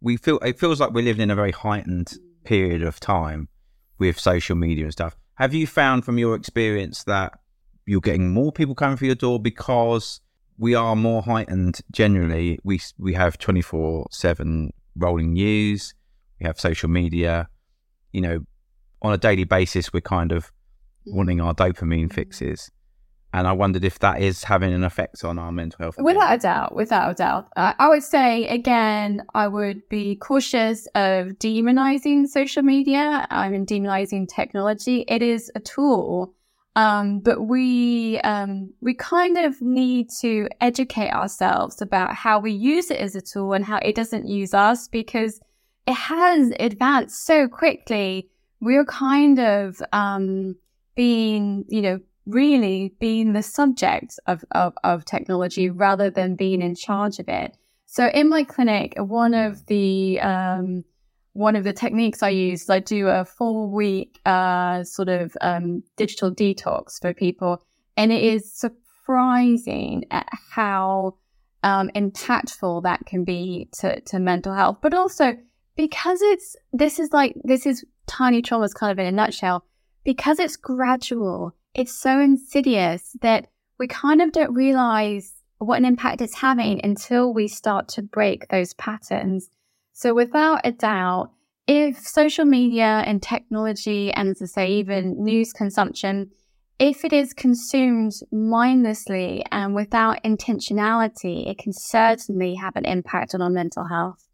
we 0.00 0.16
feel 0.16 0.38
it 0.38 0.58
feels 0.58 0.80
like 0.80 0.92
we're 0.92 1.04
living 1.04 1.22
in 1.22 1.30
a 1.30 1.34
very 1.34 1.50
heightened 1.50 2.12
period 2.44 2.82
of 2.82 3.00
time 3.00 3.48
with 3.98 4.18
social 4.18 4.54
media 4.56 4.84
and 4.84 4.92
stuff. 4.92 5.16
Have 5.34 5.52
you 5.52 5.66
found 5.66 6.04
from 6.04 6.18
your 6.18 6.36
experience 6.36 7.04
that 7.04 7.32
you're 7.86 8.00
getting 8.00 8.32
more 8.32 8.52
people 8.52 8.74
coming 8.74 8.96
through 8.96 9.08
your 9.08 9.16
door 9.16 9.40
because 9.40 10.20
we 10.56 10.74
are 10.74 10.94
more 10.94 11.22
heightened 11.22 11.80
generally? 11.90 12.58
We 12.62 12.80
we 12.98 13.14
have 13.14 13.38
twenty 13.38 13.62
four 13.62 14.06
seven 14.10 14.72
rolling 14.96 15.32
news, 15.32 15.94
we 16.40 16.46
have 16.46 16.60
social 16.60 16.88
media. 16.88 17.48
You 18.12 18.20
know, 18.20 18.40
on 19.02 19.12
a 19.12 19.18
daily 19.18 19.42
basis, 19.42 19.92
we're 19.92 20.00
kind 20.00 20.30
of 20.30 20.52
wanting 21.06 21.40
our 21.40 21.54
dopamine 21.54 22.12
fixes. 22.12 22.70
And 23.34 23.48
I 23.48 23.52
wondered 23.52 23.82
if 23.84 23.98
that 23.98 24.22
is 24.22 24.44
having 24.44 24.72
an 24.72 24.84
effect 24.84 25.24
on 25.24 25.40
our 25.40 25.50
mental 25.50 25.78
health. 25.80 25.96
Without 25.98 26.34
a 26.34 26.38
doubt, 26.38 26.76
without 26.76 27.10
a 27.10 27.14
doubt. 27.14 27.48
Uh, 27.56 27.72
I 27.80 27.88
would 27.88 28.04
say, 28.04 28.46
again, 28.46 29.24
I 29.34 29.48
would 29.48 29.88
be 29.88 30.14
cautious 30.14 30.86
of 30.94 31.30
demonizing 31.40 32.28
social 32.28 32.62
media. 32.62 33.26
I 33.30 33.48
mean, 33.48 33.66
demonizing 33.66 34.28
technology. 34.28 35.04
It 35.08 35.20
is 35.20 35.50
a 35.56 35.60
tool. 35.60 36.32
Um, 36.76 37.18
but 37.18 37.42
we, 37.42 38.20
um, 38.20 38.72
we 38.80 38.94
kind 38.94 39.36
of 39.36 39.60
need 39.60 40.10
to 40.20 40.48
educate 40.60 41.10
ourselves 41.10 41.82
about 41.82 42.14
how 42.14 42.38
we 42.38 42.52
use 42.52 42.88
it 42.88 42.98
as 43.00 43.16
a 43.16 43.20
tool 43.20 43.52
and 43.52 43.64
how 43.64 43.78
it 43.78 43.96
doesn't 43.96 44.28
use 44.28 44.54
us 44.54 44.86
because 44.86 45.40
it 45.88 45.94
has 45.94 46.52
advanced 46.60 47.26
so 47.26 47.48
quickly. 47.48 48.28
We're 48.60 48.84
kind 48.84 49.40
of, 49.40 49.82
um, 49.92 50.54
being, 50.94 51.64
you 51.68 51.82
know, 51.82 52.00
really 52.26 52.94
being 53.00 53.32
the 53.32 53.42
subject 53.42 54.18
of, 54.26 54.44
of, 54.52 54.72
of 54.82 55.04
technology 55.04 55.70
rather 55.70 56.10
than 56.10 56.36
being 56.36 56.62
in 56.62 56.74
charge 56.74 57.18
of 57.18 57.28
it. 57.28 57.56
So 57.86 58.08
in 58.08 58.28
my 58.28 58.44
clinic, 58.44 58.94
one 58.96 59.34
of 59.34 59.66
the 59.66 60.18
um, 60.20 60.84
one 61.34 61.56
of 61.56 61.64
the 61.64 61.72
techniques 61.72 62.22
I 62.22 62.30
use 62.30 62.62
is 62.62 62.70
I 62.70 62.78
do 62.78 63.08
a 63.08 63.24
four 63.24 63.68
week 63.68 64.20
uh, 64.24 64.84
sort 64.84 65.08
of 65.08 65.36
um, 65.40 65.82
digital 65.96 66.34
detox 66.34 67.00
for 67.00 67.12
people, 67.12 67.62
and 67.96 68.10
it 68.10 68.22
is 68.22 68.52
surprising 68.52 70.04
at 70.10 70.28
how 70.50 71.16
um, 71.62 71.90
impactful 71.94 72.82
that 72.84 73.06
can 73.06 73.24
be 73.24 73.68
to, 73.78 74.00
to 74.00 74.18
mental 74.18 74.54
health. 74.54 74.78
But 74.80 74.94
also 74.94 75.36
because 75.76 76.20
it's 76.22 76.56
this 76.72 76.98
is 76.98 77.12
like 77.12 77.34
this 77.42 77.66
is 77.66 77.84
tiny 78.06 78.42
traumas 78.42 78.74
kind 78.74 78.92
of 78.92 78.98
in 78.98 79.06
a 79.06 79.12
nutshell 79.12 79.64
because 80.04 80.38
it's 80.38 80.56
gradual 80.56 81.54
it's 81.74 81.92
so 81.92 82.20
insidious 82.20 83.16
that 83.20 83.48
we 83.78 83.88
kind 83.88 84.22
of 84.22 84.32
don't 84.32 84.54
realize 84.54 85.34
what 85.58 85.78
an 85.78 85.84
impact 85.84 86.20
it's 86.20 86.36
having 86.36 86.80
until 86.84 87.34
we 87.34 87.48
start 87.48 87.88
to 87.88 88.02
break 88.02 88.48
those 88.48 88.74
patterns. 88.74 89.50
So, 89.92 90.14
without 90.14 90.60
a 90.64 90.72
doubt, 90.72 91.30
if 91.66 91.98
social 92.06 92.44
media 92.44 93.02
and 93.06 93.22
technology, 93.22 94.12
and 94.12 94.28
as 94.28 94.42
I 94.42 94.46
say, 94.46 94.68
even 94.74 95.22
news 95.22 95.52
consumption, 95.52 96.30
if 96.78 97.04
it 97.04 97.12
is 97.12 97.32
consumed 97.32 98.12
mindlessly 98.30 99.44
and 99.50 99.74
without 99.74 100.22
intentionality, 100.22 101.48
it 101.48 101.58
can 101.58 101.72
certainly 101.72 102.54
have 102.54 102.76
an 102.76 102.84
impact 102.84 103.34
on 103.34 103.42
our 103.42 103.50
mental 103.50 103.84
health. 103.84 104.28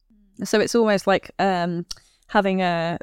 So 0.44 0.58
it's 0.58 0.74
almost 0.74 1.06
like 1.06 1.30
um, 1.38 1.86
having 2.28 2.60
a 2.60 2.98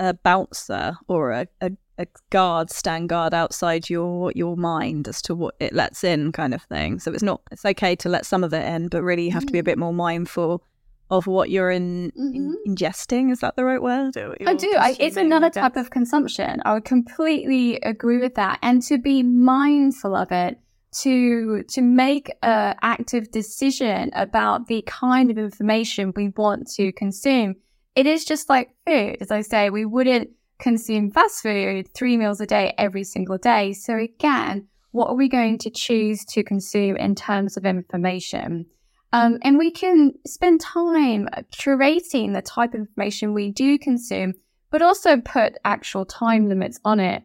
a 0.00 0.14
bouncer 0.14 0.96
or 1.08 1.30
a, 1.30 1.46
a 1.60 1.70
a 1.98 2.06
guard 2.30 2.70
stand 2.70 3.08
guard 3.08 3.34
outside 3.34 3.90
your 3.90 4.32
your 4.34 4.56
mind 4.56 5.08
as 5.08 5.20
to 5.22 5.34
what 5.34 5.54
it 5.60 5.74
lets 5.74 6.02
in 6.04 6.32
kind 6.32 6.54
of 6.54 6.62
thing. 6.62 6.98
So 6.98 7.12
it's 7.12 7.22
not 7.22 7.42
it's 7.50 7.64
okay 7.64 7.94
to 7.96 8.08
let 8.08 8.26
some 8.26 8.44
of 8.44 8.52
it 8.54 8.66
in 8.66 8.88
but 8.88 9.02
really 9.02 9.26
you 9.26 9.32
have 9.32 9.46
to 9.46 9.52
be 9.52 9.58
a 9.58 9.64
bit 9.64 9.78
more 9.78 9.92
mindful 9.92 10.62
of 11.10 11.26
what 11.26 11.50
you're 11.50 11.70
in, 11.70 12.12
mm-hmm. 12.12 12.34
in 12.34 12.56
ingesting. 12.68 13.32
Is 13.32 13.40
that 13.40 13.56
the 13.56 13.64
right 13.64 13.82
word? 13.82 14.16
I 14.16 14.54
do. 14.54 14.72
I, 14.78 14.96
it's 14.98 15.16
another 15.16 15.50
type 15.50 15.76
of 15.76 15.90
consumption. 15.90 16.62
I 16.64 16.74
would 16.74 16.84
completely 16.84 17.80
agree 17.80 18.18
with 18.18 18.36
that. 18.36 18.60
And 18.62 18.80
to 18.84 18.96
be 18.96 19.22
mindful 19.22 20.14
of 20.14 20.30
it 20.30 20.58
to 20.92 21.62
to 21.64 21.82
make 21.82 22.30
a 22.42 22.74
active 22.82 23.30
decision 23.30 24.10
about 24.14 24.66
the 24.66 24.82
kind 24.82 25.30
of 25.30 25.38
information 25.38 26.12
we 26.16 26.28
want 26.36 26.68
to 26.76 26.92
consume. 26.92 27.56
It 27.94 28.06
is 28.06 28.24
just 28.24 28.48
like 28.48 28.70
food. 28.86 29.18
As 29.20 29.30
i 29.30 29.40
say 29.40 29.70
we 29.70 29.84
wouldn't 29.84 30.30
consume 30.60 31.10
fast 31.10 31.42
food 31.42 31.88
three 31.94 32.16
meals 32.16 32.40
a 32.40 32.46
day 32.46 32.74
every 32.78 33.04
single 33.04 33.38
day. 33.38 33.72
So 33.72 33.96
again, 33.96 34.68
what 34.92 35.08
are 35.08 35.16
we 35.16 35.28
going 35.28 35.58
to 35.58 35.70
choose 35.70 36.24
to 36.26 36.42
consume 36.42 36.96
in 36.96 37.14
terms 37.14 37.56
of 37.56 37.64
information? 37.64 38.66
Um, 39.12 39.38
and 39.42 39.58
we 39.58 39.70
can 39.70 40.12
spend 40.26 40.60
time 40.60 41.28
curating 41.52 42.32
the 42.32 42.42
type 42.42 42.74
of 42.74 42.80
information 42.80 43.34
we 43.34 43.50
do 43.50 43.78
consume, 43.78 44.34
but 44.70 44.82
also 44.82 45.20
put 45.20 45.58
actual 45.64 46.04
time 46.04 46.48
limits 46.48 46.78
on 46.84 47.00
it. 47.00 47.24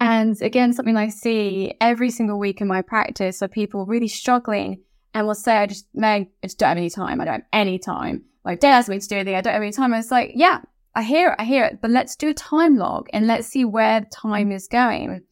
And 0.00 0.40
again, 0.42 0.72
something 0.72 0.96
I 0.96 1.08
see 1.08 1.74
every 1.80 2.10
single 2.10 2.38
week 2.38 2.60
in 2.60 2.68
my 2.68 2.82
practice 2.82 3.42
are 3.42 3.48
people 3.48 3.86
really 3.86 4.08
struggling 4.08 4.82
and 5.12 5.26
will 5.26 5.34
say, 5.34 5.56
I 5.56 5.66
just, 5.66 5.86
Meg, 5.94 6.28
I 6.42 6.46
just 6.46 6.58
don't 6.58 6.68
have 6.68 6.78
any 6.78 6.90
time. 6.90 7.20
I 7.20 7.24
don't 7.24 7.34
have 7.34 7.46
any 7.52 7.78
time. 7.78 8.24
Like, 8.44 8.60
dad 8.60 8.72
asked 8.72 8.88
me 8.88 8.98
to 8.98 9.08
do 9.08 9.16
anything. 9.16 9.36
I 9.36 9.40
don't 9.40 9.54
have 9.54 9.62
any 9.62 9.72
time. 9.72 9.94
I 9.94 9.98
was 9.98 10.10
like, 10.10 10.32
yeah, 10.34 10.60
I 10.96 11.02
hear 11.02 11.30
it, 11.30 11.36
I 11.38 11.44
hear 11.44 11.64
it, 11.64 11.80
but 11.82 11.90
let's 11.90 12.14
do 12.14 12.28
a 12.28 12.34
time 12.34 12.76
log 12.76 13.08
and 13.12 13.26
let's 13.26 13.48
see 13.48 13.64
where 13.64 14.06
time 14.12 14.52
is 14.52 14.68
going. 14.68 15.22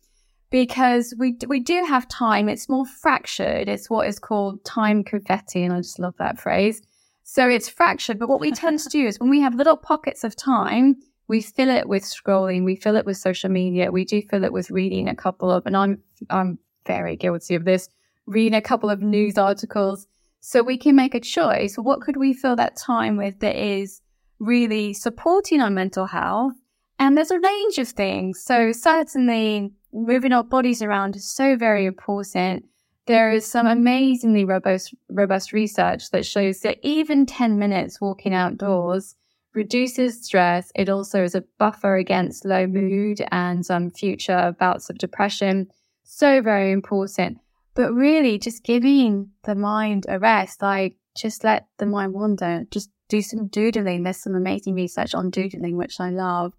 Because 0.50 1.14
we, 1.18 1.36
we 1.48 1.60
do 1.60 1.84
have 1.84 2.06
time. 2.08 2.48
It's 2.48 2.68
more 2.68 2.84
fractured. 2.84 3.68
It's 3.68 3.88
what 3.88 4.06
is 4.06 4.18
called 4.18 4.62
time 4.64 5.02
confetti. 5.02 5.62
And 5.62 5.72
I 5.72 5.78
just 5.78 5.98
love 5.98 6.14
that 6.18 6.38
phrase. 6.38 6.82
So 7.22 7.48
it's 7.48 7.70
fractured. 7.70 8.18
But 8.18 8.28
what 8.28 8.40
we 8.40 8.52
tend 8.52 8.80
to 8.80 8.88
do 8.90 9.06
is 9.06 9.18
when 9.18 9.30
we 9.30 9.40
have 9.40 9.54
little 9.54 9.78
pockets 9.78 10.24
of 10.24 10.36
time, 10.36 10.96
we 11.28 11.40
fill 11.40 11.70
it 11.70 11.88
with 11.88 12.02
scrolling. 12.02 12.64
We 12.64 12.76
fill 12.76 12.96
it 12.96 13.06
with 13.06 13.16
social 13.16 13.48
media. 13.48 13.90
We 13.90 14.04
do 14.04 14.20
fill 14.20 14.44
it 14.44 14.52
with 14.52 14.70
reading 14.70 15.08
a 15.08 15.14
couple 15.14 15.50
of, 15.50 15.64
and 15.64 15.74
I'm, 15.74 16.02
I'm 16.28 16.58
very 16.86 17.16
guilty 17.16 17.54
of 17.54 17.64
this, 17.64 17.88
reading 18.26 18.54
a 18.54 18.60
couple 18.60 18.90
of 18.90 19.00
news 19.00 19.38
articles. 19.38 20.06
So 20.40 20.62
we 20.62 20.76
can 20.76 20.96
make 20.96 21.14
a 21.14 21.20
choice. 21.20 21.76
What 21.76 22.02
could 22.02 22.18
we 22.18 22.34
fill 22.34 22.56
that 22.56 22.76
time 22.76 23.16
with 23.16 23.38
that 23.40 23.56
is 23.56 24.02
really 24.42 24.92
supporting 24.92 25.60
our 25.60 25.70
mental 25.70 26.06
health. 26.06 26.54
And 26.98 27.16
there's 27.16 27.30
a 27.30 27.38
range 27.38 27.78
of 27.78 27.88
things. 27.88 28.42
So 28.42 28.72
certainly 28.72 29.72
moving 29.92 30.32
our 30.32 30.44
bodies 30.44 30.82
around 30.82 31.16
is 31.16 31.30
so 31.30 31.56
very 31.56 31.86
important. 31.86 32.64
There 33.06 33.32
is 33.32 33.46
some 33.46 33.66
amazingly 33.66 34.44
robust, 34.44 34.94
robust 35.08 35.52
research 35.52 36.10
that 36.10 36.26
shows 36.26 36.60
that 36.60 36.78
even 36.82 37.26
10 37.26 37.58
minutes 37.58 38.00
walking 38.00 38.34
outdoors 38.34 39.16
reduces 39.54 40.24
stress. 40.24 40.70
It 40.74 40.88
also 40.88 41.22
is 41.22 41.34
a 41.34 41.44
buffer 41.58 41.96
against 41.96 42.44
low 42.44 42.66
mood 42.66 43.20
and 43.30 43.64
some 43.66 43.90
future 43.90 44.54
bouts 44.58 44.88
of 44.88 44.98
depression. 44.98 45.68
So 46.04 46.40
very 46.42 46.72
important. 46.72 47.38
But 47.74 47.92
really 47.92 48.38
just 48.38 48.64
giving 48.64 49.30
the 49.44 49.54
mind 49.54 50.06
a 50.08 50.18
rest, 50.18 50.62
like 50.62 50.96
just 51.16 51.42
let 51.44 51.66
the 51.78 51.86
mind 51.86 52.12
wander, 52.12 52.64
just 52.70 52.90
do 53.12 53.20
some 53.22 53.46
doodling. 53.46 54.02
There's 54.02 54.16
some 54.16 54.34
amazing 54.34 54.74
research 54.74 55.14
on 55.14 55.28
doodling, 55.28 55.76
which 55.76 56.00
I 56.00 56.08
love. 56.08 56.54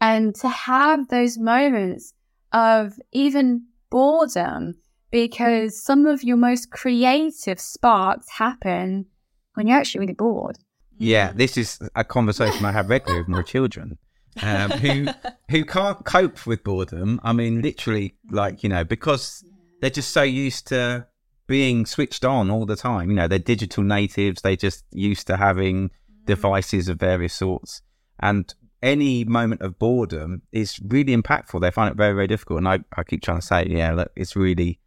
And 0.00 0.32
to 0.36 0.48
have 0.48 1.08
those 1.08 1.36
moments 1.36 2.14
of 2.52 2.94
even 3.10 3.66
boredom, 3.90 4.76
because 5.10 5.82
some 5.82 6.06
of 6.06 6.22
your 6.22 6.36
most 6.36 6.70
creative 6.70 7.58
sparks 7.58 8.30
happen 8.30 9.06
when 9.54 9.66
you're 9.66 9.78
actually 9.78 10.00
really 10.00 10.14
bored. 10.14 10.58
Yeah, 10.98 11.32
this 11.32 11.56
is 11.56 11.80
a 11.96 12.04
conversation 12.04 12.64
I 12.64 12.72
have 12.72 12.88
regularly 12.88 13.22
with 13.22 13.28
my 13.28 13.42
children. 13.42 13.98
Um, 14.40 14.70
who 14.70 15.08
who 15.50 15.64
can't 15.64 16.04
cope 16.04 16.46
with 16.46 16.62
boredom. 16.62 17.20
I 17.24 17.32
mean, 17.32 17.60
literally, 17.60 18.14
like 18.30 18.62
you 18.62 18.68
know, 18.68 18.84
because 18.84 19.44
they're 19.80 19.90
just 19.90 20.12
so 20.12 20.22
used 20.22 20.68
to 20.68 21.08
being 21.48 21.84
switched 21.84 22.24
on 22.24 22.50
all 22.50 22.64
the 22.64 22.76
time. 22.76 23.10
You 23.10 23.16
know, 23.16 23.26
they're 23.26 23.40
digital 23.40 23.82
natives. 23.82 24.42
They're 24.42 24.54
just 24.54 24.84
used 24.92 25.26
to 25.26 25.36
having 25.36 25.90
devices 26.24 26.88
of 26.88 27.00
various 27.00 27.34
sorts. 27.34 27.82
And 28.20 28.54
any 28.80 29.24
moment 29.24 29.62
of 29.62 29.78
boredom 29.80 30.42
is 30.52 30.78
really 30.86 31.16
impactful. 31.16 31.60
They 31.60 31.72
find 31.72 31.90
it 31.90 31.96
very, 31.96 32.14
very 32.14 32.28
difficult. 32.28 32.58
And 32.58 32.68
I, 32.68 32.78
I 32.96 33.02
keep 33.02 33.22
trying 33.22 33.40
to 33.40 33.46
say, 33.46 33.66
yeah, 33.68 33.92
look, 33.92 34.12
it's 34.14 34.36
really, 34.36 34.78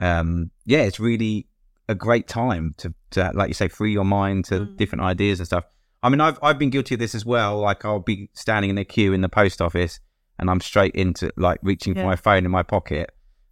um, 0.00 0.50
yeah, 0.64 0.82
it's 0.82 1.00
really 1.00 1.46
a 1.88 1.94
great 1.94 2.26
time 2.28 2.74
to, 2.78 2.94
to, 3.10 3.30
like 3.34 3.48
you 3.48 3.54
say, 3.54 3.68
free 3.68 3.92
your 3.92 4.04
mind 4.04 4.46
to 4.46 4.60
mm. 4.60 4.76
different 4.78 5.02
ideas 5.02 5.40
and 5.40 5.46
stuff. 5.46 5.64
I 6.02 6.08
mean, 6.08 6.20
I've 6.20 6.38
I've 6.42 6.58
been 6.58 6.70
guilty 6.70 6.94
of 6.94 6.98
this 6.98 7.14
as 7.14 7.26
well. 7.26 7.58
Like 7.58 7.84
I'll 7.84 7.98
be 7.98 8.30
standing 8.32 8.70
in 8.70 8.78
a 8.78 8.84
queue 8.84 9.12
in 9.12 9.20
the 9.20 9.28
post 9.28 9.60
office, 9.60 10.00
and 10.38 10.48
I'm 10.48 10.60
straight 10.60 10.94
into 10.94 11.30
like 11.36 11.60
reaching 11.62 11.94
yeah. 11.94 12.02
for 12.02 12.06
my 12.06 12.16
phone 12.16 12.44
in 12.44 12.50
my 12.50 12.62
pocket, 12.62 13.10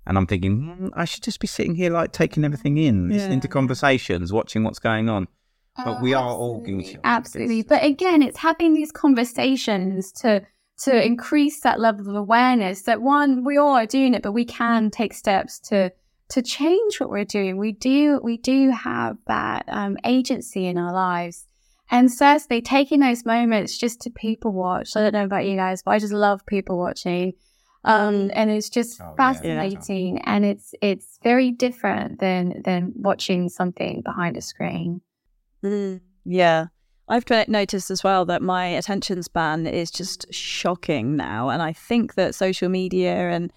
and 0.08 0.16
I'm 0.16 0.26
thinking 0.26 0.76
mm, 0.80 0.90
I 0.94 1.04
should 1.04 1.22
just 1.22 1.38
be 1.38 1.46
sitting 1.46 1.74
here 1.74 1.90
like 1.90 2.12
taking 2.12 2.44
everything 2.44 2.78
in, 2.78 3.10
yeah. 3.10 3.16
listening 3.16 3.40
to 3.40 3.48
conversations, 3.48 4.32
watching 4.32 4.64
what's 4.64 4.78
going 4.78 5.08
on. 5.08 5.28
But 5.84 6.02
we 6.02 6.12
are 6.12 6.30
all 6.30 6.60
guilty. 6.60 6.98
Absolutely. 7.04 7.62
But 7.62 7.84
again, 7.84 8.20
it's 8.20 8.38
having 8.38 8.74
these 8.74 8.90
conversations 8.90 10.10
to 10.12 10.44
to 10.78 11.04
increase 11.04 11.60
that 11.60 11.78
level 11.78 12.08
of 12.08 12.16
awareness 12.16 12.82
that 12.82 13.02
one, 13.02 13.44
we 13.44 13.58
all 13.58 13.76
are 13.76 13.86
doing 13.86 14.14
it, 14.14 14.22
but 14.22 14.32
we 14.32 14.44
can 14.44 14.90
take 14.90 15.12
steps 15.12 15.60
to 15.60 15.92
to 16.30 16.42
change 16.42 16.98
what 16.98 17.10
we're 17.10 17.24
doing. 17.24 17.58
We 17.58 17.72
do 17.72 18.20
we 18.24 18.38
do 18.38 18.70
have 18.70 19.18
that 19.28 19.66
um, 19.68 19.96
agency 20.04 20.66
in 20.66 20.78
our 20.78 20.92
lives. 20.92 21.46
And 21.90 22.12
firstly, 22.12 22.60
taking 22.60 23.00
those 23.00 23.24
moments 23.24 23.78
just 23.78 24.00
to 24.02 24.10
people 24.10 24.52
watch. 24.52 24.96
I 24.96 25.00
don't 25.00 25.12
know 25.12 25.24
about 25.24 25.46
you 25.46 25.56
guys, 25.56 25.82
but 25.82 25.92
I 25.92 25.98
just 25.98 26.12
love 26.12 26.44
people 26.44 26.76
watching. 26.76 27.34
Um, 27.84 28.30
and 28.34 28.50
it's 28.50 28.68
just 28.68 29.00
oh, 29.00 29.14
fascinating 29.16 30.16
yeah. 30.16 30.22
and 30.26 30.44
it's 30.44 30.74
it's 30.82 31.18
very 31.22 31.52
different 31.52 32.18
than 32.18 32.60
than 32.64 32.92
watching 32.96 33.48
something 33.48 34.02
behind 34.02 34.36
a 34.36 34.42
screen. 34.42 35.00
Mm, 35.64 36.00
yeah. 36.24 36.66
I've 37.08 37.24
noticed 37.48 37.90
as 37.90 38.04
well 38.04 38.24
that 38.26 38.42
my 38.42 38.66
attention 38.66 39.22
span 39.22 39.66
is 39.66 39.90
just 39.90 40.32
shocking 40.32 41.16
now. 41.16 41.48
And 41.48 41.62
I 41.62 41.72
think 41.72 42.14
that 42.14 42.34
social 42.34 42.68
media 42.68 43.30
and 43.30 43.50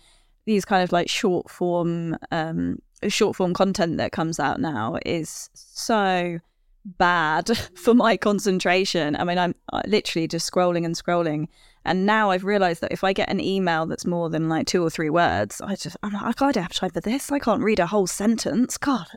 these 0.46 0.64
kind 0.66 0.84
of 0.84 0.92
like 0.92 1.10
short 1.10 1.50
form, 1.50 2.18
um, 2.32 2.80
short 3.08 3.36
form 3.36 3.54
content 3.54 3.98
that 3.98 4.14
comes 4.14 4.40
out 4.40 4.62
now 4.62 4.98
is 5.06 5.50
so 5.54 6.40
bad 6.86 7.50
for 7.76 7.94
my 7.94 8.18
concentration. 8.18 9.16
I 9.16 9.24
mean, 9.24 9.38
I'm 9.38 9.56
uh, 9.72 9.82
literally 9.86 10.28
just 10.28 10.52
scrolling 10.52 10.86
and 10.86 10.96
scrolling. 10.96 11.48
And 11.86 12.06
now 12.06 12.30
I've 12.30 12.44
realized 12.44 12.82
that 12.82 12.92
if 12.92 13.04
I 13.04 13.14
get 13.14 13.30
an 13.30 13.40
email 13.40 13.86
that's 13.86 14.06
more 14.06 14.30
than 14.30 14.50
like 14.50 14.68
two 14.68 14.84
or 14.84 14.90
three 14.90 15.10
words, 15.10 15.62
I 15.62 15.76
just, 15.76 15.98
I'm 16.04 16.14
like, 16.14 16.42
I 16.42 16.52
don't 16.52 16.64
have 16.64 16.74
time 16.74 16.92
for 16.92 17.02
this. 17.02 17.32
I 17.32 17.40
can't 17.40 17.64
read 17.64 17.80
a 17.80 17.88
whole 17.88 18.08
sentence. 18.08 18.78
God, 18.78 19.08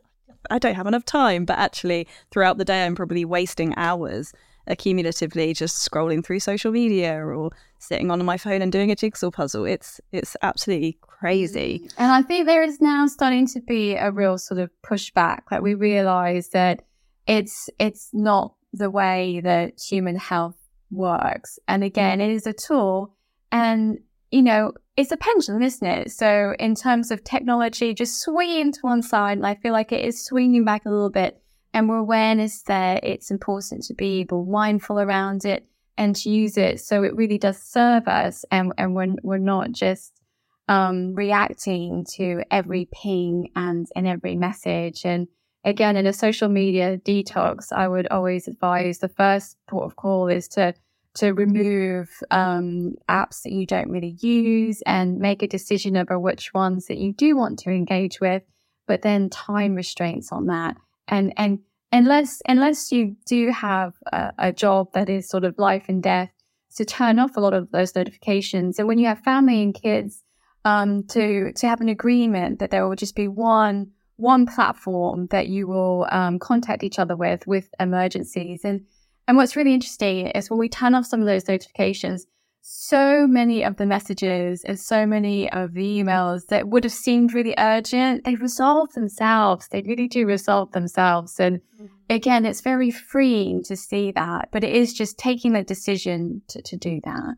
I 0.51 0.59
don't 0.59 0.75
have 0.75 0.87
enough 0.87 1.05
time. 1.05 1.45
But 1.45 1.59
actually, 1.59 2.09
throughout 2.31 2.59
the 2.59 2.65
day, 2.65 2.85
I'm 2.85 2.95
probably 2.95 3.25
wasting 3.25 3.75
hours 3.77 4.33
accumulatively 4.69 5.55
just 5.55 5.89
scrolling 5.89 6.25
through 6.25 6.41
social 6.41 6.73
media 6.73 7.23
or 7.23 7.51
sitting 7.79 8.11
on 8.11 8.25
my 8.25 8.37
phone 8.37 8.63
and 8.63 8.73
doing 8.73 8.91
a 8.91 8.97
jigsaw 8.97 9.31
puzzle. 9.31 9.65
It's 9.65 10.01
it's 10.13 10.37
absolutely 10.43 10.99
crazy. 11.03 11.83
Mm. 11.85 11.95
And 11.99 12.13
I 12.13 12.23
think 12.23 12.47
there 12.47 12.63
is 12.63 12.81
now 12.81 13.07
starting 13.07 13.47
to 13.49 13.61
be 13.61 13.95
a 13.95 14.11
real 14.11 14.39
sort 14.39 14.61
of 14.61 14.71
pushback. 14.85 15.41
Like 15.51 15.63
we 15.63 15.75
realize 15.75 16.49
that 16.51 16.83
it's 17.27 17.69
it's 17.79 18.11
not 18.13 18.55
the 18.73 18.91
way 18.91 19.41
that 19.45 19.81
human 19.81 20.17
health 20.17 20.57
works. 20.95 21.59
And 21.69 21.85
again, 21.85 22.21
it 22.21 22.31
is 22.31 22.47
a 22.47 22.53
tool 22.53 23.15
and 23.53 23.99
you 24.35 24.43
know, 24.43 24.73
it's 24.97 25.13
a 25.13 25.17
pendulum, 25.17 25.63
isn't 25.63 25.87
it? 25.87 26.11
So 26.11 26.55
in 26.59 26.75
terms 26.75 27.13
of 27.13 27.23
technology, 27.23 27.95
just 27.95 28.21
swinging 28.21 28.73
to 28.73 28.81
one 28.81 29.01
side, 29.01 29.39
and 29.39 29.47
I 29.47 29.55
feel 29.55 29.73
like 29.73 29.93
it 29.93 30.05
is 30.05 30.25
swinging 30.25 30.65
back 30.65 30.87
a 30.87 30.91
little 30.91 31.11
bit. 31.11 31.41
And 31.73 31.87
more 31.87 31.99
awareness 31.99 32.63
there, 32.63 32.99
it's 33.03 33.31
important 33.31 33.85
to 33.85 33.95
be 33.95 34.27
more 34.29 34.45
mindful 34.45 34.99
around 34.99 35.45
it 35.45 35.69
and 35.97 36.17
to 36.17 36.31
use 36.31 36.57
it 36.57 36.81
so 36.81 37.05
it 37.05 37.15
really 37.15 37.39
does 37.39 37.63
serve 37.63 38.09
us, 38.09 38.45
and 38.51 38.73
and 38.77 38.97
we're 38.97 39.15
we're 39.23 39.39
not 39.39 39.71
just 39.71 40.21
um, 40.69 41.15
reacting 41.15 42.05
to 42.17 42.43
every 42.51 42.89
ping 42.93 43.51
and 43.55 43.87
and 43.95 44.09
every 44.09 44.35
message. 44.35 45.05
And 45.05 45.29
again, 45.65 45.97
in 45.97 46.07
a 46.07 46.13
social 46.13 46.49
media 46.49 46.99
detox, 46.99 47.73
I 47.73 47.87
would 47.87 48.09
always 48.09 48.49
advise 48.49 48.99
the 48.99 49.09
first 49.09 49.57
port 49.69 49.85
of 49.85 49.95
call 49.95 50.27
is 50.27 50.49
to 50.49 50.75
to 51.15 51.33
remove 51.33 52.11
um, 52.31 52.95
apps 53.09 53.43
that 53.43 53.53
you 53.53 53.67
don't 53.67 53.91
really 53.91 54.17
use 54.21 54.83
and 54.83 55.19
make 55.19 55.43
a 55.43 55.49
decision 55.49 55.97
over 55.97 56.19
which 56.19 56.53
ones 56.53 56.87
that 56.87 56.99
you 56.99 57.13
do 57.13 57.37
want 57.37 57.59
to 57.61 57.71
engage 57.71 58.21
with, 58.21 58.43
but 58.87 59.03
then 59.03 59.31
time 59.31 59.75
restraints 59.75 60.33
on 60.33 60.47
that. 60.47 60.77
And 61.09 61.33
and 61.37 61.61
unless 61.93 62.43
unless 62.49 62.91
you 62.91 63.17
do 63.27 63.51
have 63.53 63.95
a, 64.13 64.33
a 64.39 64.53
job 64.53 64.93
that 64.95 65.09
is 65.09 65.29
sort 65.29 65.45
of 65.45 65.59
life 65.59 65.85
and 65.89 66.03
death, 66.03 66.31
to 66.77 66.85
turn 66.85 67.19
off 67.19 67.37
a 67.37 67.41
lot 67.41 67.55
of 67.55 67.71
those 67.71 67.95
notifications. 67.95 68.79
And 68.79 68.89
when 68.89 68.99
you 68.99 69.07
have 69.07 69.21
family 69.21 69.63
and 69.63 69.75
kids, 69.75 70.23
um, 70.65 71.05
to 71.09 71.53
to 71.53 71.69
have 71.69 71.81
an 71.81 71.89
agreement 71.89 72.59
that 72.59 72.71
there 72.71 72.89
will 72.89 72.97
just 72.97 73.15
be 73.15 73.29
one 73.29 73.93
one 74.17 74.47
platform 74.47 75.27
that 75.31 75.49
you 75.49 75.67
will 75.67 76.07
um, 76.11 76.39
contact 76.39 76.83
each 76.83 76.99
other 76.99 77.17
with 77.17 77.47
with 77.47 77.69
emergencies 77.79 78.65
and 78.65 78.85
and 79.27 79.37
what's 79.37 79.57
really 79.57 79.75
interesting 79.75 80.29
is 80.29 80.51
when 80.51 80.59
we 80.59 80.69
turn 80.69 80.95
off 80.95 81.07
some 81.07 81.21
of 81.21 81.27
those 81.27 81.49
notifications, 81.49 82.27
so 82.67 83.27
many 83.27 83.63
of 83.63 83.77
the 83.77 83.85
messages 83.85 84.65
and 84.65 84.81
so 84.81 85.05
many 85.05 85.53
of 85.53 85.75
the 85.75 86.03
emails 86.03 86.47
that 86.47 86.69
would 86.69 86.85
have 86.85 86.93
seemed 86.95 87.35
really 87.35 87.55
urgent, 87.59 88.25
they 88.25 88.37
resolve 88.37 88.91
themselves. 88.95 89.69
They 89.69 89.83
really 89.83 90.09
do 90.09 90.27
resolve 90.27 90.73
themselves. 90.73 91.39
And 91.39 91.61
mm-hmm. 91.61 91.87
again, 92.09 92.47
it's 92.47 92.63
very 92.63 92.91
freeing 92.91 93.63
to 93.65 93.77
see 93.77 94.13
that, 94.13 94.49
but 94.51 94.65
it 94.65 94.75
is 94.75 94.95
just 94.95 95.19
taking 95.19 95.53
the 95.53 95.63
decision 95.63 96.41
to, 96.49 96.63
to 96.63 96.77
do 96.79 97.01
that. 97.05 97.35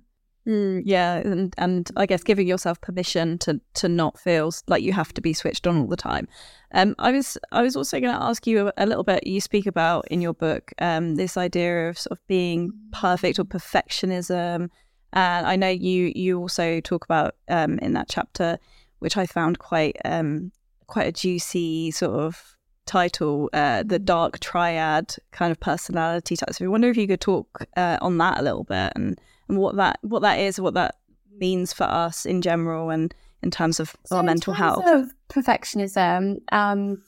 Mm, 0.46 0.82
yeah, 0.84 1.16
and 1.16 1.52
and 1.58 1.90
I 1.96 2.06
guess 2.06 2.22
giving 2.22 2.46
yourself 2.46 2.80
permission 2.80 3.36
to 3.38 3.60
to 3.74 3.88
not 3.88 4.16
feel 4.18 4.52
like 4.68 4.82
you 4.82 4.92
have 4.92 5.12
to 5.14 5.20
be 5.20 5.32
switched 5.32 5.66
on 5.66 5.76
all 5.76 5.88
the 5.88 5.96
time. 5.96 6.28
Um, 6.72 6.94
I 7.00 7.10
was 7.10 7.36
I 7.50 7.62
was 7.62 7.74
also 7.74 7.98
going 7.98 8.14
to 8.14 8.22
ask 8.22 8.46
you 8.46 8.68
a, 8.68 8.72
a, 8.76 8.86
little 8.86 9.02
bit. 9.02 9.26
You 9.26 9.40
speak 9.40 9.66
about 9.66 10.06
in 10.08 10.20
your 10.20 10.34
book 10.34 10.72
um, 10.78 11.16
this 11.16 11.36
idea 11.36 11.88
of 11.88 11.98
sort 11.98 12.12
of 12.12 12.26
being 12.28 12.72
perfect 12.92 13.40
or 13.40 13.44
perfectionism, 13.44 14.70
and 15.12 15.46
I 15.46 15.56
know 15.56 15.68
you 15.68 16.12
you 16.14 16.38
also 16.38 16.80
talk 16.80 17.04
about 17.04 17.34
um, 17.48 17.80
in 17.80 17.94
that 17.94 18.08
chapter, 18.08 18.58
which 19.00 19.16
I 19.16 19.26
found 19.26 19.58
quite 19.58 19.96
um, 20.04 20.52
quite 20.86 21.08
a 21.08 21.12
juicy 21.12 21.90
sort 21.90 22.20
of 22.20 22.56
title, 22.86 23.50
uh, 23.52 23.82
the 23.84 23.98
dark 23.98 24.38
triad 24.38 25.16
kind 25.32 25.50
of 25.50 25.58
personality 25.58 26.36
type. 26.36 26.54
So 26.54 26.64
I 26.64 26.68
wonder 26.68 26.88
if 26.88 26.96
you 26.96 27.08
could 27.08 27.20
talk 27.20 27.66
uh, 27.76 27.98
on 28.00 28.16
that 28.18 28.38
a 28.38 28.42
little 28.42 28.62
bit 28.62 28.92
and 28.94 29.18
and 29.48 29.58
what 29.58 29.76
that 29.76 29.98
what 30.02 30.22
that 30.22 30.38
is, 30.38 30.60
what 30.60 30.74
that 30.74 30.96
means 31.36 31.72
for 31.72 31.84
us 31.84 32.26
in 32.26 32.42
general, 32.42 32.90
and 32.90 33.14
in 33.42 33.50
terms 33.50 33.80
of 33.80 33.94
so 34.04 34.16
our 34.16 34.22
mental 34.22 34.52
health. 34.52 34.84
Of 34.86 35.12
perfectionism, 35.28 36.36
um, 36.52 37.02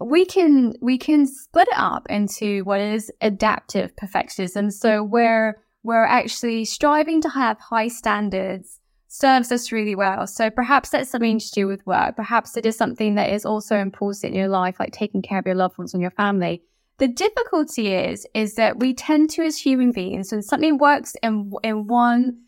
we 0.00 0.24
can 0.24 0.74
we 0.80 0.98
can 0.98 1.26
split 1.26 1.68
it 1.68 1.78
up 1.78 2.06
into 2.08 2.64
what 2.64 2.80
is 2.80 3.10
adaptive 3.20 3.92
perfectionism. 3.96 4.72
So 4.72 5.02
where 5.02 5.62
we're 5.82 6.04
actually 6.04 6.64
striving 6.64 7.20
to 7.22 7.28
have 7.28 7.58
high 7.58 7.88
standards 7.88 8.80
serves 9.08 9.50
us 9.50 9.72
really 9.72 9.94
well. 9.94 10.26
So 10.26 10.50
perhaps 10.50 10.90
that's 10.90 11.10
something 11.10 11.38
to 11.38 11.50
do 11.50 11.66
with 11.66 11.84
work. 11.86 12.16
Perhaps 12.16 12.56
it 12.56 12.64
is 12.64 12.76
something 12.76 13.16
that 13.16 13.30
is 13.30 13.44
also 13.44 13.76
important 13.76 14.24
in 14.24 14.34
your 14.34 14.48
life, 14.48 14.78
like 14.78 14.92
taking 14.92 15.20
care 15.20 15.38
of 15.38 15.46
your 15.46 15.56
loved 15.56 15.78
ones 15.78 15.92
and 15.94 16.00
your 16.00 16.12
family. 16.12 16.62
The 17.00 17.08
difficulty 17.08 17.94
is, 17.94 18.26
is 18.34 18.56
that 18.56 18.78
we 18.78 18.92
tend 18.92 19.30
to, 19.30 19.42
as 19.42 19.56
human 19.56 19.90
beings, 19.90 20.32
when 20.32 20.42
something 20.42 20.76
works 20.76 21.16
in, 21.22 21.50
in 21.62 21.86
one 21.86 22.42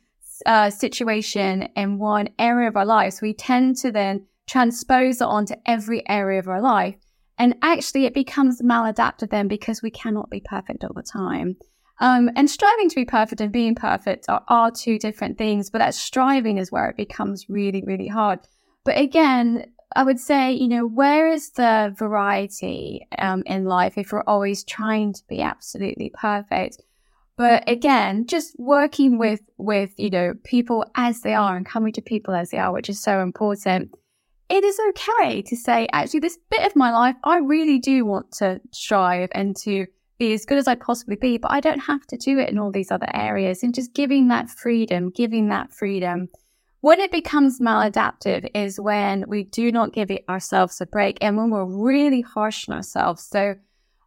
uh, 0.44 0.68
situation, 0.68 1.70
in 1.74 1.98
one 1.98 2.28
area 2.38 2.68
of 2.68 2.76
our 2.76 2.84
lives, 2.84 3.22
we 3.22 3.32
tend 3.32 3.78
to 3.78 3.90
then 3.90 4.26
transpose 4.46 5.22
it 5.22 5.26
onto 5.26 5.54
every 5.64 6.06
area 6.06 6.38
of 6.38 6.48
our 6.48 6.60
life. 6.60 6.96
And 7.38 7.54
actually, 7.62 8.04
it 8.04 8.12
becomes 8.12 8.60
maladaptive 8.60 9.30
then 9.30 9.48
because 9.48 9.80
we 9.80 9.90
cannot 9.90 10.28
be 10.28 10.42
perfect 10.44 10.84
all 10.84 10.92
the 10.94 11.02
time. 11.02 11.56
Um, 12.00 12.28
and 12.36 12.50
striving 12.50 12.90
to 12.90 12.96
be 12.96 13.06
perfect 13.06 13.40
and 13.40 13.50
being 13.50 13.74
perfect 13.74 14.26
are, 14.28 14.44
are 14.48 14.70
two 14.70 14.98
different 14.98 15.38
things, 15.38 15.70
but 15.70 15.78
that 15.78 15.94
striving 15.94 16.58
is 16.58 16.70
where 16.70 16.90
it 16.90 16.98
becomes 16.98 17.48
really, 17.48 17.82
really 17.86 18.08
hard. 18.08 18.40
But 18.84 18.98
again, 18.98 19.72
I 19.94 20.02
would 20.04 20.20
say, 20.20 20.52
you 20.52 20.68
know, 20.68 20.86
where 20.86 21.28
is 21.28 21.50
the 21.50 21.94
variety 21.96 23.06
um, 23.18 23.42
in 23.46 23.64
life 23.64 23.98
if 23.98 24.12
we're 24.12 24.22
always 24.26 24.64
trying 24.64 25.12
to 25.12 25.22
be 25.28 25.40
absolutely 25.40 26.10
perfect? 26.14 26.82
But 27.36 27.68
again, 27.68 28.26
just 28.26 28.58
working 28.58 29.18
with 29.18 29.40
with 29.56 29.92
you 29.96 30.10
know 30.10 30.34
people 30.44 30.84
as 30.94 31.22
they 31.22 31.34
are 31.34 31.56
and 31.56 31.66
coming 31.66 31.92
to 31.94 32.02
people 32.02 32.34
as 32.34 32.50
they 32.50 32.58
are, 32.58 32.72
which 32.72 32.88
is 32.88 33.02
so 33.02 33.20
important. 33.20 33.94
It 34.48 34.64
is 34.64 34.78
okay 34.90 35.40
to 35.42 35.56
say, 35.56 35.88
actually, 35.92 36.20
this 36.20 36.38
bit 36.50 36.66
of 36.66 36.76
my 36.76 36.92
life, 36.92 37.16
I 37.24 37.38
really 37.38 37.78
do 37.78 38.04
want 38.04 38.32
to 38.32 38.60
strive 38.70 39.30
and 39.32 39.56
to 39.62 39.86
be 40.18 40.34
as 40.34 40.44
good 40.44 40.58
as 40.58 40.68
I 40.68 40.74
possibly 40.74 41.16
be, 41.16 41.38
but 41.38 41.50
I 41.50 41.60
don't 41.60 41.80
have 41.80 42.06
to 42.08 42.18
do 42.18 42.38
it 42.38 42.50
in 42.50 42.58
all 42.58 42.70
these 42.70 42.90
other 42.90 43.08
areas. 43.14 43.62
And 43.62 43.74
just 43.74 43.94
giving 43.94 44.28
that 44.28 44.50
freedom, 44.50 45.10
giving 45.10 45.48
that 45.48 45.72
freedom 45.72 46.28
when 46.82 46.98
it 46.98 47.12
becomes 47.12 47.60
maladaptive 47.60 48.50
is 48.54 48.78
when 48.78 49.24
we 49.28 49.44
do 49.44 49.70
not 49.70 49.92
give 49.92 50.10
it 50.10 50.24
ourselves 50.28 50.80
a 50.80 50.86
break 50.86 51.16
and 51.20 51.36
when 51.36 51.48
we're 51.48 51.64
really 51.64 52.20
harsh 52.20 52.68
on 52.68 52.74
ourselves. 52.74 53.22
So 53.24 53.54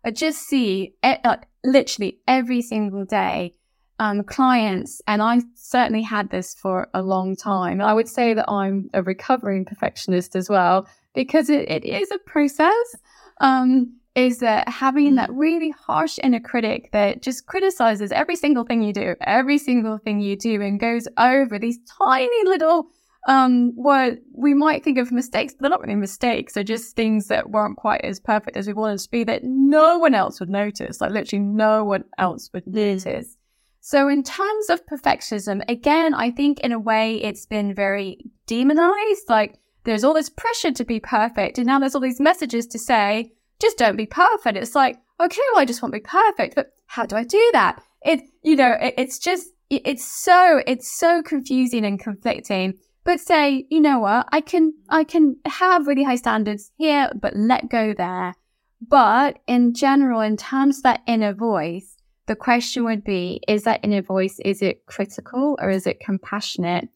I 0.03 0.11
just 0.11 0.41
see 0.41 0.93
uh, 1.01 1.37
literally 1.63 2.19
every 2.27 2.61
single 2.61 3.05
day 3.05 3.53
um, 3.97 4.25
clients, 4.25 5.01
and 5.07 5.21
I 5.21 5.39
certainly 5.55 6.01
had 6.01 6.29
this 6.31 6.53
for 6.53 6.89
a 6.93 7.01
long 7.01 7.37
time. 7.37 7.79
I 7.79 7.93
would 7.93 8.09
say 8.09 8.33
that 8.33 8.51
I'm 8.51 8.89
a 8.93 9.01
recovering 9.01 9.63
perfectionist 9.63 10.35
as 10.35 10.49
well 10.49 10.85
because 11.13 11.49
it, 11.49 11.71
it 11.71 11.85
is 11.85 12.11
a 12.11 12.19
process. 12.19 12.95
Um, 13.39 13.95
is 14.15 14.39
that 14.39 14.67
having 14.69 15.15
that 15.15 15.31
really 15.31 15.71
harsh 15.71 16.17
inner 16.23 16.39
critic 16.39 16.89
that 16.93 17.21
just 17.21 17.45
criticizes 17.45 18.11
every 18.11 18.35
single 18.35 18.63
thing 18.63 18.81
you 18.81 18.93
do, 18.93 19.15
every 19.21 19.57
single 19.57 19.97
thing 19.97 20.21
you 20.21 20.37
do, 20.37 20.61
and 20.61 20.79
goes 20.79 21.07
over 21.17 21.59
these 21.59 21.79
tiny 21.99 22.45
little 22.45 22.87
um, 23.27 23.71
what 23.75 24.19
we 24.33 24.53
might 24.53 24.83
think 24.83 24.97
of 24.97 25.11
mistakes, 25.11 25.53
but 25.53 25.61
they're 25.61 25.69
not 25.71 25.81
really 25.81 25.95
mistakes. 25.95 26.53
They're 26.53 26.63
just 26.63 26.95
things 26.95 27.27
that 27.27 27.49
weren't 27.49 27.77
quite 27.77 28.01
as 28.01 28.19
perfect 28.19 28.55
as 28.55 28.67
we 28.67 28.73
wanted 28.73 28.99
to 28.99 29.09
be 29.09 29.23
that 29.23 29.43
no 29.43 29.97
one 29.97 30.13
else 30.13 30.39
would 30.39 30.49
notice. 30.49 31.01
Like 31.01 31.11
literally 31.11 31.43
no 31.43 31.83
one 31.83 32.03
else 32.17 32.51
would 32.53 32.67
notice. 32.67 33.35
So 33.81 34.07
in 34.07 34.23
terms 34.23 34.69
of 34.69 34.85
perfectionism, 34.85 35.63
again, 35.67 36.13
I 36.13 36.31
think 36.31 36.59
in 36.59 36.71
a 36.71 36.79
way 36.79 37.15
it's 37.15 37.45
been 37.45 37.73
very 37.73 38.19
demonized. 38.45 39.27
Like 39.27 39.59
there's 39.85 40.03
all 40.03 40.13
this 40.13 40.29
pressure 40.29 40.71
to 40.71 40.85
be 40.85 40.99
perfect. 40.99 41.57
And 41.57 41.67
now 41.67 41.79
there's 41.79 41.95
all 41.95 42.01
these 42.01 42.19
messages 42.19 42.67
to 42.67 42.79
say, 42.79 43.31
just 43.61 43.77
don't 43.77 43.95
be 43.95 44.05
perfect. 44.05 44.57
It's 44.57 44.75
like, 44.75 44.97
okay, 45.19 45.41
well, 45.53 45.61
I 45.61 45.65
just 45.65 45.81
want 45.81 45.93
to 45.93 45.99
be 45.99 46.05
perfect, 46.07 46.55
but 46.55 46.71
how 46.87 47.05
do 47.05 47.15
I 47.15 47.23
do 47.23 47.49
that? 47.53 47.81
It, 48.03 48.21
you 48.43 48.55
know, 48.55 48.75
it, 48.79 48.93
it's 48.97 49.19
just, 49.19 49.47
it, 49.69 49.81
it's 49.85 50.05
so, 50.05 50.61
it's 50.67 50.91
so 50.91 51.23
confusing 51.23 51.85
and 51.85 51.99
conflicting 51.99 52.75
but 53.05 53.19
say, 53.19 53.67
you 53.69 53.79
know 53.79 53.99
what, 53.99 54.27
I 54.31 54.41
can, 54.41 54.73
I 54.89 55.03
can 55.03 55.37
have 55.45 55.87
really 55.87 56.03
high 56.03 56.15
standards 56.15 56.71
here, 56.75 57.09
but 57.15 57.35
let 57.35 57.69
go 57.69 57.93
there. 57.93 58.33
But 58.81 59.37
in 59.47 59.75
general, 59.75 60.21
in 60.21 60.37
terms 60.37 60.77
of 60.77 60.83
that 60.83 61.01
inner 61.07 61.33
voice, 61.33 61.97
the 62.25 62.35
question 62.35 62.83
would 62.83 63.03
be, 63.03 63.41
is 63.47 63.63
that 63.63 63.81
inner 63.83 64.01
voice, 64.01 64.39
is 64.43 64.63
it 64.63 64.87
critical 64.87 65.55
or 65.61 65.69
is 65.69 65.85
it 65.85 65.99
compassionate? 65.99 66.89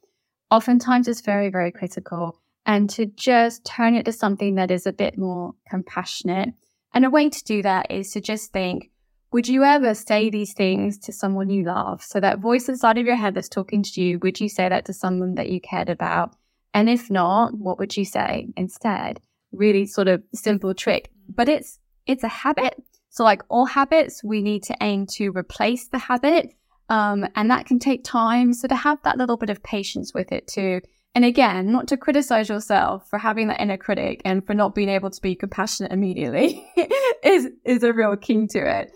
Oftentimes 0.50 1.08
it's 1.08 1.22
very, 1.22 1.50
very 1.50 1.72
critical. 1.72 2.42
And 2.70 2.88
to 2.92 3.08
just 3.08 3.66
turn 3.66 3.96
it 3.96 4.06
to 4.06 4.12
something 4.12 4.54
that 4.56 4.70
is 4.70 4.86
a 4.86 4.94
bit 4.94 5.18
more 5.18 5.56
compassionate. 5.68 6.50
And 6.94 7.04
a 7.04 7.10
way 7.10 7.28
to 7.28 7.44
do 7.44 7.64
that 7.64 7.90
is 7.90 8.12
to 8.12 8.22
just 8.22 8.54
think, 8.54 8.92
would 9.32 9.48
you 9.48 9.64
ever 9.64 9.96
say 9.96 10.30
these 10.30 10.54
things 10.54 11.00
to 11.00 11.12
someone 11.12 11.50
you 11.50 11.64
love? 11.64 12.04
So 12.04 12.20
that 12.20 12.38
voice 12.38 12.70
inside 12.70 13.00
of 13.00 13.08
your 13.08 13.16
head 13.16 13.34
that's 13.34 13.50
talking 13.50 13.82
to 13.82 14.02
you, 14.02 14.20
would 14.20 14.40
you 14.40 14.50
say 14.50 14.70
that 14.70 14.86
to 14.86 14.94
someone 14.94 15.34
that 15.34 15.50
you 15.50 15.60
cared 15.60 15.90
about? 15.90 16.36
And 16.72 16.88
if 16.92 17.10
not, 17.10 17.58
what 17.58 17.80
would 17.80 17.98
you 17.98 18.06
say 18.06 18.50
instead? 18.56 19.20
Really 19.52 19.88
sort 19.88 20.08
of 20.08 20.22
simple 20.36 20.76
trick, 20.76 21.10
but 21.28 21.50
it's, 21.50 21.80
it's 22.06 22.24
a 22.24 22.28
habit. 22.28 22.76
So 23.10 23.24
like 23.24 23.42
all 23.50 23.66
habits, 23.66 24.24
we 24.24 24.44
need 24.44 24.62
to 24.66 24.78
aim 24.80 25.08
to 25.14 25.32
replace 25.32 25.88
the 25.88 25.98
habit. 25.98 26.54
Um, 26.88 27.26
and 27.36 27.50
that 27.50 27.66
can 27.66 27.80
take 27.80 28.04
time. 28.04 28.54
So 28.54 28.68
to 28.68 28.76
have 28.76 29.02
that 29.02 29.18
little 29.18 29.38
bit 29.38 29.50
of 29.50 29.64
patience 29.64 30.14
with 30.14 30.32
it 30.32 30.46
too. 30.46 30.82
And 31.16 31.26
again, 31.26 31.72
not 31.72 31.88
to 31.88 31.98
criticize 31.98 32.50
yourself 32.50 33.10
for 33.10 33.18
having 33.18 33.48
that 33.48 33.60
inner 33.60 33.78
critic 33.78 34.22
and 34.26 34.46
for 34.46 34.54
not 34.54 34.76
being 34.76 34.90
able 34.90 35.10
to 35.10 35.22
be 35.22 35.36
compassionate 35.36 35.92
immediately 35.92 36.66
is, 37.24 37.50
is 37.66 37.84
a 37.84 37.94
real 37.94 38.16
key 38.16 38.48
to 38.48 38.80
it. 38.80 38.92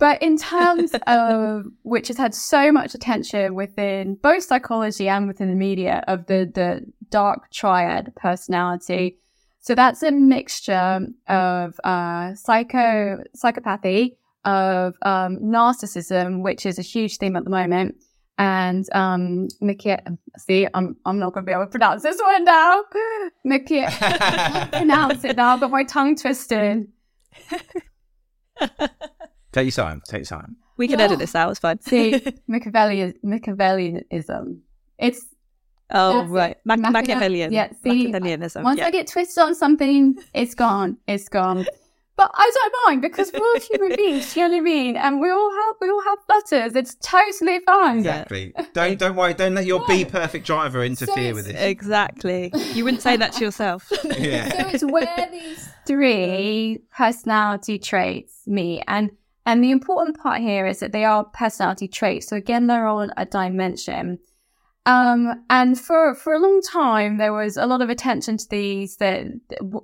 But 0.00 0.22
in 0.22 0.38
terms 0.38 0.92
of 1.06 1.66
which 1.82 2.08
has 2.08 2.16
had 2.16 2.34
so 2.34 2.72
much 2.72 2.94
attention 2.94 3.54
within 3.54 4.16
both 4.16 4.42
psychology 4.44 5.08
and 5.08 5.28
within 5.28 5.48
the 5.48 5.54
media 5.54 6.02
of 6.08 6.26
the 6.26 6.50
the 6.52 6.86
dark 7.10 7.50
triad 7.52 8.12
personality. 8.16 9.18
So 9.60 9.74
that's 9.74 10.02
a 10.02 10.10
mixture 10.10 11.06
of 11.28 11.78
uh, 11.84 12.34
psycho 12.34 13.22
psychopathy, 13.36 14.16
of 14.44 14.94
um, 15.02 15.38
narcissism, 15.38 16.42
which 16.42 16.64
is 16.64 16.78
a 16.78 16.82
huge 16.82 17.18
theme 17.18 17.36
at 17.36 17.44
the 17.44 17.50
moment, 17.50 17.96
and 18.40 18.86
um, 18.94 19.48
Mickey. 19.60 19.94
See, 20.38 20.66
I'm 20.72 20.96
I'm 21.04 21.18
not 21.18 21.34
going 21.34 21.44
to 21.44 21.46
be 21.46 21.52
able 21.52 21.66
to 21.66 21.70
pronounce 21.70 22.02
this 22.02 22.18
one 22.20 22.44
now. 22.44 22.82
Mickey, 23.44 23.84
pronounce 24.72 25.24
it 25.24 25.36
now, 25.36 25.58
but 25.58 25.70
my 25.70 25.84
tongue 25.84 26.16
twisted. 26.16 26.88
Take 29.52 29.66
your 29.66 29.70
time. 29.72 30.00
Take 30.08 30.20
your 30.30 30.38
time. 30.38 30.56
We 30.78 30.88
can 30.88 31.00
edit 31.00 31.18
this 31.18 31.34
out. 31.34 31.50
It's 31.50 31.60
fine. 31.60 31.80
See, 31.82 32.12
Machiavelli, 32.48 33.12
Machiavellianism. 33.22 34.60
It's 34.98 35.26
oh 35.90 36.20
That's 36.20 36.30
right, 36.30 36.50
it. 36.52 36.60
Ma- 36.64 36.76
Machiavelli- 36.76 36.92
Machiavellian. 36.92 37.52
yeah, 37.52 37.68
see, 37.82 38.06
Machiavellianism. 38.10 38.62
once 38.62 38.78
yeah. 38.78 38.86
I 38.86 38.90
get 38.90 39.06
twisted 39.06 39.42
on 39.42 39.54
something, 39.54 40.16
it's 40.32 40.54
gone. 40.54 40.96
It's 41.06 41.28
gone. 41.28 41.66
But 42.20 42.32
I 42.34 42.50
don't 42.54 42.74
mind 42.84 43.00
because 43.00 43.32
we're 43.32 43.40
all 43.40 43.60
human 43.70 43.96
beings. 43.96 44.36
You 44.36 44.42
know 44.42 44.50
what 44.50 44.58
I 44.58 44.60
mean? 44.60 44.96
And 44.98 45.22
we 45.22 45.30
all 45.30 45.50
have 45.50 45.76
we 45.80 45.88
all 45.88 46.02
have 46.02 46.18
flutters. 46.26 46.76
It's 46.76 46.94
totally 46.96 47.60
fine. 47.60 48.00
Exactly. 48.00 48.52
Don't 48.74 48.98
don't 48.98 49.16
worry. 49.16 49.32
Don't 49.32 49.54
let 49.54 49.64
your 49.64 49.82
be 49.86 50.04
perfect 50.04 50.44
driver 50.44 50.84
interfere 50.84 51.30
So 51.30 51.34
with 51.34 51.48
it. 51.48 51.56
Exactly. 51.56 52.52
You 52.74 52.84
wouldn't 52.84 53.02
say 53.02 53.16
that 53.16 53.32
to 53.32 53.44
yourself. 53.46 53.90
Yeah. 54.18 54.50
So 54.50 54.68
it's 54.68 54.84
where 54.84 55.28
these 55.32 55.70
three 55.86 56.80
personality 56.94 57.78
traits 57.78 58.42
meet. 58.46 58.84
And 58.86 59.12
and 59.46 59.64
the 59.64 59.70
important 59.70 60.20
part 60.20 60.42
here 60.42 60.66
is 60.66 60.80
that 60.80 60.92
they 60.92 61.06
are 61.06 61.24
personality 61.24 61.88
traits. 61.88 62.28
So 62.28 62.36
again, 62.36 62.66
they're 62.66 62.86
on 62.86 63.12
a 63.16 63.24
dimension. 63.24 64.18
Um, 64.84 65.44
and 65.48 65.78
for, 65.78 66.14
for 66.14 66.34
a 66.34 66.38
long 66.38 66.60
time, 66.62 67.18
there 67.18 67.32
was 67.32 67.56
a 67.56 67.66
lot 67.66 67.80
of 67.80 67.90
attention 67.90 68.36
to 68.38 68.48
these 68.48 68.96
that 68.96 69.26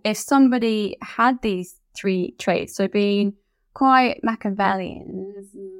if 0.04 0.16
somebody 0.16 0.96
had 1.02 1.40
these 1.42 1.80
three 1.96 2.34
traits, 2.38 2.76
so 2.76 2.88
being 2.88 3.34
quite 3.74 4.20
Machiavellian, 4.22 5.34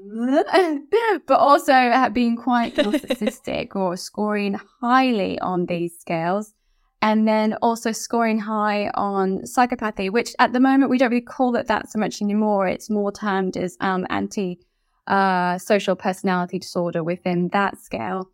but 1.27 1.39
also 1.39 2.09
being 2.13 2.37
quite 2.37 2.75
narcissistic 2.77 3.75
or 3.75 3.97
scoring 3.97 4.61
highly 4.81 5.39
on 5.41 5.67
these 5.67 5.99
scales, 5.99 6.53
and 7.01 7.27
then 7.27 7.55
also 7.63 7.93
scoring 7.93 8.39
high 8.39 8.91
on 8.95 9.41
psychopathy, 9.43 10.11
which 10.11 10.35
at 10.39 10.53
the 10.53 10.61
moment 10.61 10.91
we 10.91 10.99
don't 10.99 11.11
really 11.11 11.21
call 11.21 11.57
it 11.57 11.69
that 11.69 11.91
so 11.91 11.99
much 11.99 12.21
anymore. 12.21 12.67
It's 12.67 12.91
more 12.91 13.13
termed 13.13 13.57
as 13.57 13.77
um, 13.81 14.07
anti 14.11 14.59
uh, 15.07 15.57
social 15.59 15.97
personality 15.97 16.59
disorder 16.59 17.03
within 17.03 17.49
that 17.53 17.79
scale. 17.79 18.29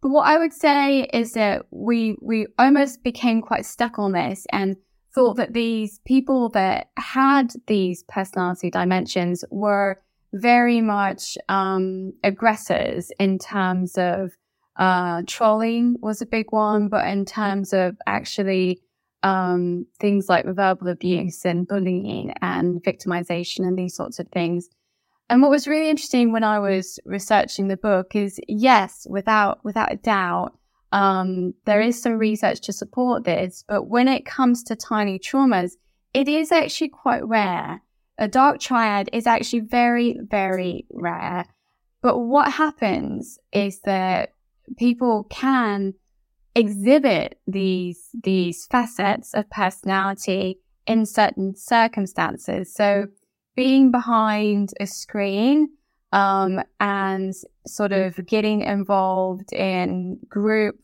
But 0.00 0.10
what 0.10 0.26
I 0.26 0.38
would 0.38 0.52
say 0.52 1.04
is 1.12 1.32
that 1.32 1.66
we 1.70 2.16
we 2.20 2.46
almost 2.58 3.02
became 3.02 3.42
quite 3.42 3.64
stuck 3.64 3.98
on 3.98 4.12
this 4.12 4.46
and 4.52 4.76
thought 5.14 5.36
that 5.36 5.52
these 5.52 6.00
people 6.04 6.48
that 6.50 6.88
had 6.96 7.52
these 7.66 8.02
personality 8.04 8.70
dimensions 8.70 9.44
were 9.50 10.00
very 10.32 10.80
much 10.80 11.38
um, 11.48 12.12
aggressors 12.24 13.12
in 13.20 13.38
terms 13.38 13.96
of 13.96 14.32
uh, 14.76 15.22
trolling 15.26 15.96
was 16.00 16.20
a 16.20 16.26
big 16.26 16.46
one, 16.50 16.88
but 16.88 17.06
in 17.06 17.24
terms 17.24 17.72
of 17.72 17.96
actually 18.06 18.82
um, 19.22 19.86
things 20.00 20.28
like 20.28 20.44
verbal 20.44 20.88
abuse 20.88 21.44
and 21.44 21.68
bullying 21.68 22.34
and 22.42 22.82
victimization 22.82 23.60
and 23.60 23.78
these 23.78 23.94
sorts 23.94 24.18
of 24.18 24.28
things. 24.28 24.68
And 25.30 25.40
what 25.40 25.50
was 25.50 25.66
really 25.66 25.88
interesting 25.88 26.32
when 26.32 26.44
I 26.44 26.58
was 26.58 26.98
researching 27.06 27.68
the 27.68 27.76
book 27.76 28.14
is 28.14 28.38
yes, 28.46 29.06
without 29.08 29.64
without 29.64 29.92
a 29.92 29.96
doubt, 29.96 30.58
um, 30.94 31.54
there 31.64 31.80
is 31.80 32.00
some 32.00 32.18
research 32.18 32.60
to 32.62 32.72
support 32.72 33.24
this. 33.24 33.64
But 33.66 33.88
when 33.88 34.06
it 34.06 34.24
comes 34.24 34.62
to 34.64 34.76
tiny 34.76 35.18
traumas, 35.18 35.72
it 36.14 36.28
is 36.28 36.52
actually 36.52 36.90
quite 36.90 37.26
rare. 37.26 37.82
A 38.16 38.28
dark 38.28 38.60
triad 38.60 39.10
is 39.12 39.26
actually 39.26 39.60
very, 39.60 40.20
very 40.22 40.86
rare. 40.92 41.46
But 42.00 42.18
what 42.20 42.52
happens 42.52 43.40
is 43.52 43.80
that 43.80 44.34
people 44.78 45.24
can 45.30 45.94
exhibit 46.54 47.40
these 47.48 48.10
these 48.22 48.66
facets 48.66 49.34
of 49.34 49.50
personality 49.50 50.60
in 50.86 51.06
certain 51.06 51.56
circumstances. 51.56 52.72
So 52.72 53.08
being 53.56 53.90
behind 53.90 54.70
a 54.78 54.86
screen 54.86 55.70
um, 56.14 56.62
and 56.78 57.34
sort 57.66 57.92
of 57.92 58.24
getting 58.24 58.62
involved 58.62 59.52
in 59.52 60.20
group 60.28 60.76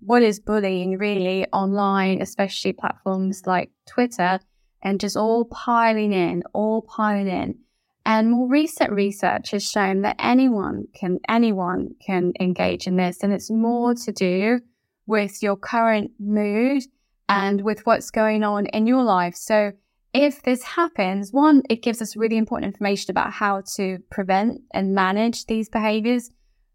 what 0.00 0.22
is 0.22 0.40
bullying 0.40 0.96
really 0.98 1.46
online, 1.52 2.22
especially 2.22 2.72
platforms 2.72 3.46
like 3.46 3.70
Twitter, 3.86 4.40
and 4.82 4.98
just 4.98 5.16
all 5.16 5.44
piling 5.44 6.12
in, 6.12 6.42
all 6.54 6.82
piling 6.82 7.28
in. 7.28 7.58
And 8.06 8.30
more 8.30 8.48
recent 8.48 8.92
research 8.92 9.50
has 9.50 9.68
shown 9.68 10.02
that 10.02 10.16
anyone 10.18 10.86
can 10.94 11.18
anyone 11.28 11.90
can 12.04 12.32
engage 12.40 12.86
in 12.86 12.96
this, 12.96 13.22
and 13.22 13.32
it's 13.34 13.50
more 13.50 13.94
to 13.94 14.12
do 14.12 14.60
with 15.06 15.42
your 15.42 15.56
current 15.56 16.12
mood 16.18 16.82
and 17.28 17.60
with 17.62 17.84
what's 17.84 18.10
going 18.10 18.42
on 18.42 18.66
in 18.66 18.86
your 18.86 19.02
life. 19.02 19.34
So 19.34 19.72
if 20.16 20.42
this 20.42 20.62
happens, 20.62 21.32
one, 21.32 21.62
it 21.68 21.82
gives 21.82 22.00
us 22.00 22.16
really 22.16 22.36
important 22.36 22.72
information 22.72 23.10
about 23.10 23.32
how 23.32 23.62
to 23.76 23.98
prevent 24.10 24.62
and 24.72 24.94
manage 24.94 25.46
these 25.46 25.68
behaviors. 25.68 26.30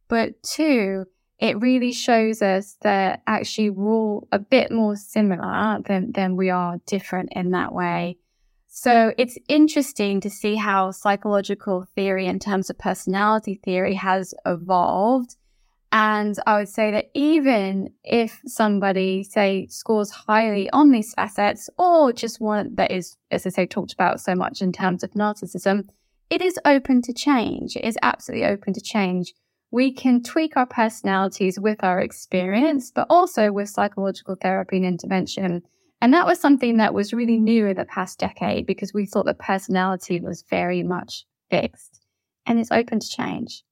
But 0.08 0.42
two, 0.44 1.06
it 1.40 1.60
really 1.60 1.92
shows 1.92 2.42
us 2.42 2.78
that 2.82 3.24
actually 3.26 3.72
we're 3.72 3.92
all 3.92 4.28
a 4.32 4.40
bit 4.40 4.72
more 4.72 4.96
similar 4.96 5.80
than, 5.86 6.12
than 6.12 6.36
we 6.36 6.50
are 6.50 6.80
different 6.86 7.30
in 7.32 7.52
that 7.52 7.74
way. 7.74 8.18
So 8.68 9.14
it's 9.18 9.38
interesting 9.50 10.22
to 10.22 10.30
see 10.30 10.56
how 10.56 10.92
psychological 10.92 11.86
theory 11.96 12.28
in 12.28 12.40
terms 12.40 12.70
of 12.70 12.78
personality 12.78 13.56
theory 13.56 13.96
has 13.96 14.34
evolved. 14.46 15.36
And 15.92 16.38
I 16.48 16.60
would 16.60 16.70
say 16.70 16.92
that 16.92 17.10
even 17.14 17.90
if 18.04 18.40
somebody, 18.46 19.24
say, 19.24 19.68
scores 19.68 20.10
highly 20.10 20.70
on 20.70 20.92
these 20.92 21.14
facets, 21.14 21.70
or 21.78 22.14
just 22.14 22.40
one 22.40 22.76
that 22.76 22.92
is, 22.92 23.18
as 23.30 23.46
I 23.46 23.50
say, 23.50 23.66
talked 23.66 23.94
about 23.94 24.22
so 24.22 24.34
much 24.34 24.62
in 24.62 24.72
terms 24.72 25.04
of 25.04 25.12
narcissism, 25.12 25.90
it 26.30 26.42
is 26.42 26.58
open 26.64 27.02
to 27.04 27.14
change. 27.14 27.76
It 27.76 27.84
is 27.84 27.98
absolutely 28.02 28.48
open 28.48 28.72
to 28.74 28.82
change. 28.82 29.34
We 29.70 29.92
can 29.92 30.24
tweak 30.24 30.56
our 30.56 30.66
personalities 30.66 31.60
with 31.60 31.84
our 31.84 32.00
experience, 32.00 32.90
but 32.90 33.08
also 33.10 33.52
with 33.52 33.70
psychological 33.70 34.36
therapy 34.36 34.78
and 34.78 34.86
intervention. 34.86 35.64
And 36.02 36.14
that 36.14 36.26
was 36.26 36.40
something 36.40 36.78
that 36.78 36.94
was 36.94 37.14
really 37.14 37.38
new 37.38 37.68
in 37.68 37.76
the 37.76 37.86
past 37.86 38.18
decade 38.18 38.66
because 38.66 38.94
we 38.94 39.06
thought 39.06 39.26
that 39.26 39.40
personality 39.40 40.22
was 40.22 40.44
very 40.50 40.84
much 40.84 41.26
fixed 41.50 42.02
and 42.46 42.60
it's 42.60 42.72
open 42.72 43.00
to 43.00 43.08
change. 43.08 43.64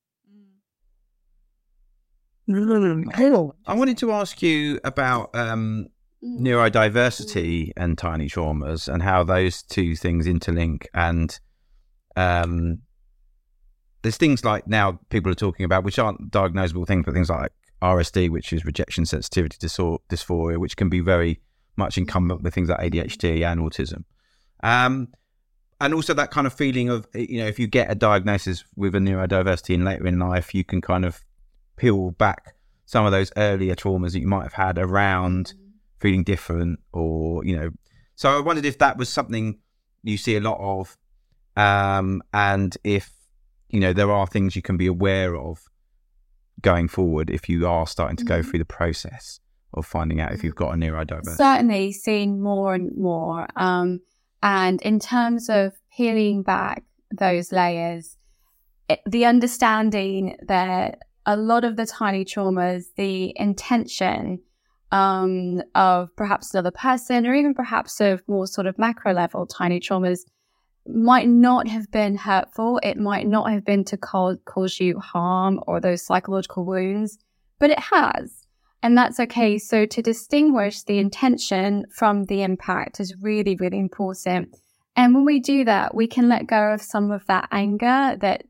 I 3.68 3.76
wanted 3.76 3.98
to 4.00 4.12
ask 4.12 4.42
you 4.42 4.80
about 4.84 5.34
um, 5.36 5.88
Mm. 6.24 6.42
neurodiversity 6.42 7.72
and 7.78 7.98
tiny 7.98 8.28
traumas 8.28 8.92
and 8.94 9.02
how 9.02 9.24
those 9.24 9.64
two 9.64 9.96
things 9.96 10.28
interlink. 10.28 10.86
And 10.94 11.40
um, 12.18 12.80
there's 14.02 14.18
things 14.18 14.44
like 14.44 14.68
now 14.68 15.00
people 15.10 15.32
are 15.32 15.36
talking 15.36 15.64
about, 15.64 15.86
which 15.86 15.98
aren't 15.98 16.30
diagnosable 16.30 16.86
things, 16.86 17.06
but 17.06 17.14
things 17.14 17.30
like 17.30 17.54
RSD, 17.82 18.30
which 18.30 18.52
is 18.52 18.66
rejection 18.66 19.06
sensitivity 19.06 19.58
disor- 19.66 20.00
dysphoria, 20.10 20.58
which 20.58 20.76
can 20.76 20.90
be 20.90 21.00
very 21.00 21.40
much 21.78 21.98
incumbent 21.98 22.42
with 22.42 22.54
things 22.54 22.68
like 22.68 22.80
ADHD 22.80 23.50
and 23.50 23.62
autism. 23.62 24.04
Um, 24.62 25.08
and 25.80 25.94
also 25.94 26.14
that 26.16 26.32
kind 26.32 26.46
of 26.46 26.52
feeling 26.52 26.90
of, 26.90 27.08
you 27.14 27.40
know, 27.40 27.48
if 27.48 27.58
you 27.58 27.68
get 27.68 27.90
a 27.90 27.96
diagnosis 27.96 28.66
with 28.76 28.94
a 28.94 29.00
neurodiversity 29.00 29.74
in 29.74 29.86
later 29.86 30.06
in 30.06 30.20
life, 30.20 30.54
you 30.54 30.66
can 30.66 30.82
kind 30.82 31.06
of 31.06 31.24
peel 31.80 32.12
back 32.12 32.56
some 32.86 33.06
of 33.06 33.12
those 33.12 33.32
earlier 33.38 33.76
traumas 33.76 34.12
that 34.14 34.20
you 34.20 34.28
might 34.28 34.44
have 34.44 34.54
had 34.54 34.78
around 34.78 35.54
feeling 36.00 36.24
different 36.24 36.80
or, 36.92 37.44
you 37.46 37.56
know. 37.56 37.70
So 38.16 38.36
I 38.36 38.42
wondered 38.42 38.66
if 38.66 38.78
that 38.80 38.98
was 38.98 39.10
something 39.10 39.60
you 40.04 40.18
see 40.18 40.36
a 40.36 40.42
lot 40.42 40.58
of 40.60 40.98
um, 41.56 42.22
and 42.34 42.76
if, 42.84 43.12
you 43.70 43.80
know, 43.80 43.94
there 43.94 44.12
are 44.12 44.26
things 44.28 44.56
you 44.56 44.62
can 44.62 44.78
be 44.78 44.88
aware 44.88 45.36
of 45.36 45.60
going 46.62 46.88
forward 46.88 47.30
if 47.30 47.48
you 47.50 47.68
are 47.68 47.86
starting 47.88 48.18
to 48.18 48.24
go 48.24 48.40
Mhm. 48.40 48.46
through 48.50 48.60
the 48.60 48.66
process 48.66 49.40
of 49.74 49.86
finding 49.86 50.20
out 50.20 50.32
if 50.32 50.44
you've 50.44 50.56
got 50.56 50.74
a 50.74 50.78
neurodiversity. 50.78 51.36
certainly 51.38 51.92
seen 51.92 52.42
more 52.42 52.74
and 52.74 52.96
more. 52.98 53.48
Um, 53.56 54.02
and 54.42 54.82
in 54.82 55.00
terms 55.00 55.50
of 55.50 55.74
peeling 55.96 56.44
back 56.44 56.84
those 57.16 57.52
layers, 57.52 58.18
it, 58.88 59.00
the 59.06 59.26
understanding 59.26 60.38
that 60.48 61.00
a 61.26 61.36
lot 61.36 61.64
of 61.64 61.76
the 61.76 61.86
tiny 61.86 62.26
traumas, 62.26 62.86
the 62.96 63.34
intention 63.36 64.40
um, 64.92 65.62
of 65.76 66.16
perhaps 66.16 66.54
another 66.54 66.72
person, 66.72 67.28
or 67.28 67.34
even 67.36 67.54
perhaps 67.54 68.00
of 68.02 68.22
more 68.28 68.48
sort 68.48 68.68
of 68.68 68.78
macro 68.80 69.14
level 69.14 69.46
tiny 69.46 69.80
traumas, 69.80 70.22
might 70.88 71.28
not 71.28 71.68
have 71.68 71.92
been 71.92 72.16
hurtful. 72.16 72.80
It 72.82 72.98
might 72.98 73.28
not 73.28 73.52
have 73.52 73.64
been 73.64 73.84
to 73.86 73.98
cause, 73.98 74.38
cause 74.46 74.80
you 74.80 75.00
harm 75.00 75.60
or 75.68 75.80
those 75.80 76.04
psychological 76.06 76.66
wounds, 76.66 77.18
but 77.60 77.70
it 77.70 77.80
has. 77.80 78.46
And 78.82 78.98
that's 78.98 79.20
okay. 79.20 79.58
So 79.58 79.86
to 79.86 80.02
distinguish 80.02 80.84
the 80.84 81.00
intention 81.00 81.86
from 81.94 82.24
the 82.26 82.44
impact 82.44 83.00
is 83.00 83.16
really, 83.22 83.56
really 83.58 83.78
important. 83.78 84.56
And 84.96 85.14
when 85.14 85.26
we 85.26 85.40
do 85.40 85.66
that, 85.66 85.94
we 85.94 86.08
can 86.08 86.30
let 86.30 86.48
go 86.48 86.74
of 86.74 86.82
some 86.82 87.12
of 87.12 87.26
that 87.28 87.48
anger 87.52 88.18
that 88.20 88.44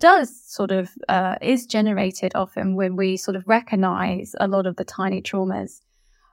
does 0.00 0.44
sort 0.44 0.72
of 0.72 0.90
uh, 1.08 1.36
is 1.40 1.66
generated 1.66 2.32
often 2.34 2.74
when 2.74 2.96
we 2.96 3.16
sort 3.16 3.36
of 3.36 3.46
recognize 3.46 4.34
a 4.40 4.48
lot 4.48 4.66
of 4.66 4.76
the 4.76 4.84
tiny 4.84 5.22
traumas. 5.22 5.80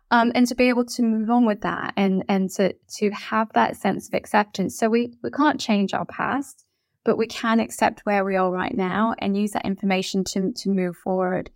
Um, 0.09 0.31
and 0.33 0.47
to 0.47 0.55
be 0.55 0.69
able 0.69 0.85
to 0.85 1.03
move 1.03 1.29
on 1.29 1.45
with 1.45 1.61
that 1.61 1.93
and 1.97 2.23
and 2.29 2.49
to 2.51 2.73
to 2.97 3.11
have 3.11 3.51
that 3.53 3.75
sense 3.75 4.07
of 4.07 4.13
acceptance. 4.13 4.77
So 4.79 4.89
we 4.89 5.13
we 5.21 5.29
can't 5.29 5.59
change 5.59 5.93
our 5.93 6.05
past, 6.05 6.65
but 7.03 7.17
we 7.17 7.27
can 7.27 7.59
accept 7.59 8.05
where 8.05 8.23
we 8.23 8.37
are 8.37 8.49
right 8.49 8.75
now 8.75 9.15
and 9.19 9.37
use 9.37 9.51
that 9.51 9.65
information 9.65 10.23
to 10.31 10.53
to 10.53 10.69
move 10.69 10.95
forward 10.95 11.51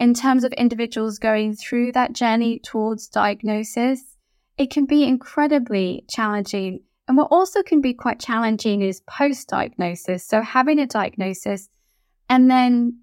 in 0.00 0.14
terms 0.14 0.44
of 0.44 0.52
individuals 0.54 1.18
going 1.18 1.54
through 1.54 1.92
that 1.92 2.14
journey 2.14 2.58
towards 2.58 3.06
diagnosis, 3.06 4.16
it 4.56 4.70
can 4.70 4.86
be 4.86 5.04
incredibly 5.04 6.04
challenging. 6.08 6.80
And 7.10 7.16
what 7.16 7.32
also 7.32 7.64
can 7.64 7.80
be 7.80 7.92
quite 7.92 8.20
challenging 8.20 8.82
is 8.82 9.00
post 9.00 9.48
diagnosis. 9.48 10.24
So 10.24 10.42
having 10.42 10.78
a 10.78 10.86
diagnosis 10.86 11.68
and 12.28 12.48
then 12.48 13.00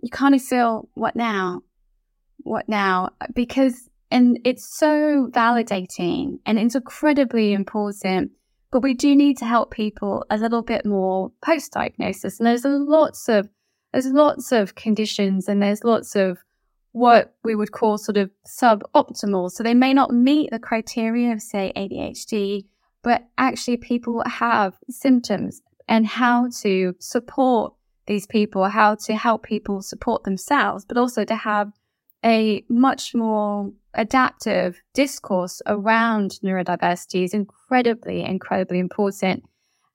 you 0.00 0.10
kind 0.10 0.36
of 0.36 0.40
feel, 0.40 0.88
what 0.94 1.16
now? 1.16 1.62
What 2.36 2.68
now? 2.68 3.08
Because, 3.34 3.90
and 4.12 4.38
it's 4.44 4.64
so 4.64 5.28
validating 5.32 6.38
and 6.46 6.56
it's 6.56 6.76
incredibly 6.76 7.52
important. 7.52 8.30
But 8.70 8.84
we 8.84 8.94
do 8.94 9.16
need 9.16 9.38
to 9.38 9.44
help 9.44 9.72
people 9.72 10.24
a 10.30 10.36
little 10.36 10.62
bit 10.62 10.86
more 10.86 11.32
post 11.44 11.72
diagnosis. 11.72 12.38
And 12.38 12.46
there's 12.46 12.64
lots 12.64 13.28
of 13.28 13.48
there's 13.90 14.06
lots 14.06 14.52
of 14.52 14.76
conditions 14.76 15.48
and 15.48 15.60
there's 15.60 15.82
lots 15.82 16.14
of 16.14 16.38
what 16.92 17.34
we 17.42 17.56
would 17.56 17.72
call 17.72 17.98
sort 17.98 18.18
of 18.18 18.30
suboptimal. 18.46 19.50
So 19.50 19.64
they 19.64 19.74
may 19.74 19.94
not 19.94 20.12
meet 20.12 20.52
the 20.52 20.60
criteria 20.60 21.32
of, 21.32 21.42
say, 21.42 21.72
ADHD, 21.74 22.66
but 23.08 23.26
actually 23.38 23.78
people 23.78 24.22
have 24.26 24.74
symptoms 24.90 25.62
and 25.88 26.06
how 26.06 26.46
to 26.60 26.94
support 26.98 27.72
these 28.06 28.26
people, 28.26 28.68
how 28.68 28.96
to 28.96 29.16
help 29.16 29.44
people 29.44 29.80
support 29.80 30.24
themselves, 30.24 30.84
but 30.84 30.98
also 30.98 31.24
to 31.24 31.34
have 31.34 31.72
a 32.22 32.62
much 32.68 33.14
more 33.14 33.72
adaptive 33.94 34.82
discourse 34.92 35.62
around 35.64 36.32
neurodiversity 36.44 37.24
is 37.24 37.32
incredibly, 37.32 38.22
incredibly 38.22 38.78
important. 38.78 39.42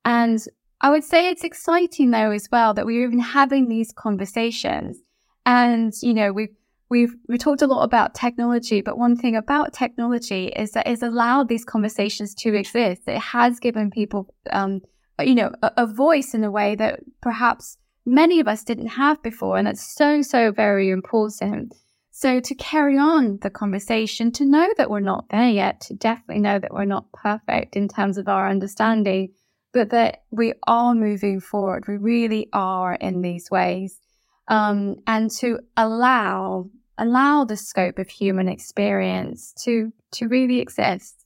And 0.04 0.44
I 0.82 0.90
would 0.90 1.04
say 1.04 1.30
it's 1.30 1.44
exciting 1.44 2.10
though 2.10 2.32
as 2.32 2.50
well 2.52 2.74
that 2.74 2.88
we're 2.88 3.06
even 3.06 3.20
having 3.20 3.70
these 3.70 3.94
conversations. 3.96 4.98
And, 5.46 5.94
you 6.02 6.16
know, 6.16 6.34
we've 6.34 6.56
we've 6.94 7.16
we 7.28 7.38
talked 7.38 7.64
a 7.64 7.68
lot 7.68 7.84
about 7.84 8.16
technology, 8.26 8.80
but 8.88 8.98
one 9.06 9.16
thing 9.22 9.36
about 9.36 9.74
technology 9.74 10.44
is 10.64 10.72
that 10.72 10.88
it's 10.88 11.02
allowed 11.02 11.48
these 11.48 11.66
conversations 11.66 12.34
to 12.44 12.50
exist. 12.62 13.02
It 13.08 13.24
has 13.38 13.60
given 13.60 13.90
people 13.90 14.22
um, 14.52 14.82
you 15.20 15.36
know, 15.36 15.52
a, 15.62 15.72
a 15.78 15.88
voice 15.88 16.34
in 16.34 16.44
a 16.44 16.52
way 16.52 16.76
that 16.76 17.00
perhaps 17.22 17.78
many 18.06 18.40
of 18.40 18.48
us 18.48 18.64
didn't 18.64 18.88
have 18.88 19.22
before. 19.22 19.58
And 19.58 19.68
that's 19.68 19.96
so, 19.96 20.22
so 20.22 20.52
very 20.52 20.90
important. 20.90 21.74
So 22.12 22.40
to 22.40 22.56
carry 22.56 22.98
on 22.98 23.40
the 23.42 23.50
conversation, 23.50 24.32
to 24.34 24.46
know 24.46 24.70
that 24.78 24.90
we're 24.90 25.00
not 25.00 25.26
there 25.30 25.50
yet, 25.50 25.82
to 25.82 25.94
definitely 25.94 26.42
know 26.42 26.60
that 26.60 26.74
we're 26.74 26.86
not 26.86 27.12
perfect 27.12 27.76
in 27.76 27.88
terms 27.88 28.18
of 28.18 28.28
our 28.28 28.50
understanding, 28.50 29.34
but 29.74 29.90
that 29.90 30.24
we 30.30 30.54
are 30.68 30.94
moving 30.94 31.40
forward. 31.40 31.86
We 31.88 31.98
really 31.98 32.50
are 32.54 32.94
in 32.94 33.22
these 33.22 33.50
ways. 33.50 34.00
Um, 34.48 34.98
and 35.08 35.32
to 35.40 35.60
allow 35.76 36.70
allow 36.98 37.44
the 37.46 37.58
scope 37.58 38.00
of 38.00 38.10
human 38.10 38.48
experience 38.48 39.54
to 39.64 39.92
to 40.12 40.28
really 40.28 40.60
exist. 40.60 41.26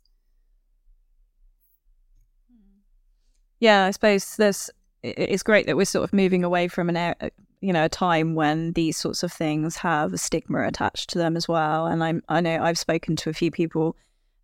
Yeah, 3.59 3.85
I 3.85 3.91
suppose 3.91 4.35
there's. 4.37 4.69
it- 5.03 5.15
It's 5.17 5.43
great 5.43 5.65
that 5.67 5.77
we're 5.77 5.85
sort 5.85 6.03
of 6.03 6.13
moving 6.13 6.43
away 6.43 6.67
from 6.67 6.89
an, 6.89 7.15
you 7.61 7.71
know, 7.73 7.85
a 7.85 7.89
time 7.89 8.35
when 8.35 8.73
these 8.73 8.97
sorts 8.97 9.23
of 9.23 9.31
things 9.31 9.77
have 9.77 10.13
a 10.13 10.17
stigma 10.17 10.65
attached 10.67 11.09
to 11.11 11.17
them 11.17 11.35
as 11.37 11.47
well. 11.47 11.85
And 11.87 12.03
I'm, 12.03 12.23
I 12.29 12.41
know 12.41 12.61
I've 12.61 12.77
spoken 12.77 13.15
to 13.17 13.29
a 13.29 13.33
few 13.33 13.51
people 13.51 13.95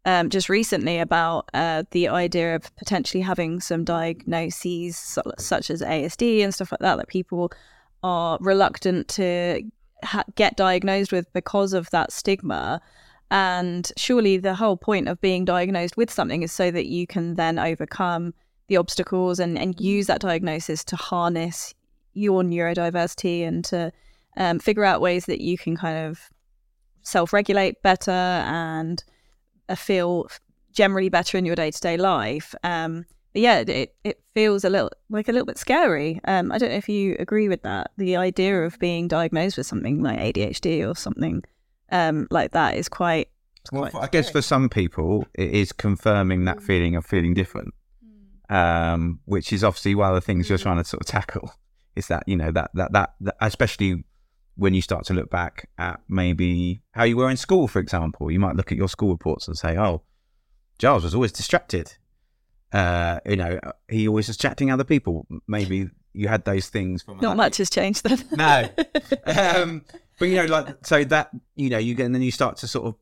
um, 0.05 0.29
just 0.29 0.49
recently 0.49 0.99
about 0.99 1.49
uh, 1.53 1.83
the 1.91 2.07
idea 2.09 2.55
of 2.55 2.75
potentially 2.75 3.21
having 3.21 3.59
some 3.61 3.83
diagnoses 3.83 4.97
such 5.37 5.69
as 5.69 5.81
ASD 5.81 6.43
and 6.43 6.53
stuff 6.53 6.71
like 6.71 6.81
that 6.81 6.97
that 6.97 7.07
people 7.07 7.51
are 8.03 8.37
reluctant 8.41 9.07
to 9.09 9.61
ha- 10.03 10.25
get 10.35 10.55
diagnosed 10.55 11.11
with 11.11 11.31
because 11.33 11.73
of 11.73 11.89
that 11.91 12.11
stigma. 12.11 12.81
And 13.31 13.91
surely 13.97 14.37
the 14.37 14.55
whole 14.55 14.77
point 14.77 15.07
of 15.07 15.19
being 15.19 15.45
diagnosed 15.45 15.97
with 15.97 16.11
something 16.11 16.43
is 16.43 16.51
so 16.51 16.69
that 16.71 16.85
you 16.85 17.07
can 17.07 17.35
then 17.35 17.57
overcome 17.57 18.33
the 18.67 18.77
obstacles 18.77 19.39
and, 19.39 19.57
and 19.57 19.79
use 19.79 20.07
that 20.07 20.21
diagnosis 20.21 20.83
to 20.85 20.95
harness 20.95 21.73
your 22.13 22.43
neurodiversity 22.43 23.45
and 23.47 23.65
to 23.65 23.91
um, 24.37 24.59
figure 24.59 24.83
out 24.83 25.01
ways 25.01 25.25
that 25.25 25.41
you 25.41 25.57
can 25.57 25.75
kind 25.75 26.07
of 26.07 26.29
self 27.01 27.33
regulate 27.33 27.81
better 27.81 28.11
and 28.11 29.03
uh, 29.69 29.75
feel 29.75 30.27
generally 30.71 31.09
better 31.09 31.37
in 31.37 31.45
your 31.45 31.55
day 31.55 31.71
to 31.71 31.79
day 31.79 31.97
life. 31.97 32.55
Um, 32.63 33.05
yeah, 33.41 33.59
it, 33.59 33.95
it 34.03 34.21
feels 34.33 34.63
a 34.63 34.69
little 34.69 34.91
like 35.09 35.27
a 35.27 35.31
little 35.31 35.45
bit 35.45 35.57
scary. 35.57 36.19
Um, 36.25 36.51
I 36.51 36.57
don't 36.57 36.69
know 36.69 36.77
if 36.77 36.89
you 36.89 37.15
agree 37.19 37.49
with 37.49 37.63
that. 37.63 37.91
The 37.97 38.15
idea 38.15 38.63
of 38.63 38.77
being 38.79 39.07
diagnosed 39.07 39.57
with 39.57 39.65
something 39.65 40.01
like 40.01 40.19
ADHD 40.19 40.87
or 40.89 40.95
something 40.95 41.43
um, 41.91 42.27
like 42.29 42.51
that 42.51 42.77
is 42.77 42.89
quite. 42.89 43.29
Well, 43.71 43.89
quite 43.89 44.03
I 44.03 44.07
guess 44.07 44.29
for 44.29 44.41
some 44.41 44.69
people, 44.69 45.25
it 45.33 45.51
is 45.51 45.71
confirming 45.71 46.45
that 46.45 46.61
feeling 46.61 46.95
of 46.95 47.05
feeling 47.05 47.33
different. 47.33 47.73
um, 48.49 49.19
which 49.25 49.51
is 49.53 49.63
obviously 49.63 49.95
one 49.95 50.09
of 50.09 50.15
the 50.15 50.21
things 50.21 50.49
you're 50.49 50.57
trying 50.57 50.77
to 50.77 50.83
sort 50.83 51.01
of 51.01 51.07
tackle. 51.07 51.53
Is 51.95 52.07
that 52.07 52.23
you 52.25 52.35
know 52.35 52.51
that 52.51 52.71
that 52.73 52.91
that, 52.93 53.13
that 53.21 53.35
especially 53.39 54.03
when 54.55 54.73
you 54.73 54.81
start 54.81 55.05
to 55.05 55.13
look 55.13 55.29
back 55.29 55.69
at 55.77 55.99
maybe 56.09 56.81
how 56.91 57.03
you 57.03 57.17
were 57.17 57.29
in 57.29 57.37
school, 57.37 57.67
for 57.67 57.77
example, 57.79 58.31
you 58.31 58.39
might 58.39 58.55
look 58.55 58.71
at 58.71 58.77
your 58.79 58.89
school 58.89 59.11
reports 59.11 59.47
and 59.47 59.55
say, 59.55 59.77
"Oh, 59.77 60.01
Giles 60.79 61.03
was 61.03 61.13
always 61.13 61.31
distracted. 61.31 61.93
Uh, 62.73 63.19
you 63.25 63.35
know, 63.35 63.59
he 63.87 64.07
always 64.07 64.35
chatting 64.35 64.71
other 64.71 64.83
people. 64.83 65.27
Maybe 65.47 65.89
you 66.13 66.27
had 66.27 66.43
those 66.43 66.69
things 66.69 67.03
from 67.03 67.19
Not 67.19 67.37
much 67.37 67.57
has 67.57 67.69
changed 67.69 68.03
then. 68.03 68.23
no, 68.35 68.69
um, 69.25 69.83
but 70.19 70.25
you 70.25 70.35
know, 70.35 70.45
like 70.45 70.85
so 70.85 71.03
that 71.05 71.29
you 71.55 71.69
know 71.69 71.77
you 71.77 71.95
get 71.95 72.05
and 72.05 72.15
then 72.15 72.21
you 72.21 72.31
start 72.31 72.57
to 72.57 72.67
sort 72.67 72.85
of 72.85 72.95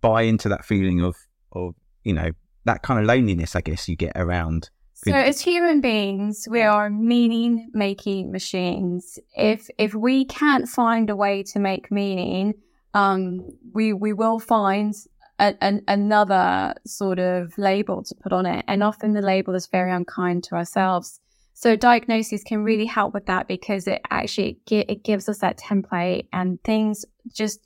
buy 0.00 0.22
into 0.22 0.48
that 0.50 0.64
feeling 0.64 1.00
of 1.02 1.16
of 1.52 1.74
you 2.04 2.12
know 2.12 2.30
that 2.64 2.82
kind 2.82 3.00
of 3.00 3.06
loneliness. 3.06 3.56
I 3.56 3.62
guess 3.62 3.88
you 3.88 3.96
get 3.96 4.12
around. 4.14 4.70
So 4.94 5.12
as 5.12 5.40
human 5.40 5.80
beings, 5.80 6.46
we 6.48 6.62
are 6.62 6.88
meaning 6.88 7.70
making 7.72 8.30
machines. 8.30 9.18
If 9.36 9.68
if 9.78 9.94
we 9.94 10.24
can't 10.26 10.68
find 10.68 11.10
a 11.10 11.16
way 11.16 11.42
to 11.44 11.58
make 11.58 11.90
meaning, 11.90 12.54
um, 12.94 13.50
we 13.72 13.92
we 13.92 14.12
will 14.12 14.38
find 14.38 14.94
a, 15.38 15.54
an, 15.60 15.82
another 15.88 16.74
sort 16.86 17.18
of 17.18 17.56
label 17.58 18.02
to 18.04 18.14
put 18.14 18.32
on 18.32 18.46
it, 18.46 18.64
and 18.68 18.82
often 18.82 19.12
the 19.12 19.22
label 19.22 19.54
is 19.54 19.66
very 19.66 19.90
unkind 19.90 20.44
to 20.44 20.54
ourselves. 20.54 21.20
So 21.54 21.76
diagnosis 21.76 22.42
can 22.42 22.64
really 22.64 22.86
help 22.86 23.14
with 23.14 23.26
that 23.26 23.46
because 23.46 23.86
it 23.86 24.00
actually 24.10 24.58
it 24.70 25.04
gives 25.04 25.28
us 25.28 25.38
that 25.38 25.58
template 25.58 26.26
and 26.32 26.62
things 26.64 27.04
just 27.32 27.60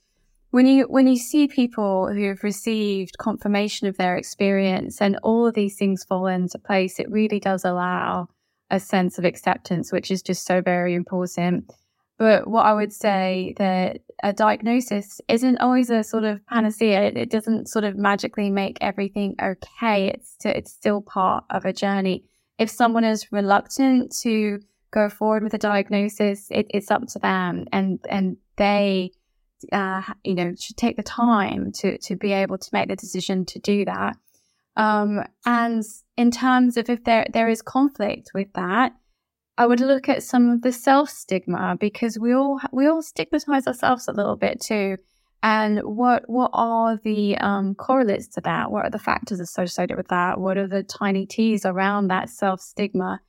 when 0.50 0.66
you 0.66 0.84
when 0.84 1.06
you 1.06 1.16
see 1.16 1.48
people 1.48 2.08
who 2.12 2.28
have 2.28 2.42
received 2.42 3.18
confirmation 3.18 3.88
of 3.88 3.96
their 3.96 4.16
experience 4.16 5.00
and 5.00 5.18
all 5.22 5.46
of 5.46 5.54
these 5.54 5.76
things 5.76 6.04
fall 6.04 6.26
into 6.26 6.58
place, 6.58 6.98
it 6.98 7.10
really 7.10 7.40
does 7.40 7.64
allow 7.64 8.28
a 8.70 8.80
sense 8.80 9.18
of 9.18 9.24
acceptance, 9.24 9.92
which 9.92 10.10
is 10.10 10.22
just 10.22 10.46
so 10.46 10.60
very 10.60 10.94
important. 10.94 11.70
But 12.18 12.48
what 12.48 12.64
I 12.64 12.72
would 12.72 12.92
say 12.92 13.54
that 13.58 14.00
a 14.22 14.32
diagnosis 14.32 15.20
isn't 15.28 15.58
always 15.58 15.90
a 15.90 16.02
sort 16.02 16.24
of 16.24 16.44
panacea. 16.46 17.02
It, 17.02 17.16
it 17.16 17.30
doesn't 17.30 17.68
sort 17.68 17.84
of 17.84 17.96
magically 17.96 18.50
make 18.50 18.78
everything 18.80 19.36
okay. 19.42 20.08
It's 20.08 20.36
to, 20.38 20.56
it's 20.56 20.72
still 20.72 21.02
part 21.02 21.44
of 21.50 21.66
a 21.66 21.72
journey. 21.72 22.24
If 22.58 22.70
someone 22.70 23.04
is 23.04 23.30
reluctant 23.32 24.14
to 24.22 24.60
go 24.90 25.10
forward 25.10 25.42
with 25.42 25.52
a 25.52 25.58
diagnosis, 25.58 26.48
it, 26.50 26.66
it's 26.70 26.90
up 26.90 27.06
to 27.08 27.18
them, 27.18 27.66
and 27.70 28.00
and 28.08 28.38
they 28.56 29.12
uh, 29.72 30.02
you 30.24 30.34
know, 30.34 30.54
should 30.58 30.76
take 30.76 30.96
the 30.96 31.02
time 31.02 31.72
to 31.72 31.98
to 31.98 32.16
be 32.16 32.32
able 32.32 32.58
to 32.58 32.68
make 32.72 32.88
the 32.88 32.96
decision 32.96 33.44
to 33.46 33.58
do 33.58 33.84
that. 33.84 34.16
Um, 34.76 35.24
and 35.44 35.82
in 36.16 36.30
terms 36.30 36.76
of 36.76 36.90
if 36.90 37.04
there 37.04 37.26
there 37.32 37.48
is 37.48 37.62
conflict 37.62 38.30
with 38.34 38.52
that, 38.54 38.92
I 39.59 39.66
would 39.66 39.80
look 39.80 40.09
at 40.09 40.22
some 40.22 40.50
of 40.50 40.62
the 40.62 40.72
self 40.72 41.09
stigma 41.09 41.76
because 41.78 42.18
we 42.18 42.34
all 42.34 42.61
we 42.72 42.86
all 42.86 43.02
stigmatize 43.02 43.66
ourselves 43.66 44.09
a 44.09 44.12
little 44.12 44.36
bit 44.36 44.61
too. 44.61 44.96
And 45.42 45.80
what 45.80 46.28
what 46.28 46.50
are 46.52 46.98
the 47.02 47.38
um, 47.38 47.74
correlates 47.74 48.28
to 48.28 48.40
that? 48.42 48.70
What 48.70 48.84
are 48.84 48.90
the 48.90 48.98
factors 48.98 49.40
associated 49.40 49.96
with 49.96 50.09
that? 50.09 50.40
What 50.40 50.59
are 50.59 50.66
the 50.66 50.82
tiny 50.82 51.26
t's 51.26 51.64
around 51.64 52.09
that 52.09 52.28
self 52.28 52.61
stigma? 52.61 53.20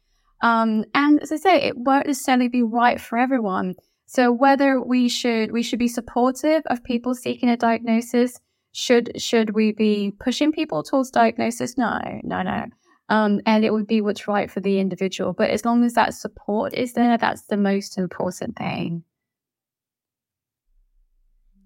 Um, 0.41 0.85
and 0.93 1.21
as 1.21 1.31
I 1.31 1.37
say, 1.37 1.61
it 1.61 1.77
won't 1.77 2.07
necessarily 2.07 2.47
be 2.47 2.61
right 2.61 2.99
for 2.99 3.17
everyone. 3.17 3.75
So 4.05 4.31
whether 4.31 4.81
we 4.81 5.09
should 5.09 5.51
we 5.51 5.63
should 5.63 5.79
be 5.79 5.87
supportive 5.87 6.63
of 6.67 6.83
people 6.83 7.15
seeking 7.15 7.49
a 7.49 7.57
diagnosis, 7.57 8.39
should 8.71 9.21
should 9.21 9.55
we 9.55 9.71
be 9.71 10.13
pushing 10.19 10.51
people 10.51 10.83
towards 10.83 11.09
diagnosis? 11.11 11.77
No, 11.77 11.99
no, 12.23 12.41
no. 12.41 12.65
Um, 13.09 13.41
and 13.45 13.63
it 13.63 13.71
would 13.71 13.87
be 13.87 14.01
what's 14.01 14.27
right 14.27 14.51
for 14.51 14.59
the 14.59 14.79
individual. 14.79 15.33
But 15.33 15.49
as 15.49 15.63
long 15.63 15.83
as 15.83 15.93
that 15.93 16.13
support 16.13 16.73
is 16.73 16.93
there, 16.93 17.17
that's 17.17 17.43
the 17.43 17.57
most 17.57 17.97
important 17.97 18.57
thing. 18.57 19.03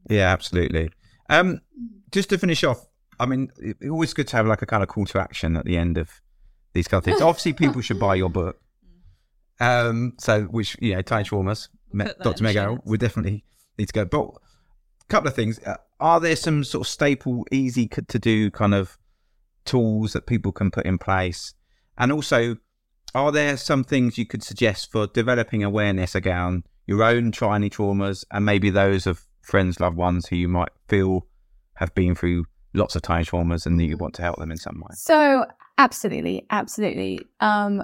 Yeah, 0.10 0.32
absolutely. 0.32 0.92
Um, 1.30 1.62
just 2.12 2.30
to 2.30 2.38
finish 2.38 2.64
off, 2.64 2.86
I 3.20 3.26
mean, 3.26 3.50
it's 3.58 3.90
always 3.90 4.14
good 4.14 4.28
to 4.30 4.38
have 4.38 4.48
like 4.48 4.62
a 4.62 4.66
kind 4.66 4.84
of 4.84 4.90
call 4.90 5.06
to 5.06 5.20
action 5.20 5.56
at 5.56 5.66
the 5.66 5.78
end 5.78 5.98
of 5.98 6.22
these 6.74 6.88
kind 6.88 7.00
of 7.00 7.06
things. 7.06 7.22
Obviously, 7.22 7.54
people 7.54 7.82
should 7.82 8.00
buy 8.00 8.16
your 8.16 8.30
book. 8.30 8.60
Um, 9.60 10.14
so 10.18 10.44
which 10.44 10.76
you 10.82 10.96
know, 10.96 11.02
Tiny 11.02 11.24
Traumas, 11.24 11.70
Dr. 12.24 12.44
Meg 12.44 12.80
we 12.84 12.98
definitely 12.98 13.44
need 13.78 13.88
to 13.88 13.94
go. 13.94 14.06
But 14.06 14.26
a 15.02 15.06
couple 15.08 15.28
of 15.28 15.36
things. 15.36 15.60
Uh, 15.60 15.78
are 16.00 16.20
there 16.20 16.36
some 16.36 16.64
sort 16.64 16.88
of 16.88 16.92
staple, 16.92 17.46
easy 17.52 17.88
to 17.88 18.20
do 18.20 18.50
kind 18.50 18.74
of 18.74 18.98
tools 19.66 20.14
that 20.14 20.26
people 20.26 20.52
can 20.52 20.72
put 20.72 20.86
in 20.86 20.98
place? 20.98 21.54
And 21.98 22.12
also, 22.12 22.58
are 23.14 23.32
there 23.32 23.58
some 23.58 23.84
things 23.84 24.18
you 24.18 24.26
could 24.26 24.44
suggest 24.44 24.92
for 24.92 25.08
developing 25.08 25.64
awareness 25.64 26.16
around 26.16 26.64
your 26.88 27.04
own 27.04 27.32
tiny 27.32 27.70
traumas 27.70 28.26
and 28.32 28.46
maybe 28.46 28.70
those 28.70 29.06
of 29.06 29.26
friends, 29.42 29.80
loved 29.80 29.98
ones 29.98 30.28
who 30.28 30.36
you 30.36 30.48
might 30.48 30.70
feel 30.88 31.28
have 31.76 31.94
been 31.94 32.16
through 32.16 32.46
lots 32.74 32.96
of 32.96 33.02
tiny 33.02 33.26
traumas 33.26 33.66
and 33.66 33.80
that 33.80 33.86
you 33.86 33.98
want 33.98 34.14
to 34.16 34.22
help 34.22 34.38
them 34.38 34.52
in 34.52 34.58
some 34.58 34.80
way? 34.80 34.94
So, 34.94 35.46
absolutely, 35.78 36.46
absolutely. 36.50 37.20
Um, 37.40 37.84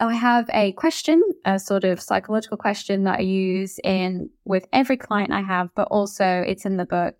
I 0.00 0.14
have 0.14 0.48
a 0.52 0.72
question, 0.72 1.22
a 1.44 1.58
sort 1.58 1.84
of 1.84 2.00
psychological 2.00 2.56
question 2.56 3.04
that 3.04 3.18
I 3.18 3.22
use 3.22 3.78
in 3.84 4.30
with 4.44 4.66
every 4.72 4.96
client 4.96 5.32
I 5.32 5.42
have, 5.42 5.70
but 5.74 5.88
also 5.88 6.24
it's 6.24 6.64
in 6.64 6.76
the 6.76 6.84
book. 6.84 7.14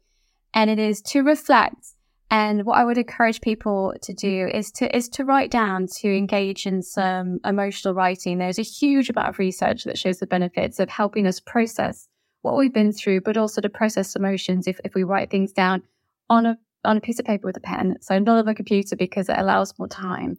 And 0.55 0.69
it 0.69 0.79
is 0.79 1.01
to 1.03 1.23
reflect. 1.23 1.87
And 2.31 2.65
what 2.65 2.79
I 2.79 2.85
would 2.85 2.97
encourage 2.97 3.43
people 3.43 3.95
to 4.03 4.15
do 4.15 4.49
is 4.53 4.71
to 4.73 4.97
is 4.97 5.09
to 5.11 5.25
write 5.25 5.51
down, 5.51 5.87
to 5.99 6.09
engage 6.09 6.67
in 6.67 6.83
some 6.83 7.41
emotional 7.45 7.93
writing. 7.93 8.39
There's 8.39 8.59
a 8.59 8.63
huge 8.63 9.11
amount 9.11 9.29
of 9.29 9.39
research 9.39 9.85
that 9.85 9.99
shows 9.99 10.19
the 10.19 10.27
benefits 10.27 10.81
of 10.81 10.89
helping 10.89 11.27
us 11.27 11.41
process 11.41 12.09
what 12.41 12.57
we've 12.57 12.73
been 12.73 12.93
through, 12.93 13.21
but 13.21 13.37
also 13.37 13.61
to 13.61 13.69
process 13.69 14.17
emotions 14.17 14.67
if, 14.67 14.81
if 14.85 14.95
we 14.95 15.05
write 15.05 15.31
things 15.31 15.53
down 15.53 15.83
on 16.29 16.47
a 16.47 16.59
on 16.85 16.97
a 16.97 17.01
piece 17.01 17.19
of 17.19 17.25
paper 17.25 17.47
with 17.47 17.57
a 17.57 17.61
pen. 17.61 17.97
So 18.01 18.19
not 18.19 18.39
on 18.39 18.49
a 18.49 18.55
computer 18.55 18.97
because 18.97 19.29
it 19.29 19.39
allows 19.39 19.79
more 19.79 19.89
time. 19.89 20.37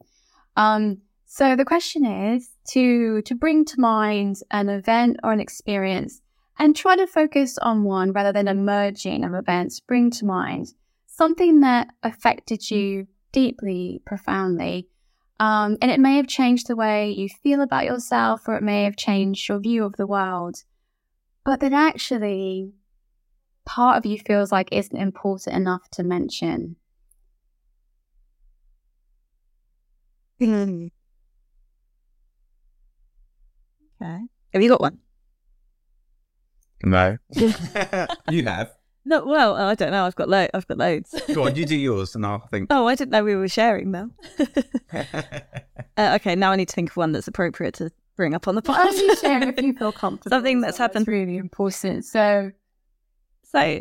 Um, 0.56 0.98
so 1.26 1.56
the 1.56 1.64
question 1.64 2.04
is 2.04 2.48
to 2.70 3.22
to 3.22 3.34
bring 3.34 3.64
to 3.66 3.80
mind 3.80 4.36
an 4.50 4.68
event 4.68 5.18
or 5.22 5.32
an 5.32 5.40
experience 5.40 6.20
and 6.58 6.76
try 6.76 6.96
to 6.96 7.06
focus 7.06 7.58
on 7.58 7.82
one 7.84 8.12
rather 8.12 8.32
than 8.32 8.48
a 8.48 8.54
merging 8.54 9.24
of 9.24 9.34
events. 9.34 9.80
Bring 9.80 10.10
to 10.12 10.24
mind 10.24 10.74
something 11.16 11.60
that 11.60 11.88
affected 12.02 12.70
you 12.70 13.06
deeply, 13.32 14.02
profoundly. 14.04 14.88
Um, 15.40 15.76
and 15.80 15.90
it 15.90 16.00
may 16.00 16.16
have 16.16 16.26
changed 16.26 16.66
the 16.66 16.76
way 16.76 17.10
you 17.10 17.28
feel 17.28 17.60
about 17.60 17.84
yourself, 17.84 18.48
or 18.48 18.56
it 18.56 18.62
may 18.62 18.84
have 18.84 18.96
changed 18.96 19.48
your 19.48 19.60
view 19.60 19.84
of 19.84 19.96
the 19.96 20.06
world. 20.06 20.64
But 21.44 21.60
that 21.60 21.72
actually, 21.72 22.72
part 23.64 23.98
of 23.98 24.06
you 24.06 24.18
feels 24.18 24.50
like 24.50 24.68
isn't 24.72 24.96
important 24.96 25.56
enough 25.56 25.88
to 25.90 26.02
mention. 26.02 26.76
Hmm. 30.38 30.86
Okay. 34.02 34.20
Have 34.52 34.62
you 34.62 34.68
got 34.68 34.80
one? 34.80 34.98
No. 36.82 37.18
you 38.30 38.44
have. 38.44 38.72
No. 39.04 39.24
Well, 39.24 39.54
I 39.56 39.74
don't 39.74 39.90
know. 39.90 40.04
I've 40.06 40.14
got 40.16 40.28
lo- 40.28 40.48
I've 40.54 40.66
got 40.66 40.78
loads. 40.78 41.14
Go 41.34 41.46
on, 41.46 41.54
you 41.56 41.66
do 41.66 41.76
yours, 41.76 42.14
and 42.14 42.24
I'll 42.24 42.46
think. 42.48 42.68
oh, 42.70 42.86
I 42.86 42.94
didn't 42.94 43.10
know 43.12 43.24
we 43.24 43.36
were 43.36 43.48
sharing 43.48 43.92
them. 43.92 44.12
uh, 44.92 46.18
okay, 46.20 46.34
now 46.34 46.50
I 46.52 46.56
need 46.56 46.68
to 46.68 46.74
think 46.74 46.90
of 46.90 46.96
one 46.96 47.12
that's 47.12 47.28
appropriate 47.28 47.74
to 47.74 47.90
bring 48.16 48.34
up 48.34 48.46
on 48.48 48.54
the 48.54 48.62
Why 48.64 48.84
don't 48.84 48.96
you 48.96 49.10
podcast. 49.12 49.20
share 49.20 49.48
if 49.48 49.60
you 49.62 49.72
feel 49.78 49.92
comfortable? 49.92 50.30
Something 50.34 50.60
that's 50.60 50.78
happened. 50.78 51.08
really 51.08 51.36
important. 51.36 52.04
So 52.04 52.50
So, 53.42 53.80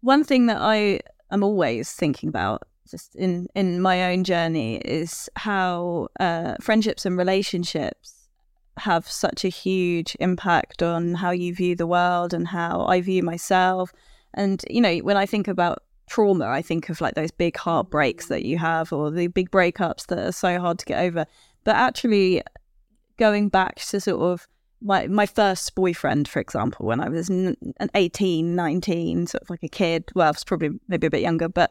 one 0.00 0.24
thing 0.24 0.46
that 0.46 0.58
I 0.60 1.00
am 1.30 1.42
always 1.42 1.92
thinking 1.92 2.28
about, 2.28 2.62
just 2.90 3.14
in 3.16 3.46
in 3.54 3.80
my 3.80 4.12
own 4.12 4.24
journey, 4.24 4.76
is 4.78 5.28
how 5.36 6.08
uh, 6.18 6.54
friendships 6.60 7.06
and 7.06 7.16
relationships 7.16 8.28
have 8.78 9.06
such 9.08 9.44
a 9.44 9.48
huge 9.48 10.16
impact 10.20 10.82
on 10.82 11.14
how 11.14 11.30
you 11.30 11.54
view 11.54 11.76
the 11.76 11.86
world 11.86 12.32
and 12.32 12.48
how 12.48 12.84
I 12.86 13.00
view 13.00 13.22
myself. 13.22 13.92
And 14.34 14.64
you 14.70 14.80
know, 14.80 14.98
when 14.98 15.16
I 15.16 15.26
think 15.26 15.48
about 15.48 15.82
trauma, 16.08 16.46
I 16.46 16.62
think 16.62 16.88
of 16.88 17.00
like 17.00 17.14
those 17.14 17.30
big 17.30 17.56
heartbreaks 17.56 18.26
that 18.26 18.44
you 18.44 18.58
have, 18.58 18.92
or 18.92 19.10
the 19.10 19.28
big 19.28 19.50
breakups 19.50 20.06
that 20.06 20.18
are 20.18 20.32
so 20.32 20.58
hard 20.58 20.78
to 20.80 20.86
get 20.86 21.00
over. 21.00 21.26
But 21.64 21.76
actually, 21.76 22.42
going 23.16 23.48
back 23.48 23.76
to 23.76 24.00
sort 24.00 24.20
of 24.20 24.48
my 24.80 25.06
my 25.06 25.26
first 25.26 25.74
boyfriend, 25.74 26.28
for 26.28 26.40
example, 26.40 26.86
when 26.86 27.00
I 27.00 27.08
was 27.08 27.30
n- 27.30 27.56
18, 27.94 28.54
19, 28.54 29.26
sort 29.26 29.42
of 29.42 29.50
like 29.50 29.62
a 29.62 29.68
kid. 29.68 30.10
Well, 30.14 30.28
I 30.28 30.30
was 30.30 30.44
probably 30.44 30.70
maybe 30.88 31.06
a 31.06 31.10
bit 31.10 31.22
younger, 31.22 31.48
but 31.48 31.70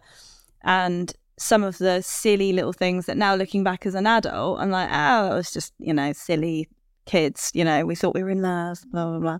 and 0.63 1.13
some 1.37 1.63
of 1.63 1.77
the 1.77 2.01
silly 2.01 2.51
little 2.53 2.73
things 2.73 3.05
that 3.05 3.17
now 3.17 3.33
looking 3.33 3.63
back 3.63 3.85
as 3.85 3.95
an 3.95 4.05
adult, 4.05 4.59
I'm 4.59 4.71
like, 4.71 4.89
oh, 4.89 5.29
that 5.29 5.35
was 5.35 5.51
just 5.51 5.73
you 5.79 5.93
know 5.93 6.13
silly 6.13 6.69
kids. 7.05 7.51
You 7.53 7.63
know, 7.63 7.85
we 7.85 7.95
thought 7.95 8.15
we 8.15 8.23
were 8.23 8.29
in 8.29 8.41
love, 8.41 8.79
blah 8.91 9.09
blah 9.09 9.19
blah. 9.19 9.39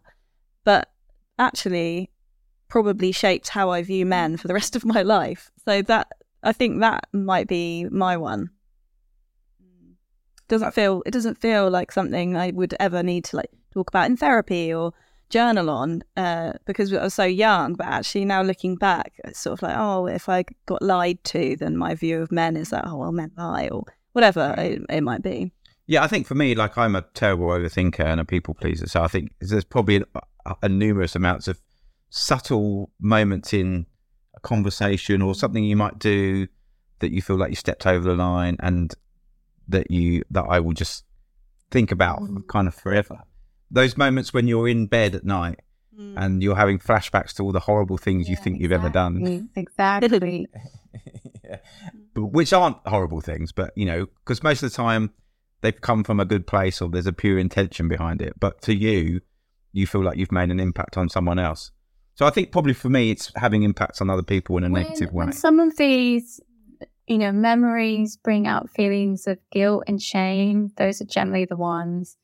But 0.63 0.89
actually, 1.37 2.09
probably 2.69 3.11
shaped 3.11 3.49
how 3.49 3.71
I 3.71 3.81
view 3.81 4.05
men 4.05 4.37
for 4.37 4.47
the 4.47 4.53
rest 4.53 4.75
of 4.75 4.85
my 4.85 5.01
life. 5.01 5.51
So 5.65 5.81
that 5.83 6.07
I 6.43 6.53
think 6.53 6.79
that 6.79 7.07
might 7.11 7.47
be 7.47 7.85
my 7.89 8.15
one. 8.17 8.51
doesn't 10.47 10.73
feel 10.73 11.03
it 11.05 11.11
doesn't 11.11 11.39
feel 11.39 11.69
like 11.69 11.91
something 11.91 12.37
I 12.37 12.51
would 12.51 12.75
ever 12.79 13.03
need 13.03 13.25
to 13.25 13.37
like 13.37 13.51
talk 13.73 13.89
about 13.89 14.07
in 14.07 14.17
therapy 14.17 14.73
or 14.73 14.93
journal 15.29 15.69
on 15.69 16.03
uh, 16.17 16.53
because 16.65 16.93
I 16.93 17.03
was 17.03 17.13
so 17.13 17.25
young. 17.25 17.73
But 17.75 17.87
actually, 17.87 18.25
now 18.25 18.41
looking 18.41 18.75
back, 18.75 19.13
it's 19.25 19.39
sort 19.39 19.59
of 19.59 19.61
like, 19.63 19.75
oh, 19.77 20.07
if 20.07 20.29
I 20.29 20.45
got 20.65 20.81
lied 20.81 21.23
to, 21.25 21.55
then 21.55 21.77
my 21.77 21.95
view 21.95 22.21
of 22.21 22.31
men 22.31 22.55
is 22.55 22.69
that, 22.69 22.85
oh, 22.87 22.97
well, 22.97 23.11
men 23.11 23.31
lie 23.37 23.69
or 23.71 23.83
whatever 24.13 24.55
it, 24.57 24.81
it 24.89 25.01
might 25.01 25.21
be. 25.21 25.51
Yeah, 25.85 26.03
I 26.03 26.07
think 26.07 26.27
for 26.27 26.35
me, 26.35 26.53
like 26.53 26.77
I'm 26.77 26.95
a 26.95 27.01
terrible 27.01 27.47
overthinker 27.47 28.05
and 28.05 28.19
a 28.19 28.25
people 28.25 28.53
pleaser, 28.53 28.87
so 28.87 29.01
I 29.01 29.07
think 29.07 29.33
there's 29.39 29.63
probably 29.63 30.03
a, 30.45 30.55
a 30.61 30.69
numerous 30.69 31.15
amounts 31.15 31.47
of 31.47 31.59
subtle 32.09 32.91
moments 32.99 33.53
in 33.53 33.85
a 34.35 34.39
conversation 34.39 35.21
or 35.21 35.35
something 35.35 35.63
you 35.63 35.75
might 35.75 35.99
do 35.99 36.47
that 36.99 37.11
you 37.11 37.21
feel 37.21 37.37
like 37.37 37.49
you 37.49 37.55
stepped 37.55 37.85
over 37.85 38.09
the 38.09 38.15
line 38.15 38.57
and 38.59 38.95
that 39.67 39.89
you 39.91 40.23
that 40.31 40.43
I 40.43 40.59
will 40.59 40.73
just 40.73 41.05
think 41.71 41.91
about 41.91 42.21
mm. 42.21 42.47
kind 42.47 42.67
of 42.67 42.75
forever. 42.75 43.19
Those 43.71 43.97
moments 43.97 44.33
when 44.33 44.47
you're 44.47 44.67
in 44.67 44.87
bed 44.87 45.15
at 45.15 45.23
night 45.23 45.59
mm. 45.97 46.13
and 46.17 46.41
you're 46.41 46.55
having 46.55 46.79
flashbacks 46.79 47.33
to 47.35 47.43
all 47.43 47.51
the 47.51 47.59
horrible 47.59 47.97
things 47.97 48.27
yeah, 48.27 48.31
you 48.31 48.37
think 48.37 48.61
you've 48.61 48.71
ever 48.71 48.89
done. 48.89 49.49
Exactly. 49.55 50.47
yeah. 51.43 51.57
but, 52.13 52.25
which 52.25 52.53
aren't 52.53 52.77
horrible 52.85 53.21
things, 53.21 53.51
but 53.51 53.71
you 53.75 53.85
know, 53.85 54.07
because 54.23 54.43
most 54.43 54.63
of 54.63 54.71
the 54.71 54.75
time 54.75 55.11
they've 55.61 55.79
come 55.81 56.03
from 56.03 56.19
a 56.19 56.25
good 56.25 56.47
place 56.47 56.81
or 56.81 56.89
there's 56.89 57.07
a 57.07 57.13
pure 57.13 57.37
intention 57.37 57.87
behind 57.87 58.21
it. 58.21 58.33
But 58.39 58.61
to 58.63 58.73
you, 58.73 59.21
you 59.71 59.85
feel 59.85 60.03
like 60.03 60.17
you've 60.17 60.31
made 60.31 60.49
an 60.49 60.59
impact 60.59 60.97
on 60.97 61.09
someone 61.09 61.37
else. 61.39 61.71
So 62.19 62.25
I 62.25 62.31
think 62.31 62.51
probably 62.51 62.73
for 62.73 62.89
me, 62.89 63.11
it's 63.11 63.31
having 63.37 63.63
impacts 63.63 64.01
on 64.01 64.09
other 64.09 64.23
people 64.23 64.57
in 64.57 64.65
a 64.65 64.69
when, 64.69 64.83
negative 64.83 65.13
way. 65.13 65.31
some 65.31 65.57
of 65.57 65.77
these 65.77 66.41
you 67.07 67.17
know, 67.17 67.31
memories 67.31 68.17
bring 68.17 68.45
out 68.45 68.69
feelings 68.69 69.25
of 69.25 69.37
guilt 69.53 69.85
and 69.87 70.01
shame. 70.01 70.73
Those 70.75 70.99
are 71.01 71.05
generally 71.05 71.45
the 71.45 71.55
ones. 71.55 72.17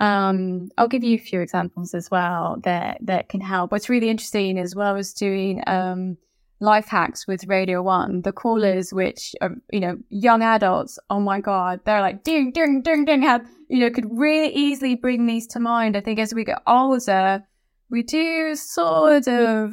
Um, 0.00 0.70
I'll 0.76 0.88
give 0.88 1.04
you 1.04 1.14
a 1.14 1.18
few 1.18 1.42
examples 1.42 1.94
as 1.94 2.10
well 2.10 2.56
that 2.64 2.98
that 3.02 3.28
can 3.28 3.40
help. 3.40 3.70
What's 3.70 3.88
really 3.88 4.08
interesting 4.08 4.58
as 4.58 4.74
well 4.74 4.96
as 4.96 5.12
doing 5.12 5.62
um, 5.68 6.16
life 6.58 6.88
hacks 6.88 7.28
with 7.28 7.46
Radio 7.46 7.84
One, 7.84 8.22
the 8.22 8.32
callers, 8.32 8.92
which 8.92 9.32
are, 9.40 9.54
you 9.70 9.78
know, 9.78 9.96
young 10.08 10.42
adults. 10.42 10.98
Oh 11.08 11.20
my 11.20 11.40
God, 11.40 11.82
they're 11.84 12.00
like 12.00 12.24
ding, 12.24 12.50
ding, 12.50 12.82
ding, 12.82 13.04
ding. 13.04 13.22
Have 13.22 13.46
you 13.68 13.78
know, 13.78 13.90
could 13.90 14.08
really 14.10 14.52
easily 14.52 14.96
bring 14.96 15.26
these 15.26 15.46
to 15.46 15.60
mind. 15.60 15.96
I 15.96 16.00
think 16.00 16.18
as 16.18 16.34
we 16.34 16.42
get 16.42 16.62
older, 16.66 17.44
we 17.90 18.02
do 18.02 18.54
sort 18.56 19.28
of 19.28 19.72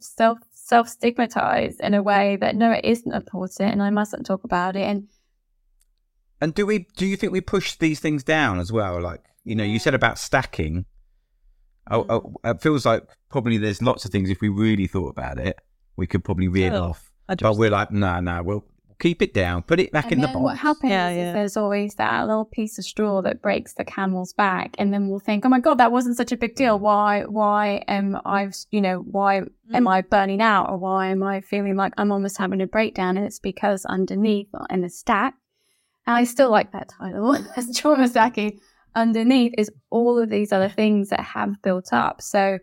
self 0.00 0.38
self 0.52 0.88
stigmatized 0.88 1.80
in 1.80 1.94
a 1.94 2.02
way 2.02 2.36
that 2.36 2.56
no, 2.56 2.70
it 2.70 2.84
isn't 2.84 3.12
important 3.12 3.72
and 3.72 3.82
I 3.82 3.90
mustn't 3.90 4.26
talk 4.26 4.44
about 4.44 4.76
it. 4.76 4.82
And 4.82 5.08
and 6.40 6.54
do 6.54 6.66
we 6.66 6.86
do 6.96 7.06
you 7.06 7.16
think 7.16 7.32
we 7.32 7.40
push 7.40 7.76
these 7.76 8.00
things 8.00 8.22
down 8.24 8.58
as 8.58 8.72
well? 8.72 9.00
Like 9.00 9.22
you 9.44 9.54
know, 9.54 9.64
you 9.64 9.78
said 9.78 9.94
about 9.94 10.18
stacking. 10.18 10.86
Oh, 11.90 12.06
oh, 12.08 12.20
mm. 12.20 12.50
it 12.50 12.62
feels 12.62 12.86
like 12.86 13.04
probably 13.30 13.58
there's 13.58 13.82
lots 13.82 14.04
of 14.06 14.10
things 14.10 14.30
if 14.30 14.40
we 14.40 14.48
really 14.48 14.86
thought 14.86 15.10
about 15.10 15.38
it, 15.38 15.58
we 15.96 16.06
could 16.06 16.24
probably 16.24 16.48
reel 16.48 16.74
oh, 16.74 16.82
off. 16.90 17.10
But 17.26 17.56
we're 17.56 17.70
like, 17.70 17.90
no, 17.90 18.06
nah, 18.06 18.20
no, 18.20 18.36
nah, 18.36 18.42
we'll 18.42 18.64
keep 18.98 19.22
it 19.22 19.34
down, 19.34 19.62
put 19.62 19.80
it 19.80 19.92
back 19.92 20.06
and 20.06 20.14
in 20.14 20.20
the 20.20 20.26
box. 20.28 20.40
What 20.40 20.58
happens 20.58 20.90
yeah, 20.90 21.10
yeah. 21.10 21.28
is 21.28 21.34
there's 21.34 21.56
always 21.56 21.94
that 21.96 22.26
little 22.26 22.44
piece 22.44 22.78
of 22.78 22.84
straw 22.84 23.22
that 23.22 23.42
breaks 23.42 23.74
the 23.74 23.84
camel's 23.84 24.32
back, 24.32 24.74
and 24.78 24.92
then 24.92 25.08
we'll 25.08 25.20
think, 25.20 25.44
oh 25.44 25.48
my 25.48 25.60
god, 25.60 25.78
that 25.78 25.92
wasn't 25.92 26.16
such 26.16 26.32
a 26.32 26.36
big 26.36 26.54
deal. 26.54 26.78
Why, 26.78 27.22
why 27.22 27.84
am 27.88 28.18
I, 28.24 28.50
you 28.70 28.80
know, 28.80 28.98
why 28.98 29.40
mm. 29.40 29.74
am 29.74 29.88
I 29.88 30.02
burning 30.02 30.40
out, 30.40 30.70
or 30.70 30.76
why 30.76 31.08
am 31.08 31.22
I 31.22 31.40
feeling 31.40 31.76
like 31.76 31.92
I'm 31.98 32.12
almost 32.12 32.38
having 32.38 32.60
a 32.60 32.66
breakdown? 32.66 33.16
And 33.16 33.26
it's 33.26 33.38
because 33.40 33.84
underneath 33.84 34.48
in 34.70 34.82
the 34.82 34.90
stack, 34.90 35.34
and 36.06 36.16
I 36.16 36.24
still 36.24 36.50
like 36.50 36.72
that 36.72 36.88
title, 36.88 37.36
as 37.56 37.76
trauma 37.76 38.08
stacking. 38.08 38.60
Underneath 38.96 39.54
is 39.58 39.72
all 39.90 40.20
of 40.20 40.30
these 40.30 40.52
other 40.52 40.68
things 40.68 41.08
that 41.08 41.20
have 41.20 41.60
built 41.62 41.92
up. 41.92 42.22
So, 42.22 42.58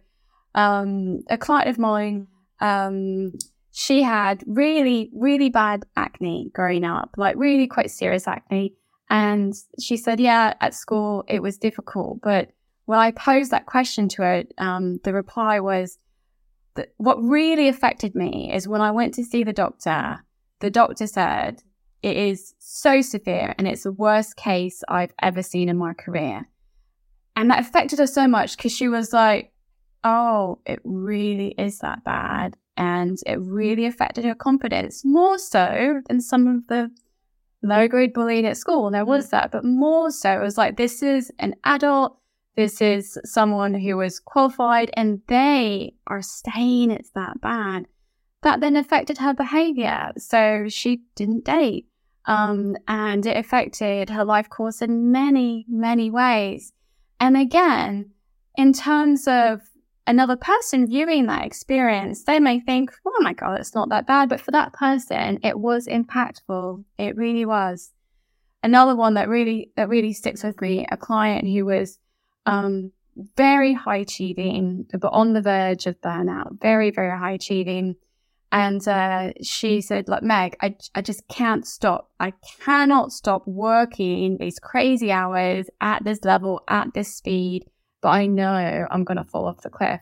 um, 0.55 1.23
a 1.29 1.37
client 1.37 1.69
of 1.69 1.77
mine, 1.77 2.27
um, 2.61 3.33
she 3.71 4.03
had 4.03 4.43
really, 4.45 5.09
really 5.13 5.49
bad 5.49 5.85
acne 5.95 6.51
growing 6.53 6.83
up, 6.83 7.11
like 7.17 7.35
really 7.37 7.67
quite 7.67 7.89
serious 7.89 8.27
acne. 8.27 8.75
And 9.09 9.53
she 9.79 9.97
said, 9.97 10.19
yeah, 10.19 10.53
at 10.61 10.73
school 10.73 11.23
it 11.27 11.41
was 11.41 11.57
difficult. 11.57 12.19
But 12.21 12.49
when 12.85 12.99
I 12.99 13.11
posed 13.11 13.51
that 13.51 13.65
question 13.65 14.09
to 14.09 14.21
her, 14.21 14.43
um, 14.57 14.99
the 15.03 15.13
reply 15.13 15.59
was 15.59 15.97
that 16.75 16.89
what 16.97 17.21
really 17.21 17.67
affected 17.67 18.15
me 18.15 18.51
is 18.53 18.67
when 18.67 18.81
I 18.81 18.91
went 18.91 19.13
to 19.15 19.23
see 19.23 19.43
the 19.43 19.53
doctor, 19.53 20.19
the 20.59 20.69
doctor 20.69 21.07
said, 21.07 21.63
it 22.01 22.17
is 22.17 22.55
so 22.59 23.01
severe 23.01 23.53
and 23.57 23.67
it's 23.67 23.83
the 23.83 23.91
worst 23.91 24.35
case 24.35 24.83
I've 24.89 25.13
ever 25.21 25.43
seen 25.43 25.69
in 25.69 25.77
my 25.77 25.93
career. 25.93 26.47
And 27.35 27.49
that 27.51 27.59
affected 27.59 27.99
her 27.99 28.07
so 28.07 28.27
much 28.27 28.57
because 28.57 28.75
she 28.75 28.87
was 28.87 29.13
like, 29.13 29.53
oh, 30.03 30.59
it 30.65 30.79
really 30.83 31.53
is 31.57 31.79
that 31.79 32.03
bad 32.03 32.57
and 32.77 33.17
it 33.25 33.39
really 33.39 33.85
affected 33.85 34.25
her 34.25 34.35
confidence 34.35 35.03
more 35.03 35.37
so 35.37 36.01
than 36.07 36.21
some 36.21 36.47
of 36.47 36.67
the 36.67 36.89
low 37.63 37.87
grade 37.87 38.13
bullying 38.13 38.45
at 38.45 38.57
school. 38.57 38.89
There 38.89 39.05
was 39.05 39.27
mm. 39.27 39.31
that, 39.31 39.51
but 39.51 39.63
more 39.63 40.11
so 40.11 40.31
it 40.31 40.41
was 40.41 40.57
like 40.57 40.77
this 40.77 41.03
is 41.03 41.31
an 41.39 41.55
adult, 41.63 42.17
this 42.55 42.81
is 42.81 43.17
someone 43.23 43.73
who 43.73 43.99
is 44.01 44.19
qualified, 44.19 44.89
and 44.93 45.21
they 45.27 45.93
are 46.07 46.21
saying 46.21 46.91
it's 46.91 47.11
that 47.11 47.41
bad. 47.41 47.87
That 48.43 48.59
then 48.59 48.75
affected 48.75 49.19
her 49.19 49.33
behavior. 49.33 50.11
So 50.17 50.65
she 50.67 51.03
didn't 51.15 51.45
date. 51.45 51.87
Um, 52.25 52.75
and 52.87 53.25
it 53.25 53.37
affected 53.37 54.09
her 54.09 54.25
life 54.25 54.49
course 54.49 54.81
in 54.81 55.11
many, 55.11 55.65
many 55.67 56.09
ways. 56.09 56.73
And 57.19 57.37
again, 57.37 58.11
in 58.55 58.73
terms 58.73 59.27
of 59.27 59.61
another 60.07 60.35
person 60.35 60.87
viewing 60.87 61.27
that 61.27 61.45
experience, 61.45 62.23
they 62.23 62.39
may 62.39 62.59
think, 62.59 62.91
oh 63.05 63.17
my 63.21 63.33
God, 63.33 63.59
it's 63.59 63.75
not 63.75 63.89
that 63.89 64.07
bad. 64.07 64.29
But 64.29 64.41
for 64.41 64.51
that 64.51 64.73
person, 64.73 65.39
it 65.43 65.59
was 65.59 65.87
impactful. 65.87 66.83
It 66.97 67.15
really 67.15 67.45
was. 67.45 67.93
Another 68.63 68.95
one 68.95 69.15
that 69.15 69.29
really, 69.29 69.71
that 69.75 69.89
really 69.89 70.13
sticks 70.13 70.43
with 70.43 70.61
me, 70.61 70.85
a 70.91 70.97
client 70.97 71.47
who 71.47 71.65
was, 71.65 71.97
um, 72.45 72.91
very 73.35 73.73
high 73.73 73.97
achieving, 73.97 74.85
but 74.99 75.11
on 75.11 75.33
the 75.33 75.41
verge 75.41 75.85
of 75.85 75.99
burnout, 76.01 76.61
very, 76.61 76.91
very 76.91 77.17
high 77.17 77.31
achieving. 77.31 77.95
And 78.53 78.85
uh, 78.87 79.31
she 79.41 79.81
said, 79.81 80.09
"Look, 80.09 80.23
Meg, 80.23 80.57
I, 80.61 80.75
I 80.93 81.01
just 81.01 81.27
can't 81.29 81.65
stop. 81.65 82.09
I 82.19 82.33
cannot 82.65 83.11
stop 83.11 83.47
working 83.47 84.37
these 84.37 84.59
crazy 84.59 85.11
hours 85.11 85.67
at 85.79 86.03
this 86.03 86.23
level, 86.23 86.61
at 86.67 86.93
this 86.93 87.15
speed 87.15 87.70
but 88.01 88.09
I 88.09 88.25
know 88.25 88.87
I'm 88.89 89.03
going 89.03 89.17
to 89.17 89.23
fall 89.23 89.45
off 89.45 89.61
the 89.61 89.69
cliff. 89.69 90.01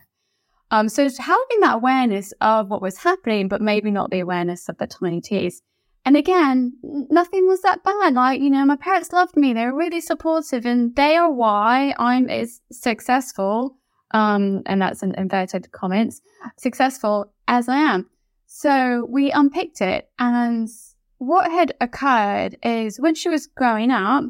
Um, 0.70 0.88
so 0.88 1.02
having 1.02 1.60
that 1.60 1.76
awareness 1.76 2.32
of 2.40 2.68
what 2.68 2.82
was 2.82 2.98
happening, 2.98 3.48
but 3.48 3.60
maybe 3.60 3.90
not 3.90 4.10
the 4.10 4.20
awareness 4.20 4.68
of 4.68 4.78
the 4.78 4.86
tiny 4.86 5.20
T's. 5.20 5.62
And 6.04 6.16
again, 6.16 6.72
nothing 6.82 7.46
was 7.46 7.60
that 7.62 7.84
bad. 7.84 8.14
Like, 8.14 8.40
you 8.40 8.50
know, 8.50 8.64
my 8.64 8.76
parents 8.76 9.12
loved 9.12 9.36
me. 9.36 9.52
They 9.52 9.66
were 9.66 9.76
really 9.76 10.00
supportive 10.00 10.64
and 10.64 10.94
they 10.96 11.16
are 11.16 11.30
why 11.30 11.94
I'm 11.98 12.28
as 12.28 12.60
successful. 12.72 13.76
Um, 14.12 14.62
and 14.66 14.80
that's 14.80 15.02
in 15.02 15.14
inverted 15.16 15.70
comments, 15.72 16.20
successful 16.56 17.32
as 17.48 17.68
I 17.68 17.76
am. 17.76 18.08
So 18.46 19.06
we 19.08 19.30
unpicked 19.30 19.80
it. 19.80 20.08
And 20.18 20.68
what 21.18 21.50
had 21.50 21.74
occurred 21.80 22.56
is 22.62 22.98
when 22.98 23.14
she 23.14 23.28
was 23.28 23.46
growing 23.46 23.90
up, 23.90 24.24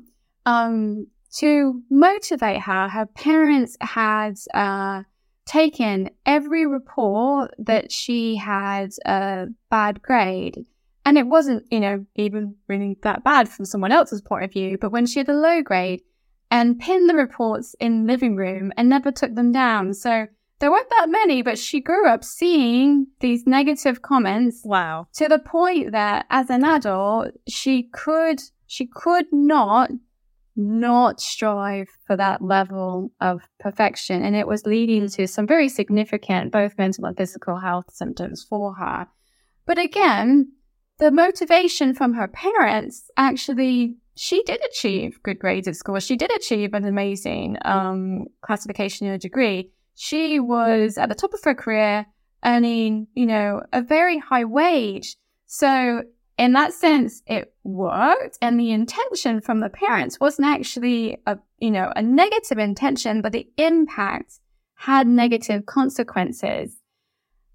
um, 0.44 1.06
to 1.36 1.82
motivate 1.90 2.62
her, 2.62 2.88
her 2.88 3.06
parents 3.06 3.76
had 3.80 4.36
uh, 4.52 5.02
taken 5.46 6.10
every 6.26 6.66
report 6.66 7.54
that 7.58 7.92
she 7.92 8.36
had 8.36 8.90
a 9.04 9.46
bad 9.70 10.02
grade. 10.02 10.64
And 11.04 11.16
it 11.16 11.26
wasn't, 11.26 11.64
you 11.70 11.80
know, 11.80 12.04
even 12.16 12.56
really 12.68 12.98
that 13.02 13.24
bad 13.24 13.48
from 13.48 13.64
someone 13.64 13.92
else's 13.92 14.20
point 14.20 14.44
of 14.44 14.52
view. 14.52 14.76
But 14.78 14.92
when 14.92 15.06
she 15.06 15.18
had 15.18 15.28
a 15.28 15.34
low 15.34 15.62
grade 15.62 16.02
and 16.50 16.78
pinned 16.78 17.08
the 17.08 17.14
reports 17.14 17.74
in 17.80 18.02
the 18.02 18.12
living 18.12 18.36
room 18.36 18.72
and 18.76 18.88
never 18.88 19.10
took 19.10 19.34
them 19.34 19.52
down. 19.52 19.94
So 19.94 20.26
there 20.58 20.70
weren't 20.70 20.90
that 20.90 21.08
many, 21.08 21.42
but 21.42 21.58
she 21.58 21.80
grew 21.80 22.06
up 22.06 22.22
seeing 22.22 23.06
these 23.20 23.46
negative 23.46 24.02
comments. 24.02 24.62
Wow. 24.64 25.06
To 25.14 25.28
the 25.28 25.38
point 25.38 25.92
that 25.92 26.26
as 26.28 26.50
an 26.50 26.64
adult, 26.64 27.28
she 27.48 27.84
could, 27.84 28.42
she 28.66 28.86
could 28.86 29.26
not 29.32 29.90
not 30.60 31.20
strive 31.20 31.88
for 32.06 32.16
that 32.16 32.42
level 32.42 33.10
of 33.20 33.42
perfection. 33.58 34.22
And 34.22 34.36
it 34.36 34.46
was 34.46 34.66
leading 34.66 35.08
to 35.08 35.26
some 35.26 35.46
very 35.46 35.68
significant, 35.68 36.52
both 36.52 36.78
mental 36.78 37.06
and 37.06 37.16
physical 37.16 37.58
health 37.58 37.86
symptoms 37.92 38.44
for 38.48 38.74
her. 38.74 39.06
But 39.66 39.78
again, 39.78 40.52
the 40.98 41.10
motivation 41.10 41.94
from 41.94 42.14
her 42.14 42.28
parents 42.28 43.10
actually, 43.16 43.96
she 44.16 44.42
did 44.42 44.60
achieve 44.64 45.22
good 45.22 45.38
grades 45.38 45.66
at 45.66 45.76
school. 45.76 45.98
She 45.98 46.16
did 46.16 46.30
achieve 46.36 46.74
an 46.74 46.84
amazing 46.84 47.56
um, 47.64 48.26
classification 48.42 49.06
in 49.06 49.18
degree. 49.18 49.70
She 49.94 50.38
was 50.38 50.98
at 50.98 51.08
the 51.08 51.14
top 51.14 51.34
of 51.34 51.42
her 51.44 51.54
career, 51.54 52.06
earning, 52.44 53.06
you 53.14 53.26
know, 53.26 53.62
a 53.72 53.82
very 53.82 54.18
high 54.18 54.44
wage. 54.44 55.16
So 55.46 56.02
in 56.40 56.54
that 56.54 56.72
sense, 56.72 57.22
it 57.26 57.52
worked. 57.64 58.38
And 58.40 58.58
the 58.58 58.70
intention 58.70 59.42
from 59.42 59.60
the 59.60 59.68
parents 59.68 60.18
wasn't 60.18 60.48
actually 60.48 61.18
a, 61.26 61.38
you 61.58 61.70
know, 61.70 61.92
a 61.94 62.00
negative 62.00 62.56
intention, 62.56 63.20
but 63.20 63.32
the 63.32 63.46
impact 63.58 64.40
had 64.74 65.06
negative 65.06 65.66
consequences. 65.66 66.78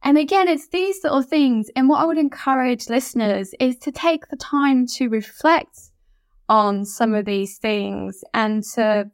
And 0.03 0.19
again, 0.19 0.47
it's 0.47 0.67
these 0.67 1.03
little 1.03 1.23
things. 1.23 1.71
And 1.75 1.89
what 1.89 1.99
I 1.99 2.05
would 2.05 2.19
encourage 2.19 2.87
listeners 2.87 3.55
is 3.59 3.75
to 3.79 3.91
take 3.91 4.27
the 4.27 4.35
time 4.35 4.85
to 4.97 5.09
reflect 5.09 5.79
on 6.47 6.85
some 6.85 7.15
of 7.15 7.25
these 7.25 7.57
things 7.57 8.23
and 8.35 8.63
to 8.75 9.09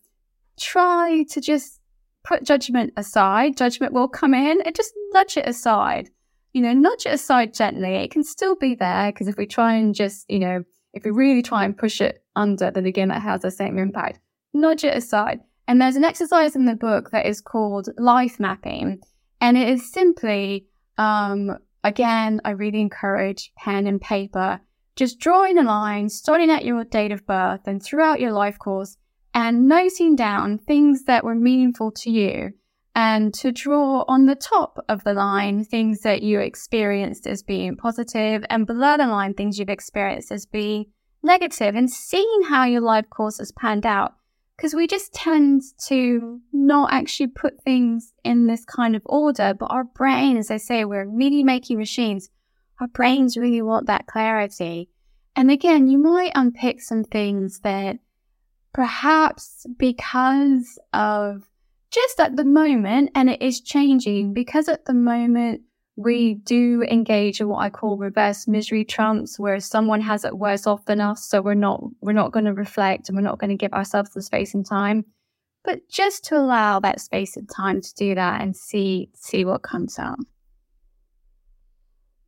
try 0.60 1.24
to 1.30 1.40
just 1.40 1.80
put 2.26 2.44
judgment 2.44 2.92
aside. 2.98 3.56
Judgment 3.56 3.94
will 3.94 4.10
come 4.10 4.34
in 4.34 4.60
and 4.60 4.76
just 4.76 4.92
nudge 5.14 5.38
it 5.38 5.48
aside 5.48 6.10
you 6.54 6.62
know, 6.62 6.74
nudge 6.74 7.06
it 7.06 7.14
aside 7.14 7.54
gently. 7.54 7.96
It 7.96 8.12
can 8.12 8.24
still 8.24 8.56
be 8.56 8.76
there 8.76 9.12
because 9.12 9.28
if 9.28 9.38
we 9.38 9.46
try 9.46 9.76
and 9.76 9.96
just, 9.96 10.30
you 10.30 10.40
know, 10.40 10.64
if 10.94 11.06
we 11.06 11.12
really 11.12 11.42
try 11.42 11.64
and 11.64 11.78
push 11.78 12.02
it 12.02 12.24
under, 12.36 12.72
then 12.72 12.86
again, 12.86 13.10
that 13.10 13.22
has 13.22 13.42
the 13.42 13.52
same 13.52 13.78
impact. 13.78 14.20
Nudge 14.54 14.84
it 14.84 14.96
aside. 14.96 15.40
And 15.68 15.82
there's 15.82 15.96
an 15.96 16.04
exercise 16.04 16.56
in 16.56 16.66
the 16.66 16.76
book 16.76 17.12
that 17.12 17.26
is 17.26 17.40
called 17.40 17.90
life 17.98 18.40
mapping. 18.40 19.00
And 19.40 19.58
it 19.58 19.70
is 19.70 19.92
simply, 19.92 20.68
um, 20.98 21.58
again, 21.84 22.42
I 22.44 22.52
really 22.52 22.82
encourage 22.82 23.52
pen 23.58 23.88
and 23.88 24.02
paper, 24.02 24.60
just 24.96 25.20
drawing 25.20 25.58
a 25.58 25.64
line, 25.64 26.10
starting 26.10 26.50
at 26.50 26.66
your 26.66 26.84
date 26.84 27.12
of 27.12 27.26
birth 27.26 27.62
and 27.66 27.82
throughout 27.82 28.20
your 28.20 28.34
life 28.34 28.60
course 28.60 28.98
and 29.34 29.68
noting 29.68 30.16
down 30.16 30.58
things 30.58 31.06
that 31.06 31.24
were 31.24 31.36
meaningful 31.36 31.92
to 31.92 32.12
you 32.12 32.52
and 32.96 33.34
to 33.34 33.52
draw 33.52 34.04
on 34.08 34.26
the 34.26 34.36
top 34.36 34.84
of 34.90 35.04
the 35.04 35.14
line 35.14 35.64
things 35.64 36.02
that 36.02 36.22
you 36.22 36.40
experienced 36.40 37.26
as 37.26 37.42
being 37.42 37.78
positive 37.78 38.44
and 38.50 38.68
below 38.68 38.98
the 38.98 39.08
line 39.08 39.34
things 39.34 39.58
you've 39.58 39.70
experienced 39.70 40.32
as 40.32 40.46
being 40.46 40.86
negative 41.24 41.76
and 41.76 41.90
seeing 41.90 42.42
how 42.50 42.66
your 42.66 42.82
life 42.82 43.10
course 43.10 43.38
has 43.38 43.52
panned 43.54 43.86
out. 43.86 44.16
Because 44.58 44.76
we 44.76 44.86
just 44.86 45.14
tend 45.14 45.64
to 45.88 46.40
not 46.54 46.94
actually 46.94 47.28
put 47.28 47.64
things 47.64 48.14
in 48.24 48.46
this 48.46 48.64
kind 48.66 48.96
of 48.96 49.02
order, 49.06 49.56
but 49.58 49.72
our 49.72 49.86
brain, 49.86 50.38
as 50.38 50.52
I 50.52 50.58
say, 50.58 50.86
we're 50.86 51.08
really 51.08 51.44
making 51.44 51.80
machines. 51.80 52.30
Our 52.80 52.88
brains 52.88 53.38
really 53.38 53.62
want 53.62 53.88
that 53.88 54.06
clarity. 54.06 54.90
And 55.36 55.50
again, 55.50 55.88
you 55.88 55.98
might 55.98 56.34
unpick 56.36 56.82
some 56.82 57.04
things 57.04 57.62
that 57.62 58.00
perhaps 58.74 59.66
because 59.78 60.78
of 60.94 61.48
just 61.92 62.20
at 62.20 62.36
the 62.36 62.46
moment, 62.46 63.12
and 63.16 63.30
it 63.30 63.42
is 63.42 63.62
changing 63.62 64.34
because 64.34 64.68
at 64.68 64.86
the 64.86 64.94
moment 64.94 65.62
we 65.98 66.36
do 66.36 66.84
engage 66.90 67.42
in 67.42 67.50
what 67.50 67.60
I 67.60 67.70
call 67.70 67.98
reverse 67.98 68.48
misery 68.48 68.86
trumps, 68.86 69.38
where 69.38 69.60
someone 69.60 70.02
has 70.02 70.24
it 70.24 70.38
worse 70.38 70.66
off 70.66 70.86
than 70.86 71.02
us, 71.02 71.26
so 71.28 71.42
we're 71.42 71.54
not 71.54 71.84
we're 72.02 72.14
not 72.14 72.32
going 72.32 72.46
to 72.46 72.54
reflect 72.54 73.10
and 73.10 73.16
we're 73.16 73.22
not 73.22 73.40
going 73.40 73.50
to 73.50 73.58
give 73.58 73.74
ourselves 73.74 74.12
the 74.12 74.22
space 74.22 74.54
and 74.54 74.66
time, 74.66 75.06
but 75.64 75.88
just 75.90 76.24
to 76.26 76.38
allow 76.38 76.80
that 76.80 77.02
space 77.02 77.36
and 77.36 77.50
time 77.50 77.82
to 77.82 77.94
do 77.96 78.16
that 78.16 78.42
and 78.42 78.56
see 78.56 79.10
see 79.14 79.44
what 79.44 79.62
comes 79.62 80.00
out. 80.00 80.20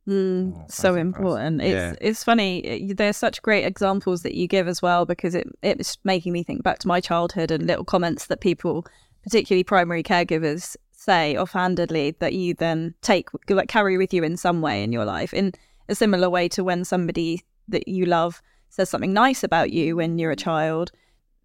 Mm, 0.06 0.52
oh, 0.54 0.64
so 0.68 0.96
important. 0.96 1.62
It's 1.62 1.72
yeah. 1.72 1.94
it's 2.00 2.22
funny. 2.22 2.92
There's 2.94 3.16
such 3.16 3.40
great 3.40 3.64
examples 3.64 4.22
that 4.22 4.34
you 4.34 4.46
give 4.46 4.68
as 4.68 4.82
well 4.82 5.06
because 5.06 5.34
it 5.34 5.48
it's 5.62 5.96
making 6.04 6.34
me 6.34 6.42
think 6.42 6.62
back 6.62 6.78
to 6.80 6.88
my 6.88 7.00
childhood 7.00 7.50
and 7.50 7.66
little 7.66 7.84
comments 7.84 8.26
that 8.26 8.42
people 8.42 8.86
particularly 9.24 9.64
primary 9.64 10.02
caregivers, 10.02 10.76
say 10.92 11.36
offhandedly 11.36 12.12
that 12.20 12.34
you 12.34 12.54
then 12.54 12.94
take, 13.02 13.28
like, 13.48 13.68
carry 13.68 13.98
with 13.98 14.14
you 14.14 14.22
in 14.22 14.36
some 14.36 14.60
way 14.60 14.82
in 14.82 14.92
your 14.92 15.04
life, 15.04 15.34
in 15.34 15.52
a 15.88 15.94
similar 15.94 16.30
way 16.30 16.48
to 16.48 16.62
when 16.62 16.84
somebody 16.84 17.42
that 17.68 17.88
you 17.88 18.06
love 18.06 18.40
says 18.68 18.88
something 18.88 19.12
nice 19.12 19.42
about 19.42 19.72
you 19.72 19.96
when 19.96 20.18
you're 20.18 20.30
a 20.30 20.36
child. 20.36 20.92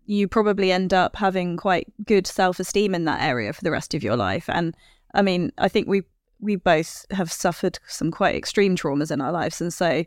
You 0.05 0.27
probably 0.27 0.71
end 0.71 0.93
up 0.93 1.15
having 1.15 1.57
quite 1.57 1.88
good 2.05 2.27
self 2.27 2.59
esteem 2.59 2.95
in 2.95 3.05
that 3.05 3.21
area 3.21 3.53
for 3.53 3.63
the 3.63 3.71
rest 3.71 3.93
of 3.93 4.03
your 4.03 4.15
life. 4.15 4.45
And 4.49 4.75
I 5.13 5.21
mean, 5.21 5.51
I 5.57 5.67
think 5.67 5.88
we 5.88 6.03
we 6.41 6.55
both 6.55 7.05
have 7.11 7.32
suffered 7.32 7.80
some 7.88 8.11
quite 8.11 8.36
extreme 8.36 8.75
traumas 8.75 9.11
in 9.11 9.21
our 9.21 9.32
lives, 9.32 9.61
and 9.61 9.73
so 9.73 10.05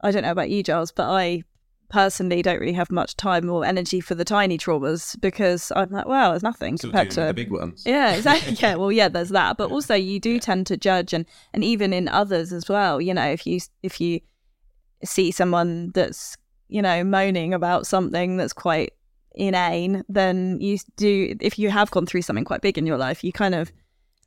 I 0.00 0.10
don't 0.10 0.22
know 0.22 0.30
about 0.30 0.50
you, 0.50 0.62
Giles, 0.62 0.92
but 0.92 1.08
I 1.08 1.44
personally 1.88 2.42
don't 2.42 2.60
really 2.60 2.72
have 2.72 2.90
much 2.90 3.16
time 3.16 3.48
or 3.48 3.64
energy 3.64 4.00
for 4.00 4.14
the 4.14 4.24
tiny 4.24 4.58
traumas 4.58 5.20
because 5.20 5.72
I'm 5.74 5.90
like, 5.90 6.06
well, 6.06 6.30
there's 6.30 6.42
nothing 6.42 6.76
Still 6.76 6.90
compared 6.90 7.10
to 7.12 7.20
the 7.26 7.34
big 7.34 7.50
ones. 7.50 7.82
Yeah, 7.86 8.14
exactly. 8.16 8.54
yeah, 8.54 8.74
well, 8.76 8.92
yeah, 8.92 9.08
there's 9.08 9.30
that, 9.30 9.56
but 9.56 9.70
also 9.70 9.94
you 9.94 10.20
do 10.20 10.38
tend 10.38 10.66
to 10.68 10.76
judge, 10.76 11.12
and 11.12 11.26
and 11.52 11.62
even 11.64 11.92
in 11.92 12.08
others 12.08 12.52
as 12.52 12.68
well. 12.68 13.00
You 13.00 13.14
know, 13.14 13.26
if 13.26 13.46
you 13.46 13.60
if 13.82 14.00
you 14.00 14.20
see 15.04 15.30
someone 15.30 15.90
that's 15.94 16.36
you 16.68 16.82
know 16.82 17.04
moaning 17.04 17.54
about 17.54 17.86
something 17.86 18.36
that's 18.36 18.52
quite 18.52 18.92
inane, 19.34 20.04
then 20.08 20.58
you 20.60 20.78
do. 20.96 21.36
If 21.40 21.58
you 21.58 21.70
have 21.70 21.90
gone 21.90 22.06
through 22.06 22.22
something 22.22 22.44
quite 22.44 22.62
big 22.62 22.78
in 22.78 22.86
your 22.86 22.98
life, 22.98 23.22
you 23.22 23.32
kind 23.32 23.54
of 23.54 23.72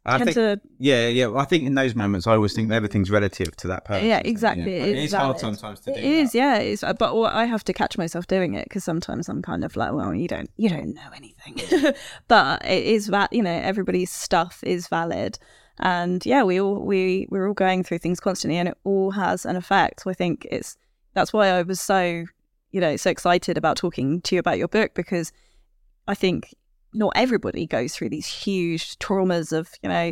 I 0.09 0.17
think, 0.19 0.33
to, 0.35 0.61
yeah, 0.79 1.07
yeah. 1.07 1.33
I 1.33 1.43
think 1.43 1.65
in 1.65 1.75
those 1.75 1.93
moments, 1.95 2.27
I 2.27 2.33
always 2.33 2.53
think 2.53 2.71
everything's 2.71 3.11
relative 3.11 3.55
to 3.57 3.67
that 3.67 3.83
person. 3.83 4.07
Yeah, 4.07 4.21
exactly. 4.23 4.77
Yeah. 4.77 4.85
It 4.85 4.97
is 4.97 5.13
hard 5.13 5.39
sometimes 5.39 5.81
to 5.81 5.91
it 5.91 5.95
do. 5.95 5.99
It 5.99 6.05
is, 6.05 6.33
yeah. 6.33 6.57
It's, 6.59 6.81
uh, 6.81 6.93
but 6.93 7.13
I 7.23 7.45
have 7.45 7.63
to 7.65 7.73
catch 7.73 7.97
myself 7.97 8.25
doing 8.27 8.53
it 8.53 8.63
because 8.65 8.83
sometimes 8.85 9.27
I'm 9.27 9.41
kind 9.41 9.65
of 9.65 9.75
like, 9.75 9.91
well, 9.91 10.15
you 10.15 10.27
don't, 10.27 10.49
you 10.55 10.69
don't 10.69 10.93
know 10.93 11.09
anything. 11.15 11.93
but 12.27 12.65
it 12.65 12.85
is 12.85 13.07
that 13.07 13.31
you 13.33 13.43
know 13.43 13.51
everybody's 13.51 14.11
stuff 14.11 14.63
is 14.63 14.87
valid, 14.87 15.37
and 15.79 16.25
yeah, 16.25 16.43
we 16.43 16.59
all 16.59 16.83
we 16.83 17.27
we're 17.29 17.47
all 17.47 17.53
going 17.53 17.83
through 17.83 17.99
things 17.99 18.19
constantly, 18.19 18.57
and 18.57 18.69
it 18.69 18.77
all 18.83 19.11
has 19.11 19.45
an 19.45 19.55
effect. 19.55 20.01
So 20.01 20.09
I 20.09 20.13
think 20.13 20.47
it's 20.49 20.77
that's 21.13 21.33
why 21.33 21.47
I 21.47 21.61
was 21.61 21.79
so 21.79 22.25
you 22.71 22.81
know 22.81 22.95
so 22.95 23.09
excited 23.09 23.57
about 23.57 23.77
talking 23.77 24.21
to 24.21 24.35
you 24.35 24.39
about 24.39 24.57
your 24.57 24.67
book 24.67 24.93
because 24.93 25.31
I 26.07 26.15
think 26.15 26.53
not 26.93 27.13
everybody 27.15 27.65
goes 27.65 27.95
through 27.95 28.09
these 28.09 28.27
huge 28.27 28.97
traumas 28.99 29.51
of, 29.51 29.69
you 29.81 29.89
know, 29.89 30.11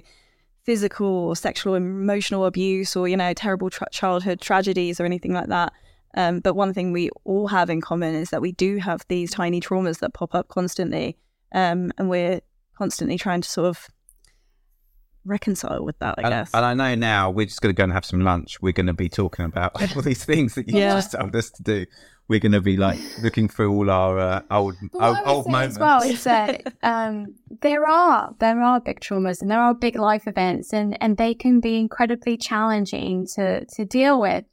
physical 0.63 1.07
or 1.07 1.36
sexual 1.36 1.76
emotional 1.76 2.45
abuse 2.45 2.95
or, 2.95 3.07
you 3.07 3.17
know, 3.17 3.34
terrible 3.34 3.69
tra- 3.69 3.89
childhood 3.91 4.41
tragedies 4.41 4.99
or 4.99 5.05
anything 5.05 5.34
like 5.34 5.47
that. 5.47 5.73
Um, 6.15 6.39
but 6.39 6.55
one 6.55 6.73
thing 6.73 6.91
we 6.91 7.09
all 7.23 7.47
have 7.47 7.69
in 7.69 7.82
common 7.82 8.15
is 8.15 8.30
that 8.30 8.41
we 8.41 8.53
do 8.53 8.78
have 8.78 9.01
these 9.09 9.32
tiny 9.32 9.59
traumas 9.59 9.99
that 9.99 10.13
pop 10.13 10.34
up 10.34 10.47
constantly. 10.47 11.17
Um, 11.51 11.91
and 11.97 12.09
we're 12.09 12.41
constantly 12.78 13.17
trying 13.17 13.41
to 13.41 13.49
sort 13.49 13.67
of 13.67 13.88
reconcile 15.26 15.84
with 15.84 15.99
that, 15.99 16.15
I 16.17 16.21
and, 16.21 16.32
guess. 16.32 16.51
And 16.53 16.65
I 16.65 16.73
know 16.73 16.95
now 16.95 17.32
we're 17.32 17.47
just 17.47 17.61
going 17.61 17.76
to 17.76 17.78
go 17.78 17.84
and 17.84 17.93
have 17.93 18.05
some 18.05 18.21
lunch. 18.21 18.61
We're 18.61 18.73
going 18.73 18.88
to 18.88 18.93
be 18.93 19.09
talking 19.09 19.45
about 19.45 19.80
all 19.95 20.01
these 20.01 20.23
things 20.23 20.55
that 20.55 20.69
you 20.69 20.80
yeah. 20.80 20.95
just 20.95 21.11
told 21.11 21.36
us 21.36 21.49
to 21.51 21.63
do 21.63 21.86
we're 22.28 22.39
going 22.39 22.51
to 22.53 22.61
be 22.61 22.78
like 22.78 22.99
looking 23.21 23.47
through 23.47 23.71
all 23.71 23.89
our 23.89 24.19
uh, 24.19 24.41
old 24.49 24.76
old, 24.93 25.17
old 25.26 25.47
moments. 25.47 25.76
As 25.76 25.80
well, 25.80 26.01
is 26.01 26.23
that 26.23 26.73
um, 26.84 27.36
there 27.61 27.88
are 27.88 28.34
there 28.39 28.61
are 28.61 28.80
big 28.80 28.99
traumas 28.99 29.41
and 29.41 29.51
there 29.51 29.61
are 29.61 29.73
big 29.73 29.95
life 29.95 30.28
events, 30.28 30.73
and 30.73 31.01
and 31.01 31.17
they 31.17 31.34
can 31.34 31.59
be 31.59 31.78
incredibly 31.78 32.38
challenging 32.38 33.28
to 33.36 33.65
to 33.65 33.86
deal 33.86 34.19
with. 34.19 34.45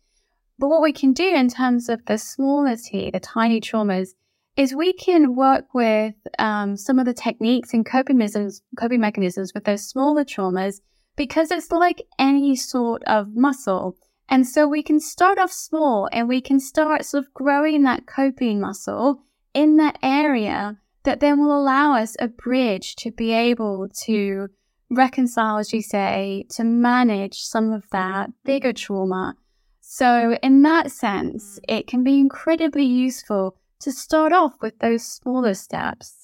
But 0.59 0.69
what 0.69 0.83
we 0.83 0.93
can 0.93 1.13
do 1.13 1.27
in 1.35 1.49
terms 1.49 1.89
of 1.89 2.05
the 2.07 2.19
smaller 2.19 2.77
T, 2.77 3.11
the 3.11 3.21
tiny 3.21 3.61
traumas, 3.61 4.11
is 4.57 4.75
we 4.75 4.93
can 4.93 5.35
work 5.35 5.65
with 5.75 6.15
um, 6.39 6.77
some 6.77 6.99
of 6.99 7.07
the 7.07 7.15
techniques 7.15 7.73
and 7.73 7.87
coping 7.87 8.19
mechanisms, 8.19 8.63
coping 8.79 9.01
mechanisms 9.01 9.53
with 9.55 9.65
those 9.65 9.83
smaller 9.83 10.25
traumas 10.25 10.81
because 11.17 11.51
it's 11.51 11.71
like 11.71 12.03
any 12.19 12.57
sort 12.57 13.03
of 13.05 13.35
muscle 13.35 13.97
and 14.29 14.47
so 14.47 14.67
we 14.67 14.83
can 14.83 15.01
start 15.01 15.39
off 15.39 15.53
small 15.53 16.09
and 16.13 16.29
we 16.29 16.41
can 16.41 16.61
start 16.61 17.05
sort 17.05 17.25
of 17.25 17.35
growing 17.35 17.83
that 17.83 18.07
coping 18.07 18.61
muscle 18.61 19.23
in 19.55 19.77
that 19.77 19.99
area 20.03 20.79
that 21.05 21.21
then 21.21 21.39
will 21.39 21.57
allow 21.57 21.97
us 21.97 22.17
a 22.19 22.29
bridge 22.29 22.95
to 22.97 23.11
be 23.11 23.33
able 23.33 23.89
to 24.05 24.49
reconcile, 24.91 25.59
as 25.59 25.73
you 25.73 25.83
say, 25.83 26.47
to 26.51 26.65
manage 26.65 27.41
some 27.41 27.73
of 27.73 27.85
that 27.91 28.31
bigger 28.45 28.73
trauma. 28.73 29.35
So, 29.81 30.39
in 30.43 30.63
that 30.63 30.91
sense, 30.91 31.59
mm. 31.59 31.77
it 31.77 31.87
can 31.87 32.05
be 32.05 32.19
incredibly 32.19 32.85
useful 32.85 33.57
to 33.81 33.91
start 33.91 34.33
off 34.33 34.55
with 34.61 34.79
those 34.79 35.03
smaller 35.05 35.55
steps. 35.55 36.22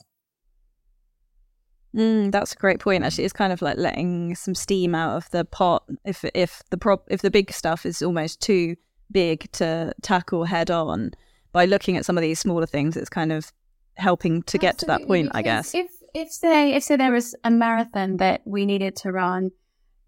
Mm, 1.94 2.30
that's 2.30 2.52
a 2.52 2.56
great 2.56 2.80
point. 2.80 3.04
Actually, 3.04 3.24
it's 3.24 3.32
kind 3.32 3.52
of 3.52 3.62
like 3.62 3.76
letting 3.76 4.34
some 4.34 4.54
steam 4.54 4.94
out 4.94 5.16
of 5.16 5.30
the 5.30 5.44
pot. 5.44 5.84
If 6.04 6.24
if 6.34 6.62
the 6.70 6.76
prop 6.76 7.04
if 7.08 7.22
the 7.22 7.30
big 7.30 7.52
stuff 7.52 7.86
is 7.86 8.02
almost 8.02 8.40
too 8.40 8.76
big 9.10 9.50
to 9.52 9.92
tackle 10.02 10.44
head 10.44 10.70
on, 10.70 11.12
by 11.52 11.64
looking 11.64 11.96
at 11.96 12.04
some 12.04 12.18
of 12.18 12.22
these 12.22 12.38
smaller 12.38 12.66
things, 12.66 12.96
it's 12.96 13.08
kind 13.08 13.32
of 13.32 13.52
helping 13.94 14.42
to 14.44 14.58
get 14.58 14.78
to 14.78 14.86
that 14.86 15.06
point. 15.06 15.30
I 15.32 15.42
guess. 15.42 15.74
If 15.74 15.90
if 16.14 16.30
say 16.30 16.74
if 16.74 16.82
say 16.82 16.96
there 16.96 17.12
was 17.12 17.34
a 17.42 17.50
marathon 17.50 18.18
that 18.18 18.42
we 18.44 18.66
needed 18.66 18.96
to 18.96 19.12
run, 19.12 19.50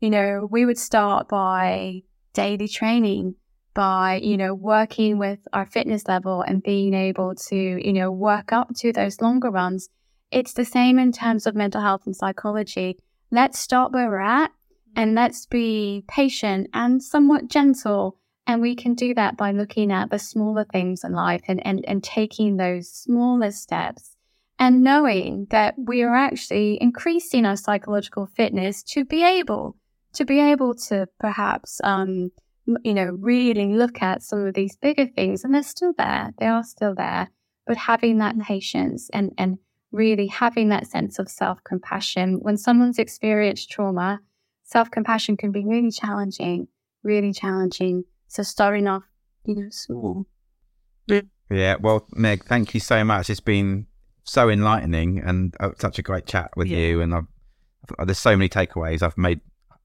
you 0.00 0.10
know, 0.10 0.46
we 0.50 0.66
would 0.66 0.78
start 0.78 1.28
by 1.28 2.02
daily 2.34 2.68
training, 2.68 3.36
by 3.72 4.20
you 4.22 4.36
know 4.36 4.52
working 4.54 5.18
with 5.18 5.38
our 5.54 5.64
fitness 5.64 6.06
level 6.06 6.42
and 6.42 6.62
being 6.62 6.92
able 6.92 7.34
to 7.34 7.56
you 7.56 7.92
know 7.94 8.10
work 8.10 8.52
up 8.52 8.68
to 8.76 8.92
those 8.92 9.20
longer 9.22 9.50
runs 9.50 9.88
it's 10.30 10.52
the 10.52 10.64
same 10.64 10.98
in 10.98 11.12
terms 11.12 11.46
of 11.46 11.54
mental 11.54 11.80
health 11.80 12.02
and 12.06 12.14
psychology. 12.14 12.98
Let's 13.30 13.58
start 13.58 13.92
where 13.92 14.08
we're 14.08 14.20
at 14.20 14.52
and 14.96 15.14
let's 15.14 15.46
be 15.46 16.04
patient 16.08 16.68
and 16.72 17.02
somewhat 17.02 17.48
gentle. 17.48 18.16
And 18.46 18.60
we 18.60 18.74
can 18.74 18.94
do 18.94 19.14
that 19.14 19.36
by 19.36 19.52
looking 19.52 19.92
at 19.92 20.10
the 20.10 20.18
smaller 20.18 20.64
things 20.64 21.04
in 21.04 21.12
life 21.12 21.42
and, 21.46 21.64
and, 21.64 21.84
and 21.86 22.02
taking 22.02 22.56
those 22.56 22.90
smaller 22.90 23.50
steps 23.50 24.16
and 24.58 24.82
knowing 24.82 25.46
that 25.50 25.74
we 25.78 26.02
are 26.02 26.14
actually 26.14 26.78
increasing 26.80 27.46
our 27.46 27.56
psychological 27.56 28.26
fitness 28.26 28.82
to 28.82 29.04
be 29.04 29.24
able 29.24 29.76
to 30.12 30.24
be 30.24 30.40
able 30.40 30.74
to 30.74 31.06
perhaps 31.18 31.80
um, 31.84 32.30
you 32.84 32.92
know 32.92 33.16
really 33.20 33.74
look 33.74 34.02
at 34.02 34.22
some 34.22 34.46
of 34.46 34.54
these 34.54 34.76
bigger 34.76 35.06
things. 35.06 35.44
And 35.44 35.54
they're 35.54 35.62
still 35.62 35.94
there. 35.96 36.32
They 36.38 36.46
are 36.46 36.62
still 36.62 36.94
there. 36.94 37.30
But 37.66 37.76
having 37.76 38.18
that 38.18 38.38
patience 38.38 39.08
and 39.12 39.32
and 39.38 39.58
really 39.92 40.26
having 40.26 40.68
that 40.68 40.86
sense 40.86 41.18
of 41.18 41.28
self-compassion 41.28 42.38
when 42.42 42.56
someone's 42.56 42.98
experienced 42.98 43.70
trauma 43.70 44.20
self-compassion 44.64 45.36
can 45.36 45.50
be 45.50 45.64
really 45.64 45.90
challenging 45.90 46.68
really 47.02 47.32
challenging 47.32 48.04
so 48.28 48.42
starting 48.42 48.86
off 48.86 49.02
you 49.44 49.54
know 49.56 49.68
small 49.70 50.26
yeah 51.50 51.74
well 51.80 52.06
meg 52.12 52.44
thank 52.44 52.72
you 52.74 52.80
so 52.80 53.02
much 53.04 53.28
it's 53.28 53.40
been 53.40 53.86
so 54.30 54.48
enlightening 54.48 55.18
and 55.18 55.54
uh, 55.58 55.70
such 55.78 55.98
a 55.98 56.02
great 56.02 56.26
chat 56.26 56.50
with 56.56 56.68
yeah. 56.68 56.78
you. 56.78 57.00
And 57.00 57.14
I've, 57.14 57.26
I've, 57.98 58.06
there's 58.06 58.18
so 58.18 58.36
many 58.36 58.48
takeaways. 58.48 59.02
I've 59.02 59.18
made 59.18 59.40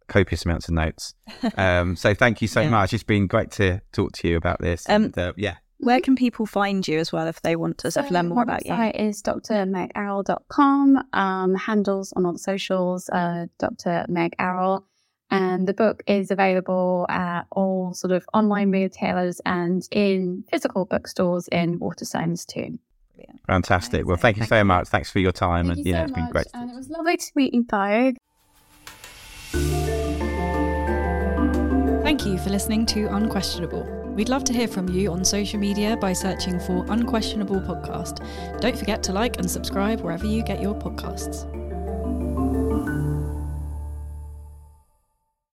copious 0.07 0.45
amounts 0.45 0.67
of 0.67 0.75
notes. 0.75 1.13
Um, 1.57 1.95
so 1.95 2.13
thank 2.13 2.41
you 2.41 2.47
so 2.47 2.61
yeah. 2.61 2.69
much. 2.69 2.93
It's 2.93 3.03
been 3.03 3.27
great 3.27 3.51
to 3.51 3.81
talk 3.91 4.11
to 4.13 4.27
you 4.27 4.37
about 4.37 4.59
this. 4.61 4.87
Um, 4.89 5.05
and, 5.05 5.17
uh, 5.17 5.33
yeah. 5.37 5.55
Where 5.79 5.99
can 5.99 6.15
people 6.15 6.45
find 6.45 6.87
you 6.87 6.99
as 6.99 7.11
well 7.11 7.27
if 7.27 7.41
they 7.41 7.55
want 7.55 7.77
to 7.79 7.91
so 7.91 8.05
learn 8.09 8.29
more 8.29 8.43
about 8.43 8.65
you? 8.65 8.71
My 8.71 8.91
website 8.91 9.09
is 9.09 9.21
drmegarroll.com. 9.21 11.03
Um, 11.13 11.55
handles 11.55 12.13
on 12.13 12.25
all 12.25 12.33
the 12.33 12.39
socials, 12.39 13.09
uh, 13.09 13.47
Dr. 13.59 14.05
Meg 14.07 14.35
Arroll. 14.39 14.85
And 15.31 15.67
the 15.67 15.73
book 15.73 16.03
is 16.07 16.31
available 16.31 17.07
at 17.09 17.43
all 17.51 17.93
sort 17.93 18.11
of 18.11 18.25
online 18.33 18.71
retailers 18.71 19.41
and 19.45 19.85
in 19.91 20.43
physical 20.51 20.85
bookstores 20.85 21.47
in 21.49 21.79
Water 21.79 22.05
Waterstones 22.05 22.45
too. 22.45 22.77
Fantastic. 23.47 23.93
Amazing. 23.93 24.07
Well, 24.07 24.17
thank 24.17 24.37
you 24.37 24.41
thank 24.41 24.49
so 24.49 24.63
much. 24.63 24.87
Thanks 24.87 25.11
for 25.11 25.19
your 25.19 25.31
time. 25.31 25.67
Thank 25.67 25.77
and 25.77 25.85
you 25.85 25.93
yeah, 25.93 25.99
so 25.99 26.03
it's 26.05 26.13
been 26.13 26.23
much. 26.23 26.31
great. 26.31 26.47
And 26.53 26.71
it 26.71 26.75
was 26.75 26.89
lovely 26.89 27.17
to 27.17 27.31
meet 27.35 27.53
you, 27.53 27.65
Tho. 27.69 28.13
Thank 32.03 32.25
you 32.25 32.37
for 32.37 32.49
listening 32.49 32.85
to 32.87 33.07
Unquestionable. 33.07 33.94
We'd 34.15 34.29
love 34.29 34.45
to 34.45 34.53
hear 34.53 34.69
from 34.69 34.87
you 34.87 35.11
on 35.11 35.25
social 35.25 35.59
media 35.59 35.97
by 35.97 36.13
searching 36.13 36.57
for 36.61 36.85
Unquestionable 36.87 37.59
Podcast. 37.59 38.25
Don't 38.61 38.77
forget 38.77 39.03
to 39.03 39.11
like 39.11 39.39
and 39.39 39.51
subscribe 39.51 39.99
wherever 39.99 40.25
you 40.25 40.41
get 40.41 40.61
your 40.61 40.73
podcasts. 40.73 41.64